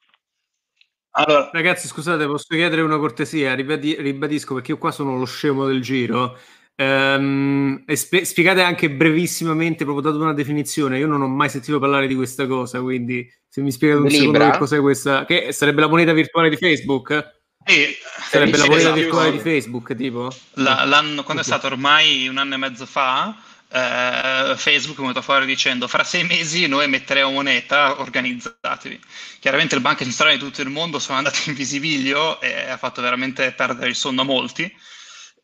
[1.12, 3.54] Allora, ragazzi, scusate, posso chiedere una cortesia?
[3.54, 6.38] Ribadi- ribadisco perché io qua sono lo scemo del giro.
[6.76, 10.98] Um, sp- spiegate anche brevissimamente, proprio dato una definizione.
[10.98, 14.20] Io non ho mai sentito parlare di questa cosa, quindi se mi spiegate un Libra.
[14.20, 17.38] secondo che cos'è questa, che sarebbe la moneta virtuale di Facebook?
[17.64, 17.86] Sì,
[18.30, 20.30] sarebbe la moneta virtuale di Facebook, tipo?
[20.54, 23.36] La, l'anno, quando è stato ormai un anno e mezzo fa,
[23.72, 29.00] eh, Facebook è venuto fuori dicendo fra sei mesi noi emetteremo moneta, organizzatevi.
[29.38, 33.00] Chiaramente le banche centrali di tutto il mondo sono andate in visibilio e ha fatto
[33.00, 34.72] veramente perdere il sonno a molti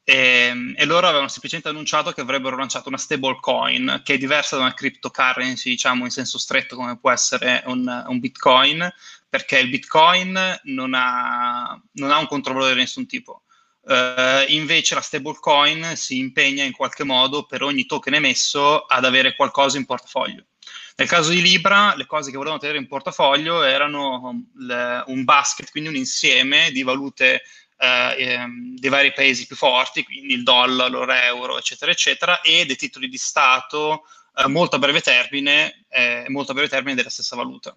[0.09, 0.16] e,
[0.51, 4.62] ehm, e, loro avevano semplicemente annunciato che avrebbero lanciato una stablecoin che è diversa da
[4.62, 8.89] una cryptocurrency, diciamo in senso stretto come può essere un, un bitcoin,
[9.28, 13.43] perché il bitcoin non ha, non ha un controllore di nessun tipo.
[13.86, 19.36] Uh, invece la stablecoin si impegna in qualche modo per ogni token emesso ad avere
[19.36, 20.46] qualcosa in portafoglio.
[20.96, 25.70] Nel caso di Libra, le cose che volevano tenere in portafoglio erano le, un basket,
[25.70, 27.42] quindi un insieme di valute
[27.76, 32.76] eh, ehm, dei vari paesi più forti, quindi il dollaro, l'euro, eccetera, eccetera, e dei
[32.76, 34.04] titoli di Stato
[34.34, 37.76] eh, molto a breve termine, eh, molto a breve termine della stessa valuta.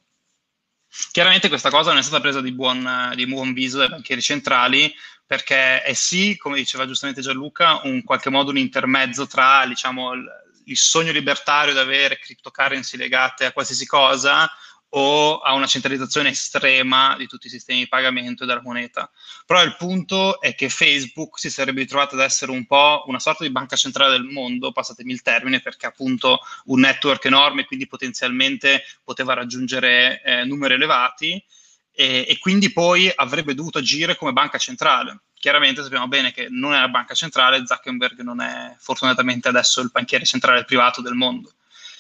[1.11, 4.93] Chiaramente questa cosa non è stata presa di buon, di buon viso dai banchieri centrali
[5.25, 10.25] perché è sì, come diceva giustamente Gianluca, un qualche modo un intermezzo tra diciamo, il,
[10.65, 14.49] il sogno libertario di avere cryptocurrency legate a qualsiasi cosa
[14.89, 19.09] o a una centralizzazione estrema di tutti i sistemi di pagamento e della moneta.
[19.45, 23.43] Però il punto è che Facebook si sarebbe ritrovato ad essere un po' una sorta
[23.43, 28.83] di banca centrale del mondo, passatemi il termine, perché appunto un network enorme, quindi potenzialmente
[29.03, 31.43] poteva raggiungere eh, numeri elevati
[31.91, 35.19] e, e quindi poi avrebbe dovuto agire come banca centrale.
[35.39, 39.89] Chiaramente sappiamo bene che non è la banca centrale, Zuckerberg non è fortunatamente adesso il
[39.91, 41.53] banchiere centrale privato del mondo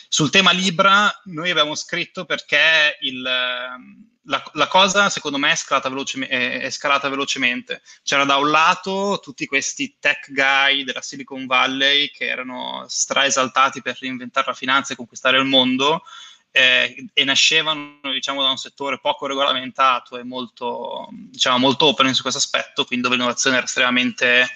[0.09, 5.87] sul tema Libra noi abbiamo scritto perché il, la, la, cosa secondo me è scalata,
[5.87, 7.83] veloce, è scalata, velocemente.
[8.01, 13.97] C'era da un lato tutti questi tech guy della Silicon Valley che erano straesaltati per
[13.99, 16.01] reinventare la finanza e conquistare il mondo
[16.49, 22.23] eh, e nascevano diciamo, da un settore poco regolamentato e molto, diciamo, molto open su
[22.23, 24.49] questo aspetto, quindi dove l'innovazione era estremamente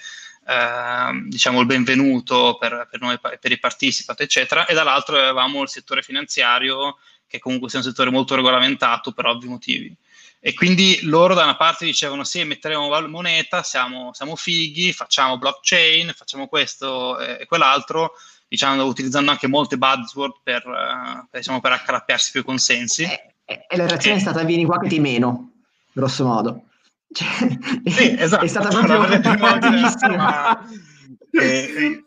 [0.45, 5.69] Ehm, diciamo il benvenuto per, per noi, per i participant, eccetera, e dall'altro avevamo il
[5.69, 6.97] settore finanziario,
[7.27, 9.95] che comunque sia un settore molto regolamentato per ovvi motivi.
[10.45, 16.11] E quindi loro da una parte dicevano sì, metteremo moneta, siamo, siamo fighi, facciamo blockchain,
[16.13, 18.11] facciamo questo e quell'altro,
[18.49, 23.03] diciamo, utilizzando anche molte buzzword per, per, diciamo, per accalappiarsi più consensi.
[23.03, 25.51] E, e la reazione e, è stata vieni qua che ti meno,
[25.93, 26.63] grosso modo.
[27.13, 28.43] Cioè, sì, esatto.
[28.43, 30.67] È stata proprio bellissima.
[31.35, 32.03] Eh,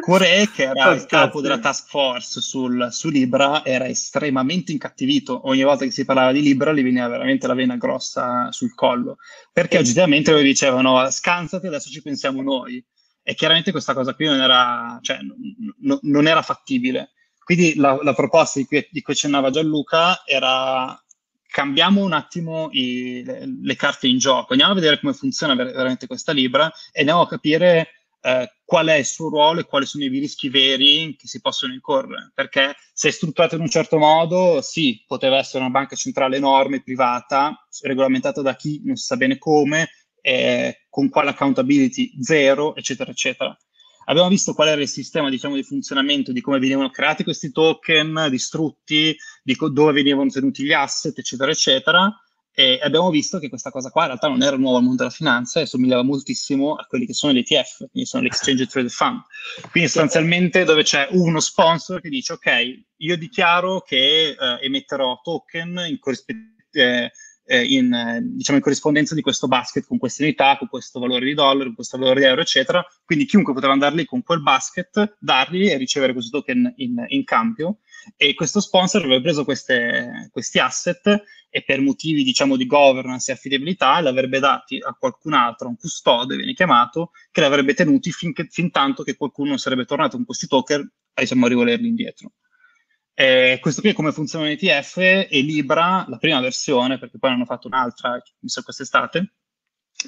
[0.00, 5.48] Coré, che era il capo della task force sul, su Libra, era estremamente incattivito.
[5.48, 9.16] Ogni volta che si parlava di Libra gli veniva veramente la vena grossa sul collo,
[9.52, 12.84] perché oggettivamente loro dicevano scansati, adesso ci pensiamo noi.
[13.22, 17.12] E chiaramente questa cosa qui non era, cioè, n- non era fattibile.
[17.42, 21.02] Quindi la, la proposta di cui, di cui accennava Gianluca era
[21.50, 25.72] cambiamo un attimo i, le, le, carte in gioco, andiamo a vedere come funziona ver-
[25.72, 27.88] veramente questa Libra e andiamo a capire
[28.22, 31.72] eh, qual è il suo ruolo e quali sono i rischi veri che si possono
[31.72, 32.30] incorrere.
[32.34, 36.82] Perché se è strutturato in un certo modo, sì, poteva essere una banca centrale enorme,
[36.82, 39.90] privata, regolamentata da chi non si sa bene come,
[40.20, 43.56] eh, con quale accountability zero, eccetera, eccetera
[44.04, 48.28] abbiamo visto qual era il sistema diciamo, di funzionamento, di come venivano creati questi token,
[48.30, 52.14] distrutti, di co- dove venivano tenuti gli asset, eccetera, eccetera.
[52.52, 55.14] E abbiamo visto che questa cosa qua in realtà non era nuova al mondo della
[55.14, 59.22] finanza e somigliava moltissimo a quelli che sono gli ETF, quindi sono l'Exchange Traded Fund.
[59.70, 65.84] Quindi sostanzialmente dove c'è uno sponsor che dice ok, io dichiaro che eh, emetterò token
[65.88, 67.12] in corrispondenza eh,
[67.50, 71.24] eh, in, eh, diciamo, in, corrispondenza di questo basket con queste unità, con questo valore
[71.24, 72.84] di dollaro, con questo valore di euro, eccetera.
[73.04, 77.24] Quindi chiunque poteva andare lì con quel basket, dargli e ricevere questo token in, in
[77.24, 77.78] cambio.
[78.16, 83.34] E questo sponsor aveva preso queste, questi asset e per motivi diciamo di governance e
[83.34, 87.74] affidabilità li avrebbe dati a qualcun altro, a un custode, viene chiamato, che li avrebbe
[87.74, 91.48] tenuti fin, che, fin tanto che qualcuno sarebbe tornato con questi token a, diciamo, a
[91.48, 92.30] rivolerli indietro.
[93.20, 97.32] Eh, questo qui è come funziona un ETF e Libra, la prima versione, perché poi
[97.32, 99.34] hanno fatto un'altra, mi sa quest'estate,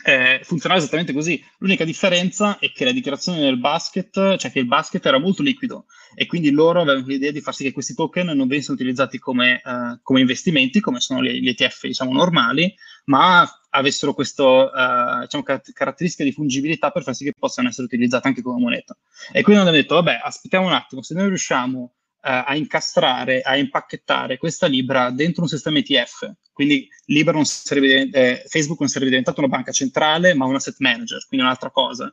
[0.02, 1.38] eh, funzionava esattamente così.
[1.58, 5.84] L'unica differenza è che la dichiarazione del basket, cioè che il basket era molto liquido
[6.14, 9.60] e quindi loro avevano l'idea di far sì che questi token non venissero utilizzati come,
[9.62, 12.74] uh, come investimenti, come sono gli, gli, ETF diciamo normali,
[13.04, 17.84] ma avessero questa uh, diciamo, car- caratteristica di fungibilità per far sì che possano essere
[17.84, 18.96] utilizzati anche come moneta.
[19.30, 24.38] E quindi hanno detto, vabbè, aspettiamo un attimo, se noi riusciamo a incastrare, a impacchettare
[24.38, 26.32] questa Libra dentro un sistema ETF.
[26.52, 30.76] Quindi Libra non sarebbe, eh, Facebook non sarebbe diventata una banca centrale, ma un asset
[30.78, 32.12] manager, quindi un'altra cosa.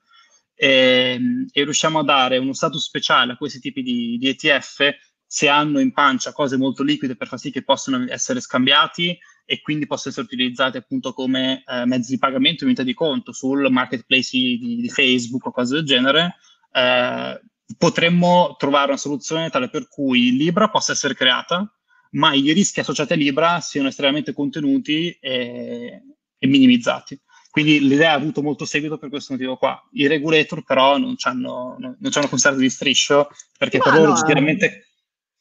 [0.55, 4.97] E, ehm, e riusciamo a dare uno status speciale a questi tipi di, di ETF
[5.31, 9.15] se hanno in pancia cose molto liquide per far sì che possano essere scambiati
[9.45, 13.31] e quindi possono essere utilizzati appunto come eh, mezzi di pagamento in unità di conto
[13.31, 16.37] sul marketplace di, di Facebook o cose del genere,
[16.71, 17.41] eh,
[17.77, 21.71] potremmo trovare una soluzione tale per cui Libra possa essere creata,
[22.11, 26.01] ma i rischi associati a Libra siano estremamente contenuti e,
[26.37, 27.19] e minimizzati.
[27.51, 29.81] Quindi l'idea ha avuto molto seguito per questo motivo qua.
[29.93, 33.83] I regulator però non ci hanno, non, non ci hanno considerato di striscio perché ma
[33.85, 34.65] per loro no, sicuramente...
[34.65, 34.83] Eh.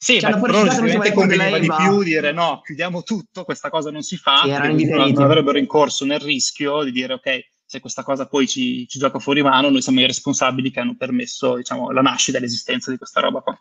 [0.01, 4.01] Sì, ma per loro sicuramente conveniva di più dire no, chiudiamo tutto, questa cosa non
[4.01, 7.39] si fa, sì, non, non avrebbero incorso nel rischio di dire ok,
[7.69, 10.95] se questa cosa poi ci, ci, gioca fuori mano, noi siamo i responsabili che hanno
[10.97, 13.55] permesso diciamo, la nascita e l'esistenza di questa roba qua.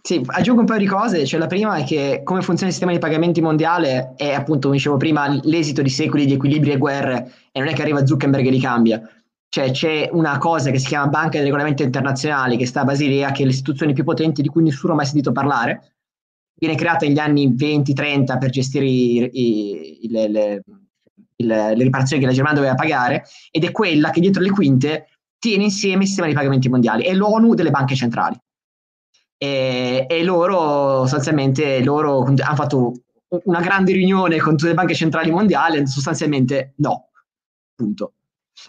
[0.00, 2.92] Sì, aggiungo un paio di cose, cioè la prima è che come funziona il sistema
[2.92, 7.32] di pagamenti mondiale è appunto, come dicevo prima, l'esito di secoli di equilibri e guerre
[7.50, 9.02] e non è che arriva Zuckerberg e li cambia.
[9.48, 13.32] Cioè c'è una cosa che si chiama Banca del Regolamento Internazionale che sta a Basilea,
[13.32, 15.96] che è l'istituzione più potente di cui nessuno ha mai sentito parlare,
[16.54, 20.62] viene creata negli anni 20-30 per gestire i, i, i, le,
[21.36, 25.08] il, le riparazioni che la Germania doveva pagare ed è quella che dietro le quinte
[25.38, 28.36] tiene insieme il sistema di pagamenti mondiali, è l'ONU delle banche centrali.
[29.38, 32.92] E, e loro sostanzialmente loro hanno fatto
[33.44, 37.10] una grande riunione con tutte le banche centrali mondiali, sostanzialmente no,
[37.74, 38.14] punto.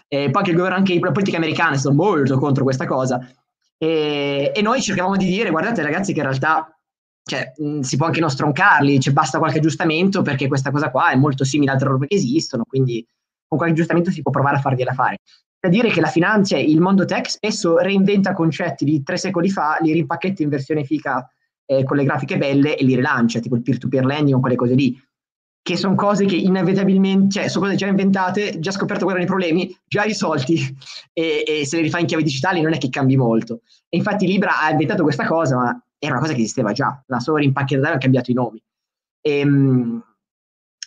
[0.06, 3.18] E poi anche il governo, anche le politiche americane sono molto contro questa cosa.
[3.78, 6.77] E, e noi cercavamo di dire, guardate ragazzi, che in realtà
[7.28, 11.10] cioè, mh, si può anche non stroncarli, cioè, basta qualche aggiustamento perché questa cosa qua
[11.10, 13.06] è molto simile a altre robe che esistono, quindi
[13.46, 15.18] con qualche aggiustamento si può provare a fargliela fare.
[15.60, 19.50] Da dire che la finanza e il mondo tech spesso reinventa concetti di tre secoli
[19.50, 21.28] fa, li rimpacchetta in versione fica
[21.66, 24.74] eh, con le grafiche belle e li rilancia, tipo il peer-to-peer lending o quelle cose
[24.74, 24.98] lì,
[25.60, 29.38] che sono cose che inevitabilmente, cioè sono cose già inventate, già scoperto quali erano i
[29.38, 30.56] problemi, già risolti
[31.12, 33.60] e, e se le rifai in chiave digitali non è che cambi molto.
[33.88, 37.20] E infatti Libra ha inventato questa cosa, ma era una cosa che esisteva già, la
[37.20, 38.62] solo rimpacchettata ha cambiato i nomi.
[39.20, 40.02] E, ehm,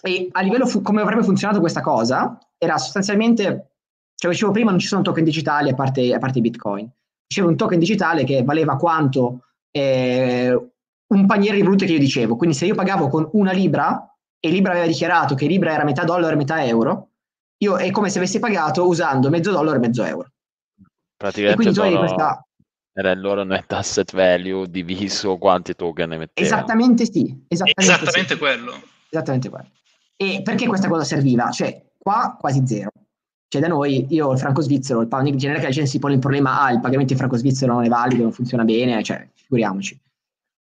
[0.03, 3.73] e a livello fu- come avrebbe funzionato questa cosa, era sostanzialmente,
[4.15, 6.89] cioè dicevo prima, non ci sono token digitali a parte, a parte i bitcoin.
[7.27, 10.71] Dicevo un token digitale che valeva quanto eh,
[11.07, 12.35] un paniere di valute che io dicevo.
[12.35, 14.05] Quindi se io pagavo con una libra
[14.43, 17.09] e Libra aveva dichiarato che Libra era metà dollaro e metà euro,
[17.57, 20.31] io è come se avessi pagato usando mezzo dollaro e mezzo euro.
[21.15, 22.43] Praticamente e quindi questa,
[22.93, 26.55] era il loro net asset value diviso quanti token ne mettevano.
[26.55, 27.45] Esattamente sì.
[27.47, 28.39] Esattamente, esattamente sì.
[28.39, 28.81] quello.
[29.09, 29.69] Esattamente quello.
[30.15, 31.49] E perché questa cosa serviva?
[31.51, 32.91] Cioè, qua quasi zero.
[33.47, 36.72] Cioè, da noi, io il franco svizzero, il la gente si pone il problema, ah,
[36.72, 39.99] il pagamento in franco svizzero non è valido, non funziona bene, cioè, figuriamoci.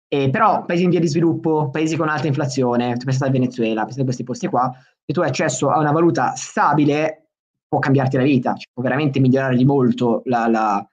[0.08, 4.00] E però paesi in via di sviluppo, paesi con alta inflazione, pensate al Venezuela, pensate
[4.00, 4.72] a questi posti qua,
[5.06, 7.28] se tu hai accesso a una valuta stabile,
[7.68, 10.89] può cambiarti la vita, cioè, può veramente migliorare di molto la, la,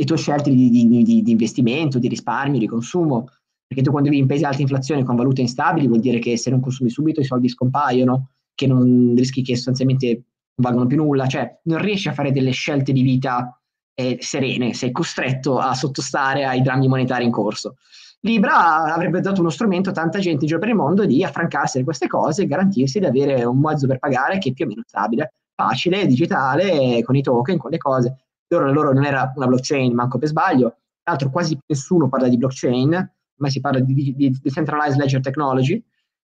[0.00, 3.28] le tue scelte di, di, di, di, investimento, di risparmio, di consumo,
[3.66, 6.38] perché tu quando vivi in paesi di alta inflazione con valute instabili vuol dire che
[6.38, 10.22] se non consumi subito i soldi scompaiono, che non rischi che sostanzialmente
[10.54, 13.60] valgono più nulla, cioè non riesci a fare delle scelte di vita
[13.92, 17.74] eh, serene, sei costretto a sottostare ai drammi monetari in corso.
[18.20, 21.78] Libra avrebbe dato uno strumento a tanta gente in giro per il mondo di affrancarsi
[21.78, 24.68] di queste cose e garantirsi di avere un mezzo per pagare che è più o
[24.68, 28.16] meno stabile, facile, digitale, con i token, con le cose
[28.48, 30.68] loro, loro non era una blockchain, manco per sbaglio.
[31.02, 35.20] Tra l'altro quasi nessuno parla di blockchain, ma si parla di, di, di decentralized ledger
[35.20, 35.82] technology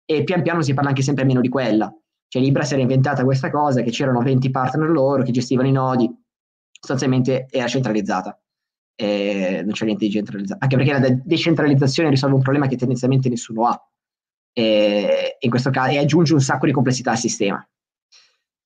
[0.04, 1.92] e pian piano si parla anche sempre meno di quella.
[2.28, 5.72] Cioè Libra si era inventata questa cosa, che c'erano 20 partner loro che gestivano i
[5.72, 6.10] nodi,
[6.70, 8.38] sostanzialmente era centralizzata.
[8.94, 13.28] E non c'è niente di centralizzato, anche perché la decentralizzazione risolve un problema che tendenzialmente
[13.28, 13.90] nessuno ha.
[14.52, 17.66] E, in questo caso, e aggiunge un sacco di complessità al sistema.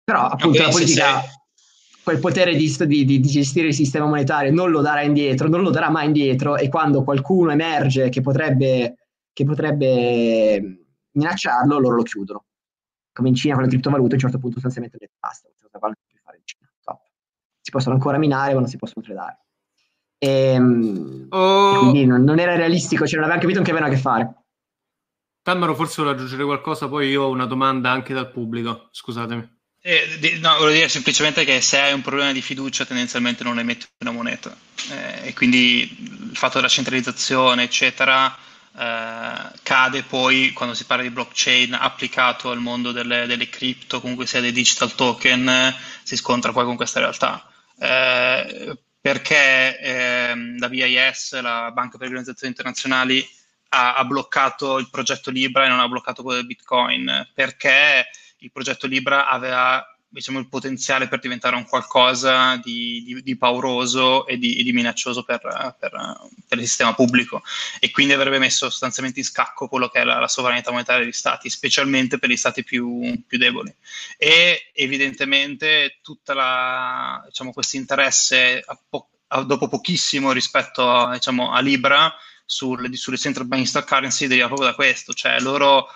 [0.03, 1.21] Però appunto okay, la politica...
[1.21, 1.38] Se
[2.03, 5.69] quel potere di, di, di, gestire il sistema monetario non lo darà indietro, non lo
[5.69, 8.95] darà mai indietro e quando qualcuno emerge che potrebbe,
[9.33, 12.45] che potrebbe minacciarlo, loro lo chiudono.
[13.11, 16.19] Come in Cina con le criptovalute, a un certo punto sostanzialmente detto basta, non più
[16.23, 16.71] fare in Cina.
[16.81, 17.01] Top.
[17.61, 19.39] Si possono ancora minare ma non si possono tradare.
[20.17, 21.79] Ehm, e, oh.
[21.79, 24.33] quindi non, non, era realistico, cioè non avevano capito che avevano a che fare.
[25.41, 29.58] Tammaro, forse vuole aggiungere qualcosa, poi io ho una domanda anche dal pubblico, scusatemi.
[29.91, 33.87] Eh, no, volevo dire semplicemente che se hai un problema di fiducia tendenzialmente non emetti
[34.01, 34.55] una moneta
[34.91, 38.37] eh, e quindi il fatto della centralizzazione eccetera
[38.77, 44.27] eh, cade poi quando si parla di blockchain applicato al mondo delle, delle cripto, comunque
[44.27, 47.49] sia dei digital token, si scontra poi con questa realtà.
[47.79, 53.27] Eh, perché ehm, la BIS, la Banca per le Organizzazioni Internazionali,
[53.69, 57.27] ha, ha bloccato il progetto Libra e non ha bloccato quello del Bitcoin?
[57.33, 58.07] Perché
[58.39, 64.25] il progetto Libra aveva diciamo, il potenziale per diventare un qualcosa di, di, di pauroso
[64.25, 65.39] e di, di minaccioso per,
[65.79, 65.91] per,
[66.47, 67.43] per, il sistema pubblico
[67.79, 71.13] e quindi avrebbe messo sostanzialmente in scacco quello che è la, la sovranità monetaria degli
[71.13, 73.73] stati, specialmente per gli stati più, più deboli.
[74.17, 79.09] E evidentemente tutto diciamo, questo interesse po-
[79.45, 82.11] dopo pochissimo rispetto a, diciamo, a Libra
[82.45, 85.87] sul, sulle central bank digital currency deriva proprio da questo, cioè loro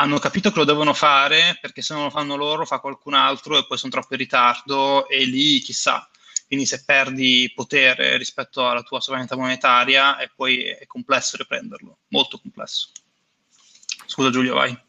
[0.00, 3.58] hanno capito che lo devono fare perché se non lo fanno loro fa qualcun altro
[3.58, 6.08] e poi sono troppo in ritardo e lì chissà.
[6.46, 12.38] Quindi se perdi potere rispetto alla tua sovranità monetaria e poi è complesso riprenderlo, molto
[12.38, 12.90] complesso.
[14.06, 14.86] Scusa Giulio, vai.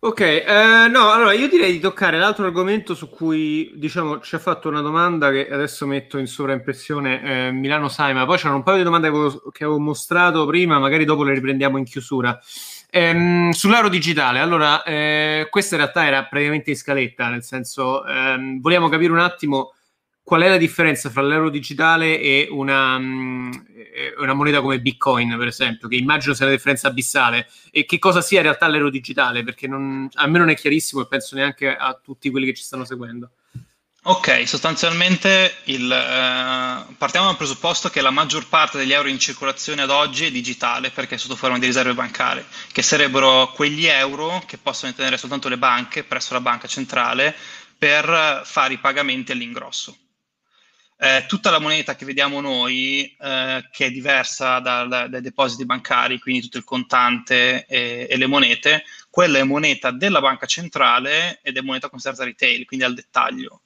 [0.00, 4.38] Ok, eh, no, allora io direi di toccare l'altro argomento su cui diciamo ci ha
[4.38, 8.76] fatto una domanda che adesso metto in sovraimpressione eh, Milano Saima, poi c'erano un paio
[8.78, 12.38] di domande che avevo, che avevo mostrato prima, magari dopo le riprendiamo in chiusura.
[12.90, 18.60] Ehm, sull'euro digitale, allora, eh, questa in realtà era praticamente in scaletta, nel senso, ehm,
[18.60, 19.74] vogliamo capire un attimo
[20.22, 23.52] qual è la differenza fra l'euro digitale e una, mm,
[24.20, 28.20] una, moneta come Bitcoin, per esempio, che immagino sia una differenza abissale, e che cosa
[28.20, 31.74] sia in realtà l'euro digitale, perché non, a me non è chiarissimo e penso neanche
[31.74, 33.30] a tutti quelli che ci stanno seguendo.
[34.04, 39.82] Ok, sostanzialmente il, eh, partiamo dal presupposto che la maggior parte degli euro in circolazione
[39.82, 44.42] ad oggi è digitale perché è sotto forma di riserve bancarie, che sarebbero quegli euro
[44.46, 47.34] che possono tenere soltanto le banche presso la banca centrale
[47.76, 49.96] per fare i pagamenti all'ingrosso.
[51.00, 56.18] Eh, tutta la moneta che vediamo noi, eh, che è diversa dal, dai depositi bancari,
[56.18, 61.56] quindi tutto il contante e, e, le monete, quella è moneta della banca centrale ed
[61.56, 63.62] è moneta considerata retail, quindi al dettaglio.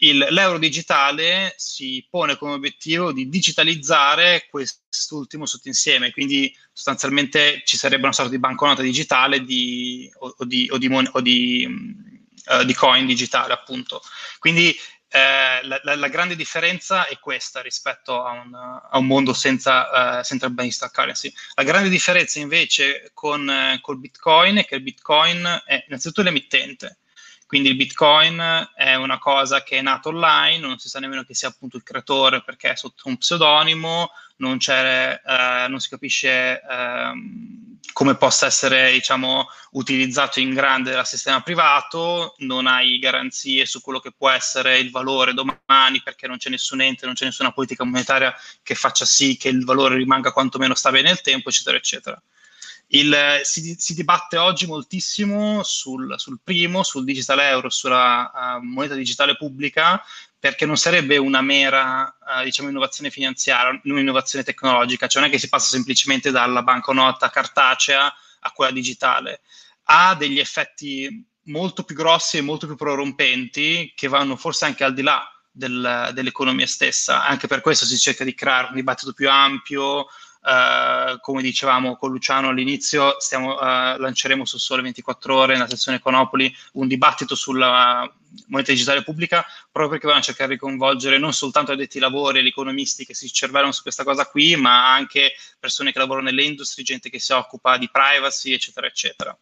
[0.00, 8.04] Il, l'euro digitale si pone come obiettivo di digitalizzare quest'ultimo sottoinsieme, quindi sostanzialmente ci sarebbe
[8.04, 13.06] una sorta di banconota digitale di, o, o, di, o, di, o uh, di coin
[13.06, 14.00] digitale, appunto.
[14.38, 14.76] Quindi
[15.10, 20.18] eh, la, la, la, grande differenza è questa rispetto a un, a un mondo senza
[20.18, 21.32] uh, central bank digital currency.
[21.54, 26.98] La grande differenza invece con uh, col Bitcoin è che il Bitcoin è innanzitutto l'emittente.
[27.48, 31.32] Quindi il Bitcoin è una cosa che è nata online, non si sa nemmeno chi
[31.32, 35.20] sia appunto il creatore perché è sotto un pseudonimo, non, eh,
[35.66, 37.12] non si capisce eh,
[37.94, 44.00] come possa essere diciamo, utilizzato in grande dal sistema privato, non hai garanzie su quello
[44.00, 47.82] che può essere il valore domani perché non c'è nessun ente, non c'è nessuna politica
[47.82, 52.22] monetaria che faccia sì che il valore rimanga quantomeno stabile nel tempo, eccetera, eccetera.
[52.90, 58.94] Il, si, si, dibatte oggi moltissimo sul, sul, primo, sul digital euro, sulla uh, moneta
[58.94, 60.02] digitale pubblica,
[60.38, 65.40] perché non sarebbe una mera uh, diciamo, innovazione finanziaria, un'innovazione tecnologica, cioè non è che
[65.40, 68.10] si passa semplicemente dalla banconota cartacea
[68.40, 69.42] a quella digitale,
[69.84, 74.94] ha degli effetti molto più grossi e molto più prorompenti che vanno forse anche al
[74.94, 77.24] di là del, dell'economia stessa.
[77.26, 80.06] Anche per questo si cerca di creare un dibattito più ampio,
[80.40, 85.98] Uh, come dicevamo con Luciano all'inizio, stiamo, uh, lanceremo su Sole 24 Ore nella sezione
[85.98, 88.10] Econopoli un dibattito sulla
[88.46, 92.48] moneta digitale pubblica proprio perché vogliono cercare di coinvolgere non soltanto addetti ai lavori gli
[92.48, 96.84] economisti che si cervellano su questa cosa qui, ma anche persone che lavorano nelle industrie,
[96.84, 99.38] gente che si occupa di privacy, eccetera, eccetera.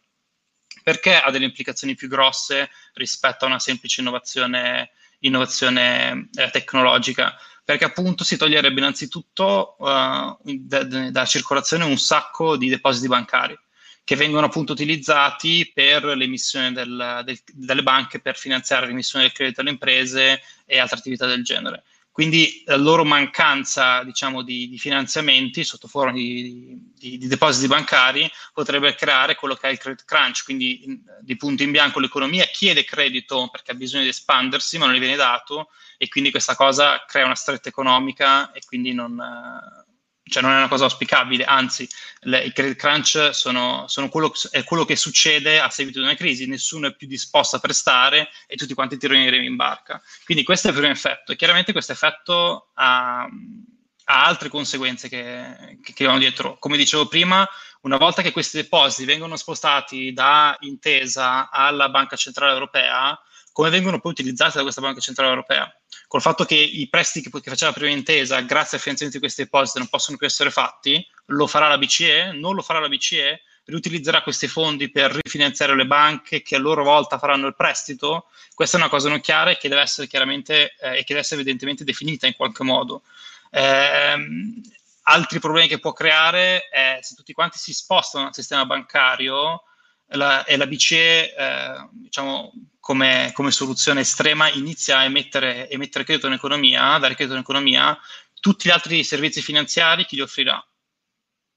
[0.83, 7.35] Perché ha delle implicazioni più grosse rispetto a una semplice innovazione, innovazione eh, tecnologica?
[7.67, 13.59] Perché appunto si toglierebbe innanzitutto uh, da, da, circolazione un sacco di depositi bancari
[14.05, 19.59] che vengono appunto utilizzati per l'emissione del, del, delle banche per finanziare l'emissione del credito
[19.59, 21.83] alle imprese e altre attività del genere.
[22.17, 28.27] Quindi la loro mancanza diciamo, di, di, finanziamenti sotto forma di, di, di, depositi bancari
[28.53, 32.45] potrebbe creare quello che è il credit crunch, quindi in, di punto in bianco l'economia
[32.45, 36.55] chiede credito perché ha bisogno di espandersi ma non gli viene dato e quindi questa
[36.55, 39.21] cosa crea una stretta economica e quindi non,
[40.29, 41.87] cioè non è una cosa auspicabile, anzi
[42.21, 46.15] le, i credit crunch sono, sono quello, è quello che succede a seguito di una
[46.15, 50.01] crisi, nessuno è più disposto a prestare e tutti quanti tireremo in barca.
[50.25, 55.79] Quindi questo è il primo effetto e chiaramente questo effetto ha, ha altre conseguenze che,
[55.83, 56.57] che, che vanno dietro.
[56.59, 57.47] Come dicevo prima,
[57.81, 63.19] una volta che questi depositi vengono spostati da intesa alla Banca Centrale Europea,
[63.57, 65.75] come vengono poi utilizzati da questa Banca Centrale Europea?
[66.07, 69.79] Col fatto che i prestiti che, faceva prima intesa, grazie al finanziamento di questi depositi,
[69.79, 72.33] non possono più essere fatti, lo farà la BCE?
[72.33, 73.41] Non lo farà la BCE?
[73.65, 78.27] Riutilizzerà questi fondi per rifinanziare le banche che a loro volta faranno il prestito?
[78.53, 81.21] Questa è una cosa non chiara e che deve essere chiaramente eh, e che deve
[81.21, 83.01] essere evidentemente definita in qualche modo.
[83.49, 84.15] Eh,
[85.01, 89.63] altri problemi che può creare è se tutti quanti si spostano dal sistema bancario
[90.09, 96.27] la, e la BCE, eh, diciamo, come, come, soluzione estrema, inizia a emettere, emettere credito
[96.27, 97.97] in economia, dare credito in economia,
[98.39, 100.65] tutti gli altri servizi finanziari chi li offrirà?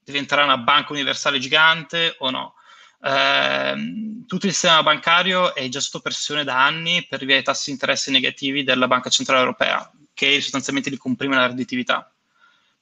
[0.02, 2.54] Diventerà una banca universale gigante o no?
[3.02, 7.66] Eh, tutto il sistema bancario è già sotto pressione da anni per via dei tassi
[7.66, 12.12] di interesse negativi della Banca Centrale Europea, che sostanzialmente li comprime la redditività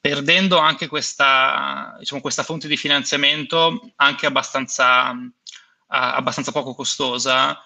[0.00, 5.12] perdendo anche questa, diciamo, questa fonte di finanziamento anche abbastanza
[5.88, 7.62] abbastanza poco costosa,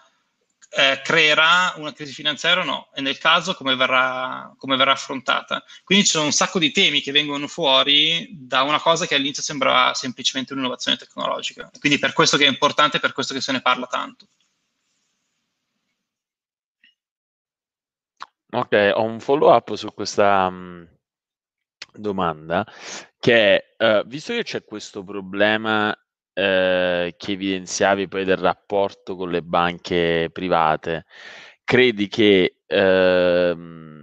[0.75, 2.91] eh, creerà una crisi finanziaria o no?
[2.95, 5.63] E nel caso come verrà, come verrà, affrontata?
[5.85, 9.43] Quindi ci sono un sacco di temi che vengono fuori da una cosa che all'inizio
[9.43, 11.71] sembrava semplicemente un'innovazione tecnologica.
[11.79, 14.29] Quindi per questo che è importante, per questo che se ne parla tanto.
[18.55, 20.87] Ok, ho un follow up su questa um,
[21.93, 22.67] domanda
[23.19, 25.97] che uh, visto che c'è questo problema
[26.35, 31.05] eh, che evidenziavi poi del rapporto con le banche private,
[31.65, 34.03] credi che ehm,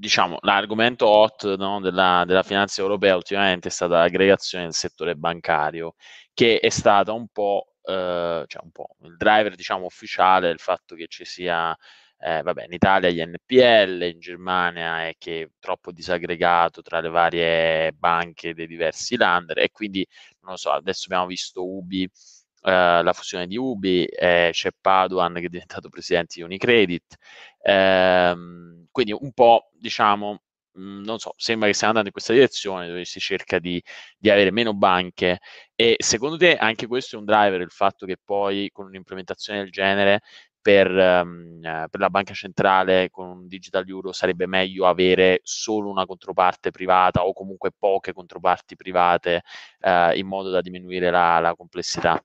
[0.00, 5.94] diciamo, l'argomento hot no, della, della, finanza europea ultimamente è stata l'aggregazione del settore bancario,
[6.34, 10.94] che è stata un po', eh, cioè un po' il driver diciamo, ufficiale del fatto
[10.94, 11.76] che ci sia
[12.22, 17.08] eh, vabbè, in Italia gli NPL, in Germania è che è troppo disaggregato tra le
[17.08, 20.06] varie banche dei diversi lander e quindi,
[20.42, 25.34] non lo so, adesso abbiamo visto Ubi, eh, la fusione di Ubi, eh, c'è Paduan
[25.34, 27.16] che è diventato presidente di Unicredit,
[27.62, 30.42] ehm, quindi un po', diciamo,
[30.72, 33.82] mh, non so, sembra che stiamo andando in questa direzione dove si cerca di,
[34.18, 35.38] di avere meno banche
[35.74, 39.70] e secondo te anche questo è un driver, il fatto che poi con un'implementazione del
[39.70, 40.20] genere
[40.60, 46.06] per, um, per, la banca centrale con un digital euro sarebbe meglio avere solo una
[46.06, 49.42] controparte privata o comunque poche controparti private
[49.80, 52.22] uh, in modo da diminuire la, la complessità.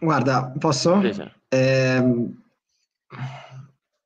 [0.00, 1.00] Guarda, posso?
[1.02, 1.30] Sì, sì.
[1.48, 2.02] Eh,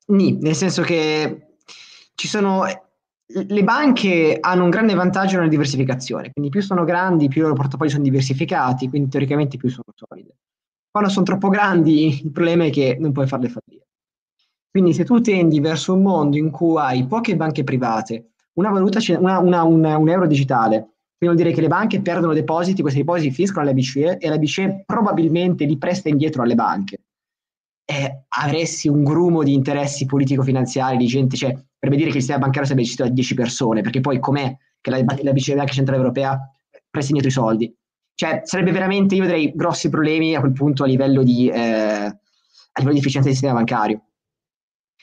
[0.07, 1.57] nì, nel senso che
[2.15, 2.65] ci sono
[3.35, 7.55] le banche hanno un grande vantaggio nella diversificazione, quindi più sono grandi, più i loro
[7.55, 10.37] portafogli sono diversificati, quindi teoricamente più sono solide.
[10.93, 13.87] Quando sono troppo grandi, il problema è che non puoi farle fallire.
[14.71, 18.99] Quindi se tu tendi verso un mondo in cui hai poche banche private, una valuta,
[19.19, 22.99] una, una, un, un euro digitale, quindi vuol dire che le banche perdono depositi, questi
[22.99, 26.99] depositi finiscono alla BCE e la BCE probabilmente li presta indietro alle banche.
[27.87, 32.41] E avresti un grumo di interessi politico-finanziari, di gente, cioè, per dire che il sistema
[32.41, 35.73] bancario sarebbe gestito da 10 persone, perché poi com'è che la, la BCE, la Banca
[35.73, 36.39] Centrale Europea,
[36.91, 37.77] presta indietro i soldi?
[38.15, 42.15] Cioè, sarebbe veramente, io vedrei grossi problemi a quel punto a livello di, eh, a
[42.77, 44.03] livello di efficienza del sistema bancario.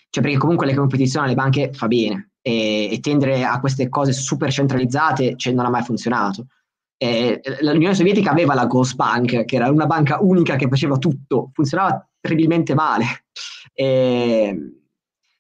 [0.09, 4.11] Cioè, perché comunque la competizione alle banche fa bene e, e tendere a queste cose
[4.11, 6.47] super centralizzate cioè, non ha mai funzionato.
[6.97, 11.51] Eh, L'Unione Sovietica aveva la Ghost Bank, che era una banca unica che faceva tutto,
[11.53, 13.05] funzionava terribilmente male.
[13.73, 14.73] E,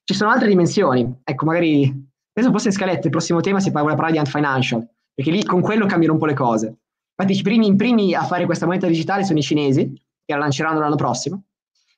[0.03, 1.83] ci sono altre dimensioni, ecco, magari
[2.33, 5.61] adesso forse in scaletta il prossimo tema si parla di Ant Financial, perché lì con
[5.61, 6.77] quello cambiano un po' le cose.
[7.21, 9.91] Infatti i primi primi a fare questa moneta digitale sono i cinesi,
[10.25, 11.43] che la lanceranno l'anno prossimo,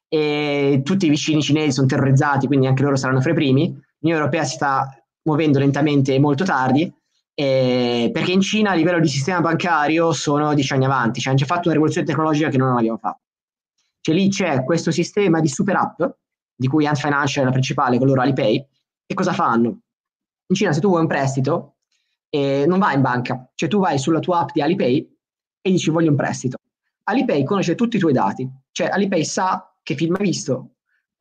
[0.07, 3.68] e tutti i vicini cinesi sono terrorizzati, quindi anche loro saranno fra i primi.
[3.99, 4.88] L'Unione Europea si sta
[5.23, 6.91] muovendo lentamente e molto tardi,
[7.35, 11.39] eh, perché in Cina a livello di sistema bancario sono dieci anni avanti, cioè hanno
[11.39, 13.22] già fatto una rivoluzione tecnologica che non abbiamo fatto.
[14.02, 16.02] Cioè lì c'è questo sistema di super app,
[16.56, 18.65] di cui Ant Financial è la principale, con loro Alipay,
[19.06, 19.68] e cosa fanno?
[20.48, 21.76] In Cina se tu vuoi un prestito,
[22.32, 25.18] eh, non vai in banca, cioè tu vai sulla tua app di Alipay
[25.62, 26.58] e dici voglio un prestito.
[27.03, 30.76] Alipay conosce tutti i tuoi dati, cioè Alipay sa che film hai visto,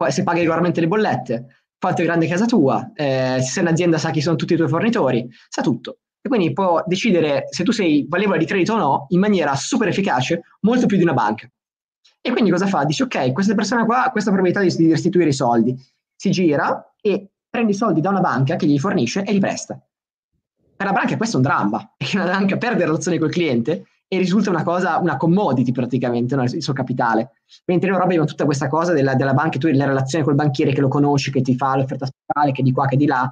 [0.09, 4.11] se paghi regolarmente le bollette, quanto è grande casa tua, eh, se sei un'azienda sa
[4.11, 5.99] chi sono tutti i tuoi fornitori, sa tutto.
[6.23, 9.89] E quindi può decidere se tu sei valevole di credito o no in maniera super
[9.89, 11.51] efficace, molto più di una banca.
[12.20, 12.85] E quindi cosa fa?
[12.85, 15.74] Dice ok, questa persona qua ha questa probabilità di restituire i soldi.
[16.15, 19.82] Si gira e prende i soldi da una banca che gli fornisce e li presta.
[20.81, 23.85] Per la banca questo è un dramma, perché la banca perde la relazione col cliente
[24.09, 26.43] e risulta una cosa, una commodity praticamente, no?
[26.43, 27.32] il suo capitale.
[27.66, 30.36] Mentre in Europa abbiamo tutta questa cosa della, della banca, tu hai la relazione col
[30.36, 33.31] banchiere che lo conosci, che ti fa l'offerta speciale, che di qua, che di là.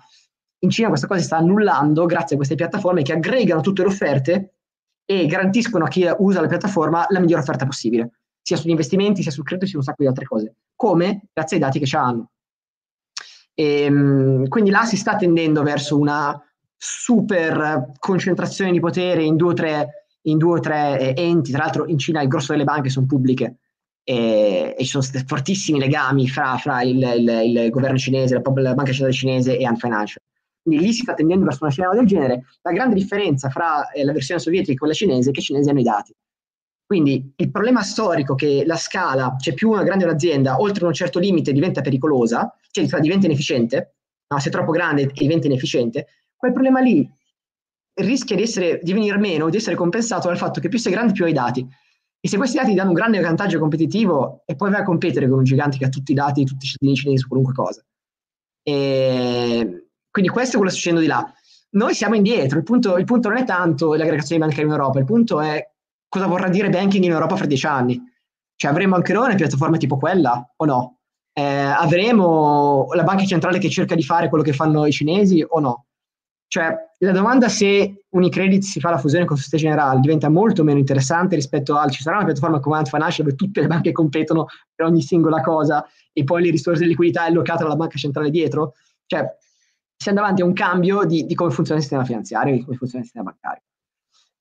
[0.58, 3.88] In Cina questa cosa si sta annullando grazie a queste piattaforme che aggregano tutte le
[3.88, 4.56] offerte
[5.06, 8.10] e garantiscono a chi usa la piattaforma la migliore offerta possibile,
[8.42, 11.56] sia sugli investimenti, sia sul credito, sia su un sacco di altre cose, come grazie
[11.56, 12.28] ai dati che ci hanno.
[13.54, 16.38] E, ehm, quindi là si sta tendendo verso una
[16.78, 19.92] super concentrazione di potere in due o tre
[20.22, 23.56] due o tre eh, enti, tra l'altro in Cina il grosso delle banche sono pubbliche
[24.05, 28.74] e, e ci sono fortissimi legami fra, fra il, il, il, governo cinese, la, la
[28.74, 30.22] banca centrale cinese e Ant Financial.
[30.62, 32.44] Quindi lì si sta tendendo verso una scena del genere.
[32.62, 35.68] La grande differenza fra eh, la versione sovietica e quella cinese è che i cinesi
[35.70, 36.14] hanno i dati.
[36.86, 40.94] Quindi il problema storico che la scala, c'è cioè più una grande un'azienda, oltre un
[40.94, 43.96] certo limite diventa pericolosa, cioè diventa inefficiente,
[44.26, 44.38] no?
[44.38, 46.06] se è troppo grande diventa inefficiente,
[46.39, 47.06] quel problema lì
[47.94, 51.12] rischia di, essere, di venire meno, di essere compensato dal fatto che più sei grande
[51.12, 51.66] più hai dati.
[52.20, 55.39] E se questi dati danno un grande vantaggio competitivo e poi vai a competere con
[55.39, 57.85] un gigante che ha tutti i dati, tutti i cittadini cinesi su qualunque cosa.
[58.62, 61.32] E quindi questo è quello che sta succedendo di là.
[61.70, 65.05] Noi siamo indietro, il punto, il punto non è tanto l'aggregazione bancaria in Europa, il
[65.05, 65.70] punto è
[66.09, 68.01] cosa vorrà dire banking in Europa fra dieci anni.
[68.56, 70.98] Cioè avremo anche noi una piattaforma tipo quella o no?
[71.32, 75.60] Eh, avremo la banca centrale che cerca di fare quello che fanno i cinesi o
[75.60, 75.88] no?
[76.50, 80.78] Cioè, la domanda se Unicredit si fa la fusione con Societe Generale diventa molto meno
[80.78, 84.46] interessante rispetto al ci sarà una piattaforma come Ant Financial dove tutte le banche competono
[84.74, 88.30] per ogni singola cosa e poi le risorse di liquidità è allocata dalla banca centrale
[88.30, 88.72] dietro.
[89.04, 89.26] Cioè,
[89.94, 92.76] siamo davanti a un cambio di, di come funziona il sistema finanziario e di come
[92.78, 93.62] funziona il sistema bancario.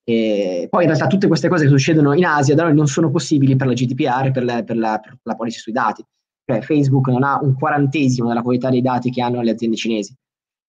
[0.06, 3.12] E poi in realtà tutte queste cose che succedono in Asia da noi non sono
[3.12, 6.06] possibili per la GDPR per per per la policy sui dati.
[6.46, 10.16] Cioè Facebook non ha un quarantesimo della qualità dei dati che hanno le aziende cinesi.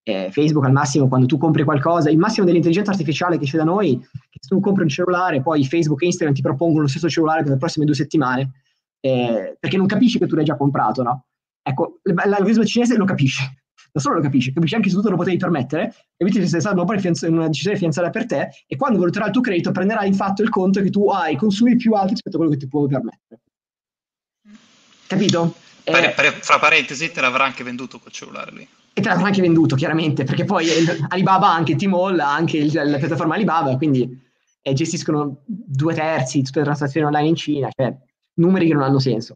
[0.09, 3.65] Eh, Facebook al massimo quando tu compri qualcosa, il massimo dell'intelligenza artificiale che c'è da
[3.65, 7.11] noi, che se tu compri un cellulare, poi Facebook e Instagram ti propongono lo stesso
[7.11, 8.53] cellulare per le prossime due settimane,
[9.01, 11.27] eh, perché non capisci che tu l'hai già comprato, no?
[11.61, 13.43] Ecco, l'algoritmo cinese lo capisce,
[13.93, 16.59] non solo lo capisce, capisce anche se tu te lo potevi permettere, e invece se
[16.59, 16.83] stato
[17.27, 20.49] una decisione finanziaria per te, e quando valuterà il tuo credito prenderà di fatto il
[20.49, 23.41] conto che tu hai consumi più alti rispetto a quello che ti puoi permettere.
[25.07, 25.55] Capito?
[25.85, 28.69] Eh, fra parentesi, te l'avrà anche venduto quel cellulare lì.
[28.99, 30.67] E te l'avrà anche venduto, chiaramente, perché poi
[31.07, 34.11] Alibaba ha anche T-Mall, ha anche il, la piattaforma Alibaba, quindi
[34.61, 37.97] eh, gestiscono due terzi tutte le transazioni online in Cina, cioè
[38.35, 39.35] numeri che non hanno senso.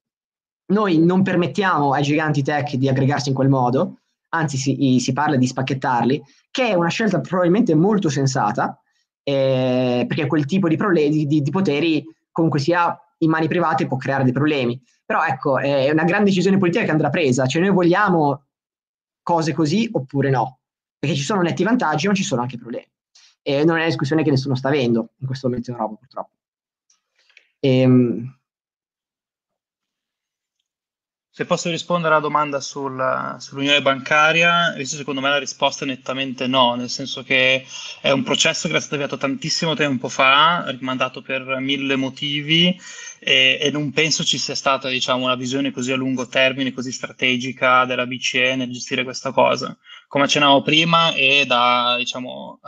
[0.72, 3.98] Noi non permettiamo ai giganti tech di aggregarsi in quel modo,
[4.30, 6.20] anzi si, si parla di spacchettarli,
[6.51, 8.76] che è una scelta probabilmente molto sensata,
[9.22, 13.86] eh, perché quel tipo di, prole- di, di, di poteri comunque sia in mani private
[13.86, 14.82] può creare dei problemi.
[15.06, 18.47] Però ecco, è una grande decisione politica che andrà presa, cioè noi vogliamo
[19.22, 20.60] cose così oppure no,
[20.98, 22.90] perché ci sono netti vantaggi ma ci sono anche problemi.
[23.42, 26.36] E non è una discussione che nessuno sta avendo in questo momento in Europa purtroppo.
[27.60, 28.36] Ehm,
[31.34, 36.74] se posso rispondere alla domanda sul, sull'unione bancaria, secondo me la risposta è nettamente no,
[36.74, 37.64] nel senso che
[38.02, 42.78] è un processo che è stato avviato tantissimo tempo fa, rimandato per mille motivi
[43.24, 46.90] e, e non penso ci sia stata diciamo, una visione così a lungo termine, così
[46.90, 49.76] strategica della BCE nel gestire questa cosa.
[50.08, 52.60] Come accennavo prima e da diciamo,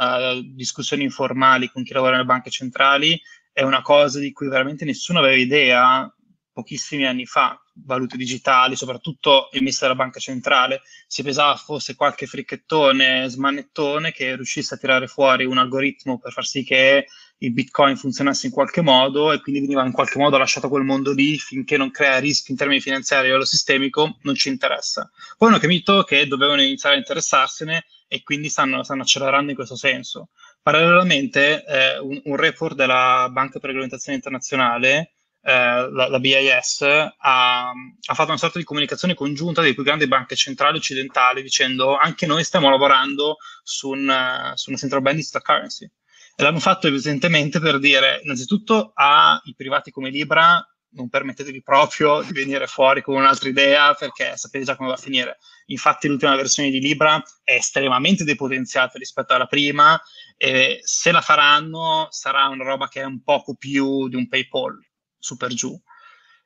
[0.54, 3.20] discussioni informali con chi lavora nelle banche centrali,
[3.52, 6.14] è una cosa di cui veramente nessuno aveva idea
[6.52, 13.28] pochissimi anni fa, valute digitali, soprattutto emesse dalla banca centrale, si pensava fosse qualche fricchettone,
[13.28, 17.06] smanettone che riuscisse a tirare fuori un algoritmo per far sì che
[17.38, 21.12] il bitcoin funzionasse in qualche modo e quindi veniva in qualche modo lasciato quel mondo
[21.12, 25.10] lì finché non crea rischi in termini finanziari a livello sistemico, non ci interessa.
[25.36, 29.76] Poi hanno capito che dovevano iniziare a interessarsene e quindi stanno, stanno accelerando in questo
[29.76, 30.28] senso.
[30.62, 35.14] Parallelamente, eh, un, un report della Banca per Regolamentazione Internazionale
[35.46, 40.08] eh, la, la, BIS ha, ha, fatto una sorta di comunicazione congiunta delle più grandi
[40.08, 45.42] banche centrali occidentali dicendo anche noi stiamo lavorando su, un, su una central bank digital
[45.42, 45.90] currency.
[46.36, 52.66] L'hanno fatto evidentemente per dire innanzitutto ai privati come Libra non permettetevi proprio di venire
[52.66, 55.38] fuori con un'altra idea perché sapete già come va a finire.
[55.66, 60.00] Infatti l'ultima versione di Libra è estremamente depotenziata rispetto alla prima
[60.36, 64.78] e se la faranno sarà una roba che è un poco più di un PayPal
[65.18, 65.80] su per giù.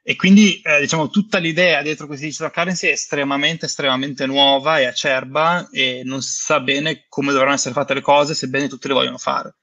[0.02, 4.86] E quindi eh, diciamo tutta l'idea dietro questi digital currency è estremamente, estremamente nuova e
[4.86, 8.94] acerba e non si sa bene come dovranno essere fatte le cose, sebbene tutti le
[8.94, 9.56] vogliono fare.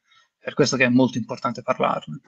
[0.45, 2.19] Per questo che è molto importante parlarne.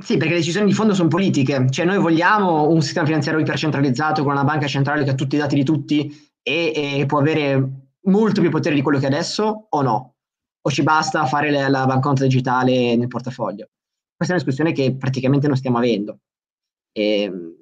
[0.00, 4.22] Sì, perché le decisioni di fondo sono politiche, cioè noi vogliamo un sistema finanziario ipercentralizzato
[4.22, 7.88] con una banca centrale che ha tutti i dati di tutti e, e può avere
[8.02, 10.14] molto più potere di quello che è adesso o no?
[10.60, 13.70] O ci basta fare la, la banconta digitale nel portafoglio?
[14.14, 16.20] Questa è una discussione che praticamente non stiamo avendo.
[16.92, 17.56] E, ehm,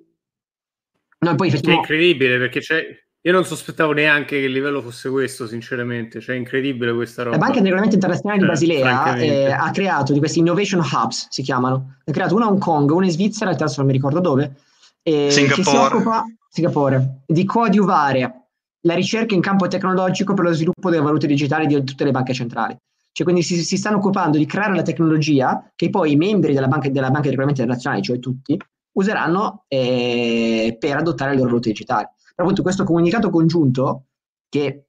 [1.21, 1.89] noi poi effettivamente...
[1.89, 3.06] È incredibile perché c'è...
[3.27, 6.21] Io non sospettavo neanche che il livello fosse questo, sinceramente.
[6.21, 7.37] Cioè, è incredibile questa roba.
[7.37, 11.27] La Banca del Regolamento Internazionale di eh, Basilea eh, ha creato di questi innovation hubs,
[11.29, 11.97] si chiamano.
[12.05, 14.55] Ha creato una a Hong Kong, una in Svizzera, il terzo non mi ricordo dove.
[15.03, 15.63] Eh, Singapore.
[15.63, 18.43] Che si occupa, Singapore, di coadiuvare
[18.83, 22.33] la ricerca in campo tecnologico per lo sviluppo delle valute digitali di tutte le banche
[22.33, 22.77] centrali.
[23.11, 26.69] Cioè, quindi si, si, stanno occupando di creare la tecnologia che poi i membri della
[26.69, 28.57] banca, della banca di regolamenti internazionali, cioè tutti,
[28.93, 32.07] useranno eh, per adottare le loro valute digitali.
[32.37, 34.09] Però appunto questo comunicato congiunto,
[34.51, 34.89] che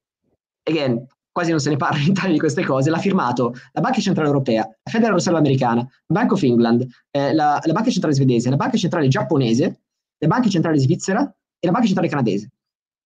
[0.63, 4.01] again, quasi non se ne parla in Italia di queste cose, l'ha firmato la Banca
[4.01, 8.15] Centrale Europea, la Federal Reserve Americana, la Bank of England, eh, la, la Banca Centrale
[8.15, 9.81] Svedese, la Banca Centrale Giapponese,
[10.17, 12.51] le Banche Centrali Svizzera e la Banca Centrale Canadese.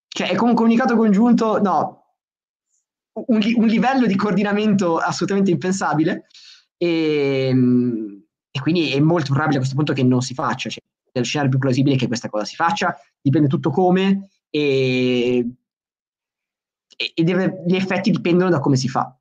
[0.07, 2.01] Cioè è come un comunicato congiunto, no,
[3.13, 6.25] un, un, livello di coordinamento assolutamente impensabile
[6.77, 7.53] e,
[8.49, 10.69] e, quindi è molto probabile a questo punto che non si faccia.
[10.69, 10.81] Cioè,
[11.19, 15.45] lo scenario più plausibile che questa cosa si faccia, dipende tutto come e,
[16.95, 19.15] e deve, gli effetti dipendono da come si fa.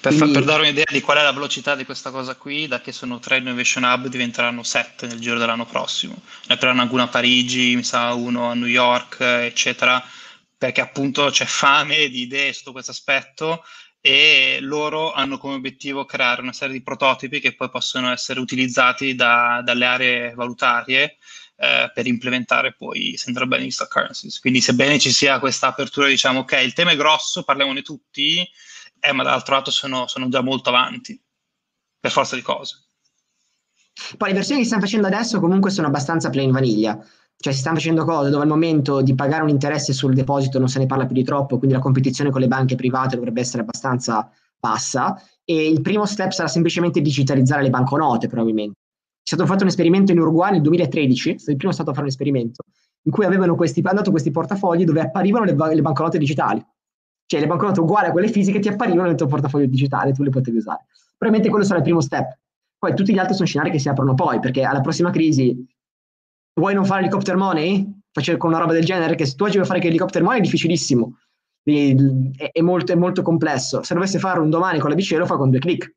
[0.00, 2.80] Per, Quindi, per, dare un'idea di qual è la velocità di questa cosa qui, da
[2.80, 6.14] che sono tre Innovation Hub diventeranno sette nel giro dell'anno prossimo.
[6.46, 10.02] Ne apriranno alcune a Parigi, mi sa uno a New York, eccetera
[10.58, 13.62] perché appunto c'è fame di idee sotto questo aspetto
[14.06, 19.16] e loro hanno come obiettivo creare una serie di prototipi che poi possono essere utilizzati
[19.16, 21.16] da, dalle aree valutarie
[21.56, 24.38] eh, per implementare poi central banking stock currencies.
[24.38, 28.48] Quindi sebbene ci sia questa apertura, diciamo, ok, il tema è grosso, parliamone tutti,
[29.00, 31.20] eh, ma dall'altro lato sono, sono già molto avanti,
[31.98, 32.84] per forza di cose.
[34.16, 36.96] Poi le versioni che stanno facendo adesso comunque sono abbastanza plain vaniglia,
[37.38, 40.68] cioè si stanno facendo cose dove al momento di pagare un interesse sul deposito non
[40.68, 43.62] se ne parla più di troppo, quindi la competizione con le banche private dovrebbe essere
[43.62, 48.78] abbastanza bassa e il primo step sarà semplicemente digitalizzare le banconote probabilmente.
[49.26, 52.04] È stato fatto un esperimento in Uruguay nel 2013, è il primo stato a fare
[52.04, 52.62] un esperimento,
[53.02, 56.64] in cui avevano questi, dato questi portafogli dove apparivano le, le banconote digitali.
[57.26, 60.30] Cioè le banconote uguali a quelle fisiche ti apparivano nel tuo portafoglio digitale, tu le
[60.30, 60.86] potevi usare.
[61.16, 62.38] Probabilmente quello sarà il primo step.
[62.78, 65.66] Poi tutti gli altri sono scenari che si aprono poi, perché alla prossima crisi
[66.56, 67.86] vuoi non fare helicopter money?
[68.10, 70.38] Faccio con una roba del genere, che se tu oggi vuoi fare che helicopter money
[70.38, 71.18] è difficilissimo,
[71.62, 71.94] è,
[72.52, 73.82] è, molto, è molto complesso.
[73.82, 75.94] Se dovesse fare un domani con la BCE lo fa con due clic.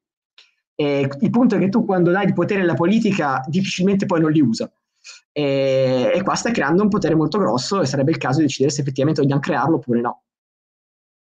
[0.76, 4.31] E il punto è che tu quando dai il potere alla politica difficilmente poi non
[4.31, 4.72] li usa.
[5.31, 8.73] E, e qua stai creando un potere molto grosso e sarebbe il caso di decidere
[8.73, 10.23] se effettivamente vogliamo crearlo oppure no.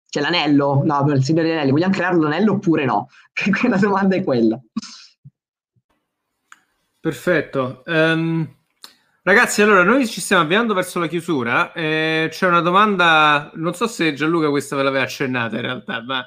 [0.09, 3.09] Cioè l'anello, no, per il Signore degli Anelli, vogliamo crearlo l'anello oppure no?
[3.69, 4.61] la domanda è quella.
[7.01, 7.83] Perfetto.
[7.87, 8.62] Um,
[9.23, 11.73] ragazzi, allora noi ci stiamo avviando verso la chiusura.
[11.73, 16.25] Eh, c'è una domanda, non so se Gianluca questa ve l'aveva accennata in realtà, ma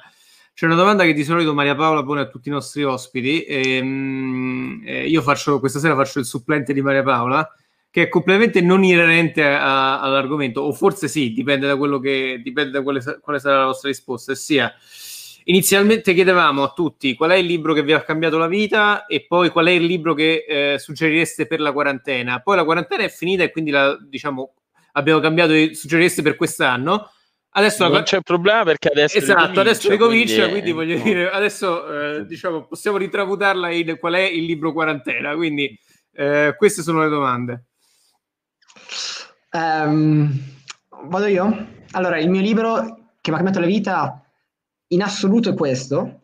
[0.52, 3.42] c'è una domanda che di solito Maria Paola pone a tutti i nostri ospiti.
[3.44, 7.48] E, um, eh, io faccio, questa sera faccio il supplente di Maria Paola
[7.96, 12.70] che è completamente non inerente a, all'argomento, o forse sì, dipende da quello che dipende
[12.70, 14.34] da quale, quale sarà la vostra risposta.
[14.34, 14.70] Sia
[15.48, 19.26] inizialmente chiedevamo a tutti qual è il libro che vi ha cambiato la vita e
[19.26, 22.40] poi qual è il libro che eh, suggerireste per la quarantena.
[22.40, 24.54] Poi la quarantena è finita e quindi la, diciamo,
[24.92, 27.10] abbiamo cambiato i suggerireste per quest'anno.
[27.50, 28.02] Adesso non la...
[28.02, 31.04] c'è problema perché adesso esatto, adesso ricomincia, quindi, quindi voglio no.
[31.04, 35.34] dire, adesso eh, diciamo, possiamo ritramutarla in qual è il libro quarantena.
[35.34, 35.78] Quindi
[36.12, 37.64] eh, queste sono le domande.
[39.52, 40.38] Um,
[41.04, 41.66] vado io?
[41.92, 44.25] Allora, il mio libro che mi ha cambiato la vita
[44.88, 46.20] in assoluto è questo,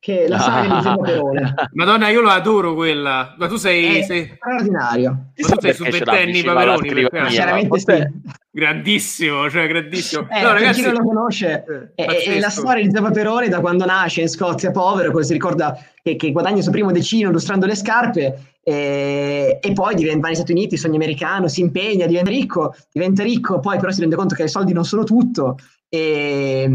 [0.00, 1.54] che è la saga di Zio Paperone.
[1.74, 3.34] Madonna, io lo adoro quella.
[3.36, 3.98] Ma tu sei...
[3.98, 4.32] È sei...
[4.34, 5.10] straordinario.
[5.36, 7.06] Ma tu sei su ventenni Paperoni.
[7.28, 8.08] Chiaramente sì.
[8.50, 10.26] Grandissimo, cioè grandissimo.
[10.30, 13.48] Eh, no, ragazzi, chi non lo conosce, eh, è, è, la storia di Zio Paperone
[13.48, 16.90] da quando nasce in Scozia povero, poi si ricorda che, che guadagna il suo primo
[16.90, 21.60] decino illustrando le scarpe e, e poi diventa, va negli Stati Uniti, sogno americano, si
[21.60, 25.04] impegna, diventa ricco, diventa ricco, poi però si rende conto che i soldi non sono
[25.04, 25.56] tutto
[25.90, 26.70] e,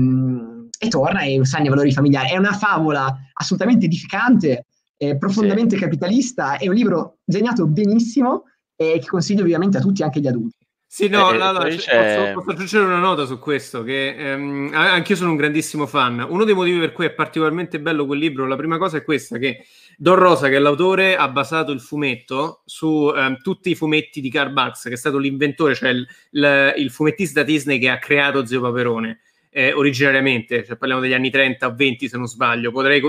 [0.78, 2.30] e torna e insegna i valori familiari.
[2.30, 4.66] È una favola assolutamente edificante,
[4.98, 5.82] eh, profondamente sì.
[5.82, 8.44] capitalista, è un libro disegnato benissimo
[8.76, 10.58] e che consiglio ovviamente a tutti, anche agli adulti.
[10.88, 15.16] Sì, no, eh, no, no posso, posso, aggiungere una nota su questo, che ehm, anch'io
[15.18, 16.26] sono un grandissimo fan.
[16.30, 19.38] Uno dei motivi per cui è particolarmente bello quel libro, la prima cosa è questa,
[19.38, 19.66] che
[19.98, 24.30] Don Rosa, che è l'autore, ha basato il fumetto su ehm, tutti i fumetti di
[24.30, 28.46] Karl Marx, che è stato l'inventore, cioè il, il, il fumettista Disney che ha creato
[28.46, 29.20] Zio Paperone.
[29.50, 33.02] Eh, originariamente, cioè parliamo degli anni 30 o 20 se non sbaglio, potrei,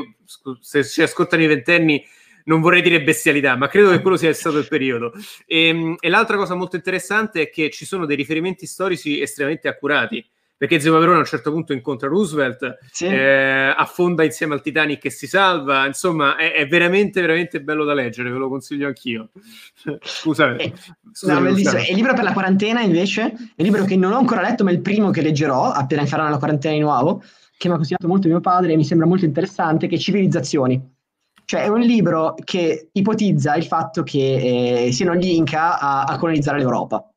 [0.61, 2.05] se ci ascoltano i ventenni
[2.47, 5.13] non vorrei dire bestialità, ma credo che quello sia stato il periodo.
[5.47, 9.69] E, ehm, e, l'altra cosa molto interessante è che ci sono dei riferimenti storici estremamente
[9.69, 10.25] accurati.
[10.59, 13.05] Perché Zio Paperone a un certo punto incontra Roosevelt, sì.
[13.07, 15.87] eh, affonda insieme al Titanic e si salva.
[15.87, 19.31] Insomma, è, è, veramente, veramente bello da leggere, ve lo consiglio anch'io.
[20.01, 20.63] Scusate.
[20.63, 20.73] Eh,
[21.27, 21.81] no, bellissimo.
[21.81, 24.71] il libro per la quarantena, invece, è un libro che non ho ancora letto, ma
[24.71, 27.23] è il primo che leggerò appena faranno la quarantena di nuovo,
[27.57, 30.95] che mi ha consigliato molto mio padre e mi sembra molto interessante, che è Civilizzazioni
[31.47, 36.19] cioè è un libro che ipotizza il fatto che eh, siano gli Inca a, a,
[36.19, 37.09] colonizzare l'Europa.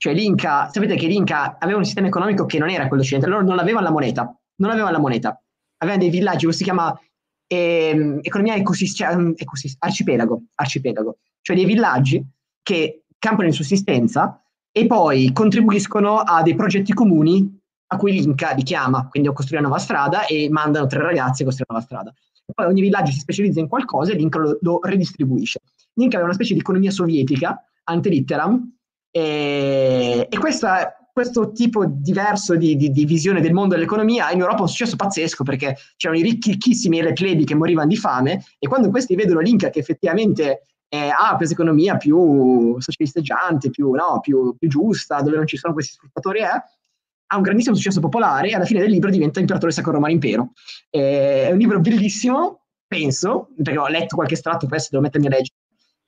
[0.00, 3.44] Cioè l'Inca, sapete che l'Inca aveva un sistema economico che non era quello occidentale, loro
[3.44, 5.38] non avevano la moneta, non avevano la moneta.
[5.76, 6.98] Avevano dei villaggi, questo si chiama
[7.46, 12.24] eh, economia ecosist- cioè, ecosist- arcipelago, arcipelago, cioè dei villaggi
[12.62, 17.58] che campano in sussistenza e poi contribuiscono a dei progetti comuni
[17.88, 21.42] a cui l'Inca li chiama, quindi a costruire una nuova strada e mandano tre ragazzi
[21.42, 22.14] a costruire una nuova strada
[22.52, 25.60] poi ogni villaggio si specializza in qualcosa e l'Inca lo, lo redistribuisce.
[25.94, 28.78] L'Inca aveva una specie di economia sovietica, ante litteram,
[29.10, 34.58] e, e questa, questo tipo diverso di, di, di, visione del mondo dell'economia in Europa
[34.58, 37.96] è un successo pazzesco perché c'erano i ricchi, ricchissimi e le plebi che morivano di
[37.96, 43.90] fame e quando questi vedono l'Inca che effettivamente eh, ha questa economia più socialisteggiante, più,
[43.92, 48.00] no, più, più, giusta, dove non ci sono questi sfruttatori, eh, ha un grandissimo successo
[48.00, 50.52] popolare e alla fine del libro diventa imperatore Sacro Romano Impero.
[50.90, 55.30] Eh, è un libro bellissimo, penso, perché ho letto qualche estratto, adesso devo mettermi a
[55.30, 55.58] leggere.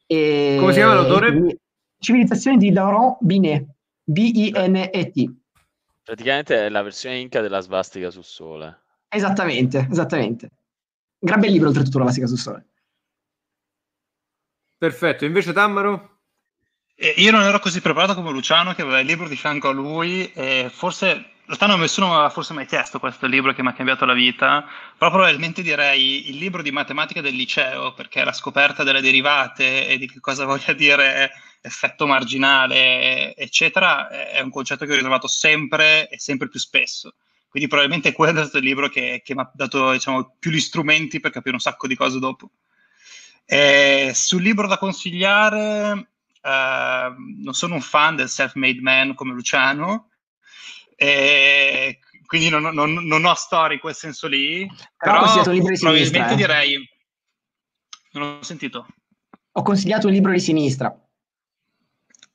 [0.05, 1.59] E, Come si chiama l'autore?
[2.03, 3.65] Civilizzazione di Laurent Binet,
[4.03, 5.33] B-I-N-E-T.
[6.03, 8.81] Praticamente è la versione inca della svastica sul sole.
[9.07, 10.51] Esattamente, esattamente.
[11.17, 12.67] Gran bel libro oltretutto la svastica sul sole.
[14.77, 16.09] Perfetto, invece Tammaro?
[17.17, 20.31] io non ero così preparato come Luciano che aveva il libro di fianco a lui
[20.33, 23.75] e forse realtà non nessuno mi aveva forse mai chiesto questo libro che mi ha
[23.75, 24.65] cambiato la vita,
[24.97, 29.99] però probabilmente direi il libro di matematica del liceo, perché la scoperta delle derivate e
[29.99, 31.31] di che cosa voglia dire
[31.61, 37.15] effetto marginale, eccetera, è un concetto che ho ritrovato sempre e sempre più spesso.
[37.49, 40.61] Quindi probabilmente quello è stato il libro che, che mi ha dato diciamo, più gli
[40.61, 42.51] strumenti per capire un sacco di cose dopo.
[43.45, 46.09] E sul libro da consigliare,
[46.41, 50.12] eh, non sono un fan del self-made man come Luciano,
[51.03, 54.65] e quindi non, non, non, ho storie in quel senso lì,
[54.97, 56.37] però, però probabilmente eh.
[56.37, 56.89] direi...
[58.13, 58.87] Non ho sentito.
[59.53, 60.95] Ho consigliato un libro di sinistra.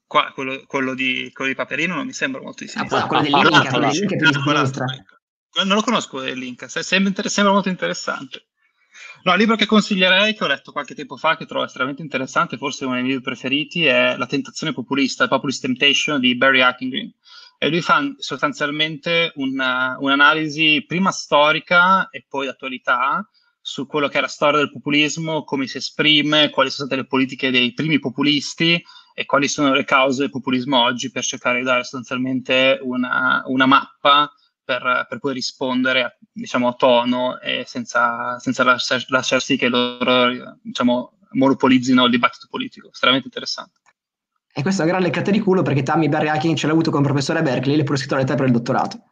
[0.06, 3.04] Qua, quello, quello, di, quello, di, Paperino non mi sembra molto di sinistra.
[3.04, 4.86] Ah, quello del link, quello del link è più di sinistra.
[5.64, 8.48] Non lo conosco il link, sembra, sembra molto interessante.
[9.24, 12.58] No, il libro che consiglierei, che ho letto qualche tempo fa, che trovo estremamente interessante,
[12.58, 17.14] forse uno dei miei preferiti, è La tentazione populista, The Populist Temptation di Barry Hacking
[17.58, 23.28] e lui fa sostanzialmente una, un'analisi prima storica e poi d'attualità
[23.60, 27.08] su quello che è la storia del populismo, come si esprime, quali sono state le
[27.08, 28.82] politiche dei primi populisti
[29.14, 33.66] e quali sono le cause del populismo oggi per cercare di dare sostanzialmente una, una
[33.66, 34.32] mappa
[34.64, 39.68] per, per, poi rispondere a, diciamo, a tono e senza, senza lasciar, lasciar sì che
[39.68, 42.90] loro diciamo, monopolizzino il dibattito politico.
[42.90, 43.80] Estremamente interessante.
[44.58, 46.90] E questa è una gran leccata di culo perché Tammy Barry Hacking ce l'ha avuto
[46.90, 49.04] con il professore Berkeley e le pure scritto la per il dottorato.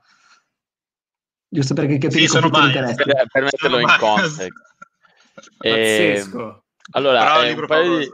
[1.48, 4.48] Giusto perché capire sì, conflitto di Per, per metterlo in context.
[5.56, 6.64] Pazzesco.
[6.94, 8.12] Allora, eh, un, paio di,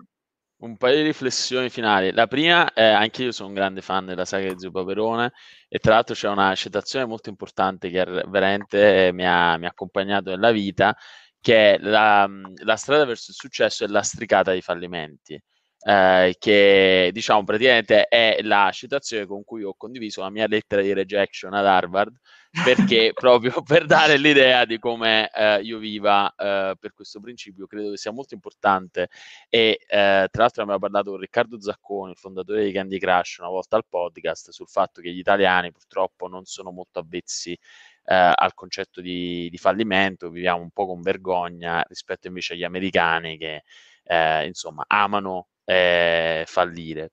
[0.58, 2.12] un, paio di, riflessioni finali.
[2.12, 5.32] La prima è anche io sono un grande fan della saga di Zio Paperone
[5.70, 10.32] e tra l'altro c'è una citazione molto importante che veramente mi ha, mi ha accompagnato
[10.32, 10.94] nella vita,
[11.40, 12.30] che è la,
[12.66, 15.41] la strada verso il successo è lastricata di fallimenti
[15.84, 20.94] eh, che diciamo praticamente è la citazione con cui ho condiviso la mia lettera di
[20.94, 22.16] rejection ad Harvard
[22.64, 27.91] perché proprio per dare l'idea di come eh, io viva eh, per questo principio credo
[27.91, 29.10] che sia molto importante.
[29.49, 33.49] E eh, tra l'altro abbiamo parlato con Riccardo Zacconi il fondatore di Candy Crush una
[33.49, 38.53] volta al podcast sul fatto che gli italiani purtroppo non sono molto avvezzi eh, al
[38.53, 43.64] concetto di, di, fallimento viviamo un po' con vergogna rispetto invece agli americani che
[44.03, 47.12] eh, insomma amano eh, fallire.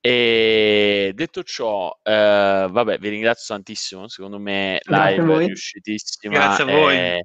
[0.00, 4.08] E detto ciò, eh, vabbè, vi ringrazio tantissimo.
[4.08, 6.34] Secondo me live è riuscitissima.
[6.34, 6.96] Grazie a voi.
[6.96, 7.20] È,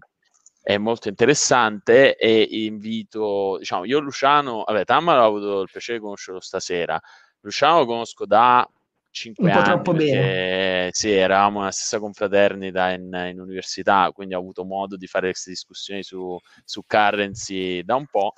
[0.61, 6.03] è molto interessante e invito, diciamo, io Luciano, vabbè, Tamara ho avuto il piacere di
[6.03, 6.99] conoscerlo stasera.
[7.39, 8.69] Luciano lo conosco da
[9.10, 9.57] 5 un anni.
[9.57, 10.89] Un po' troppo bene.
[10.91, 15.49] Sì, eravamo nella stessa confraternita in, in, università, quindi ho avuto modo di fare queste
[15.49, 18.34] discussioni su, su currency da un po'.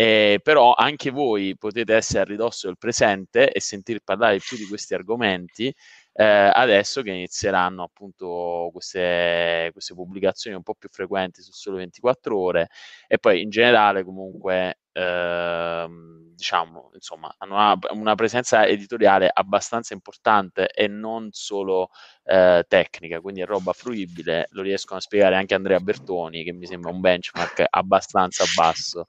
[0.00, 4.64] Eh, però anche voi potete essere a ridosso del presente e sentir parlare più di
[4.64, 5.70] questi argomenti
[6.14, 12.38] eh, adesso che inizieranno appunto queste, queste, pubblicazioni un po' più frequenti su solo 24
[12.38, 12.68] ore
[13.06, 15.86] e poi in generale comunque eh,
[16.34, 21.90] diciamo insomma hanno una, una, presenza editoriale abbastanza importante e non solo
[22.24, 24.46] eh, tecnica quindi è roba fruibile.
[24.52, 29.04] Lo riescono a spiegare anche Andrea Bertoni che mi sembra un benchmark abbastanza basso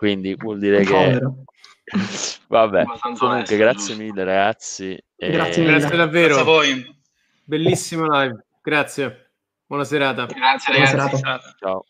[0.00, 1.20] quindi vuol dire che
[2.48, 2.84] vabbè.
[3.18, 5.76] Comunque grazie mille ragazzi grazie, mille.
[5.76, 6.34] grazie davvero.
[6.36, 6.96] Grazie a voi.
[7.44, 8.46] Bellissimo live.
[8.62, 9.32] Grazie.
[9.66, 10.24] Buona serata.
[10.24, 11.54] Grazie buona serata.
[11.58, 11.84] ciao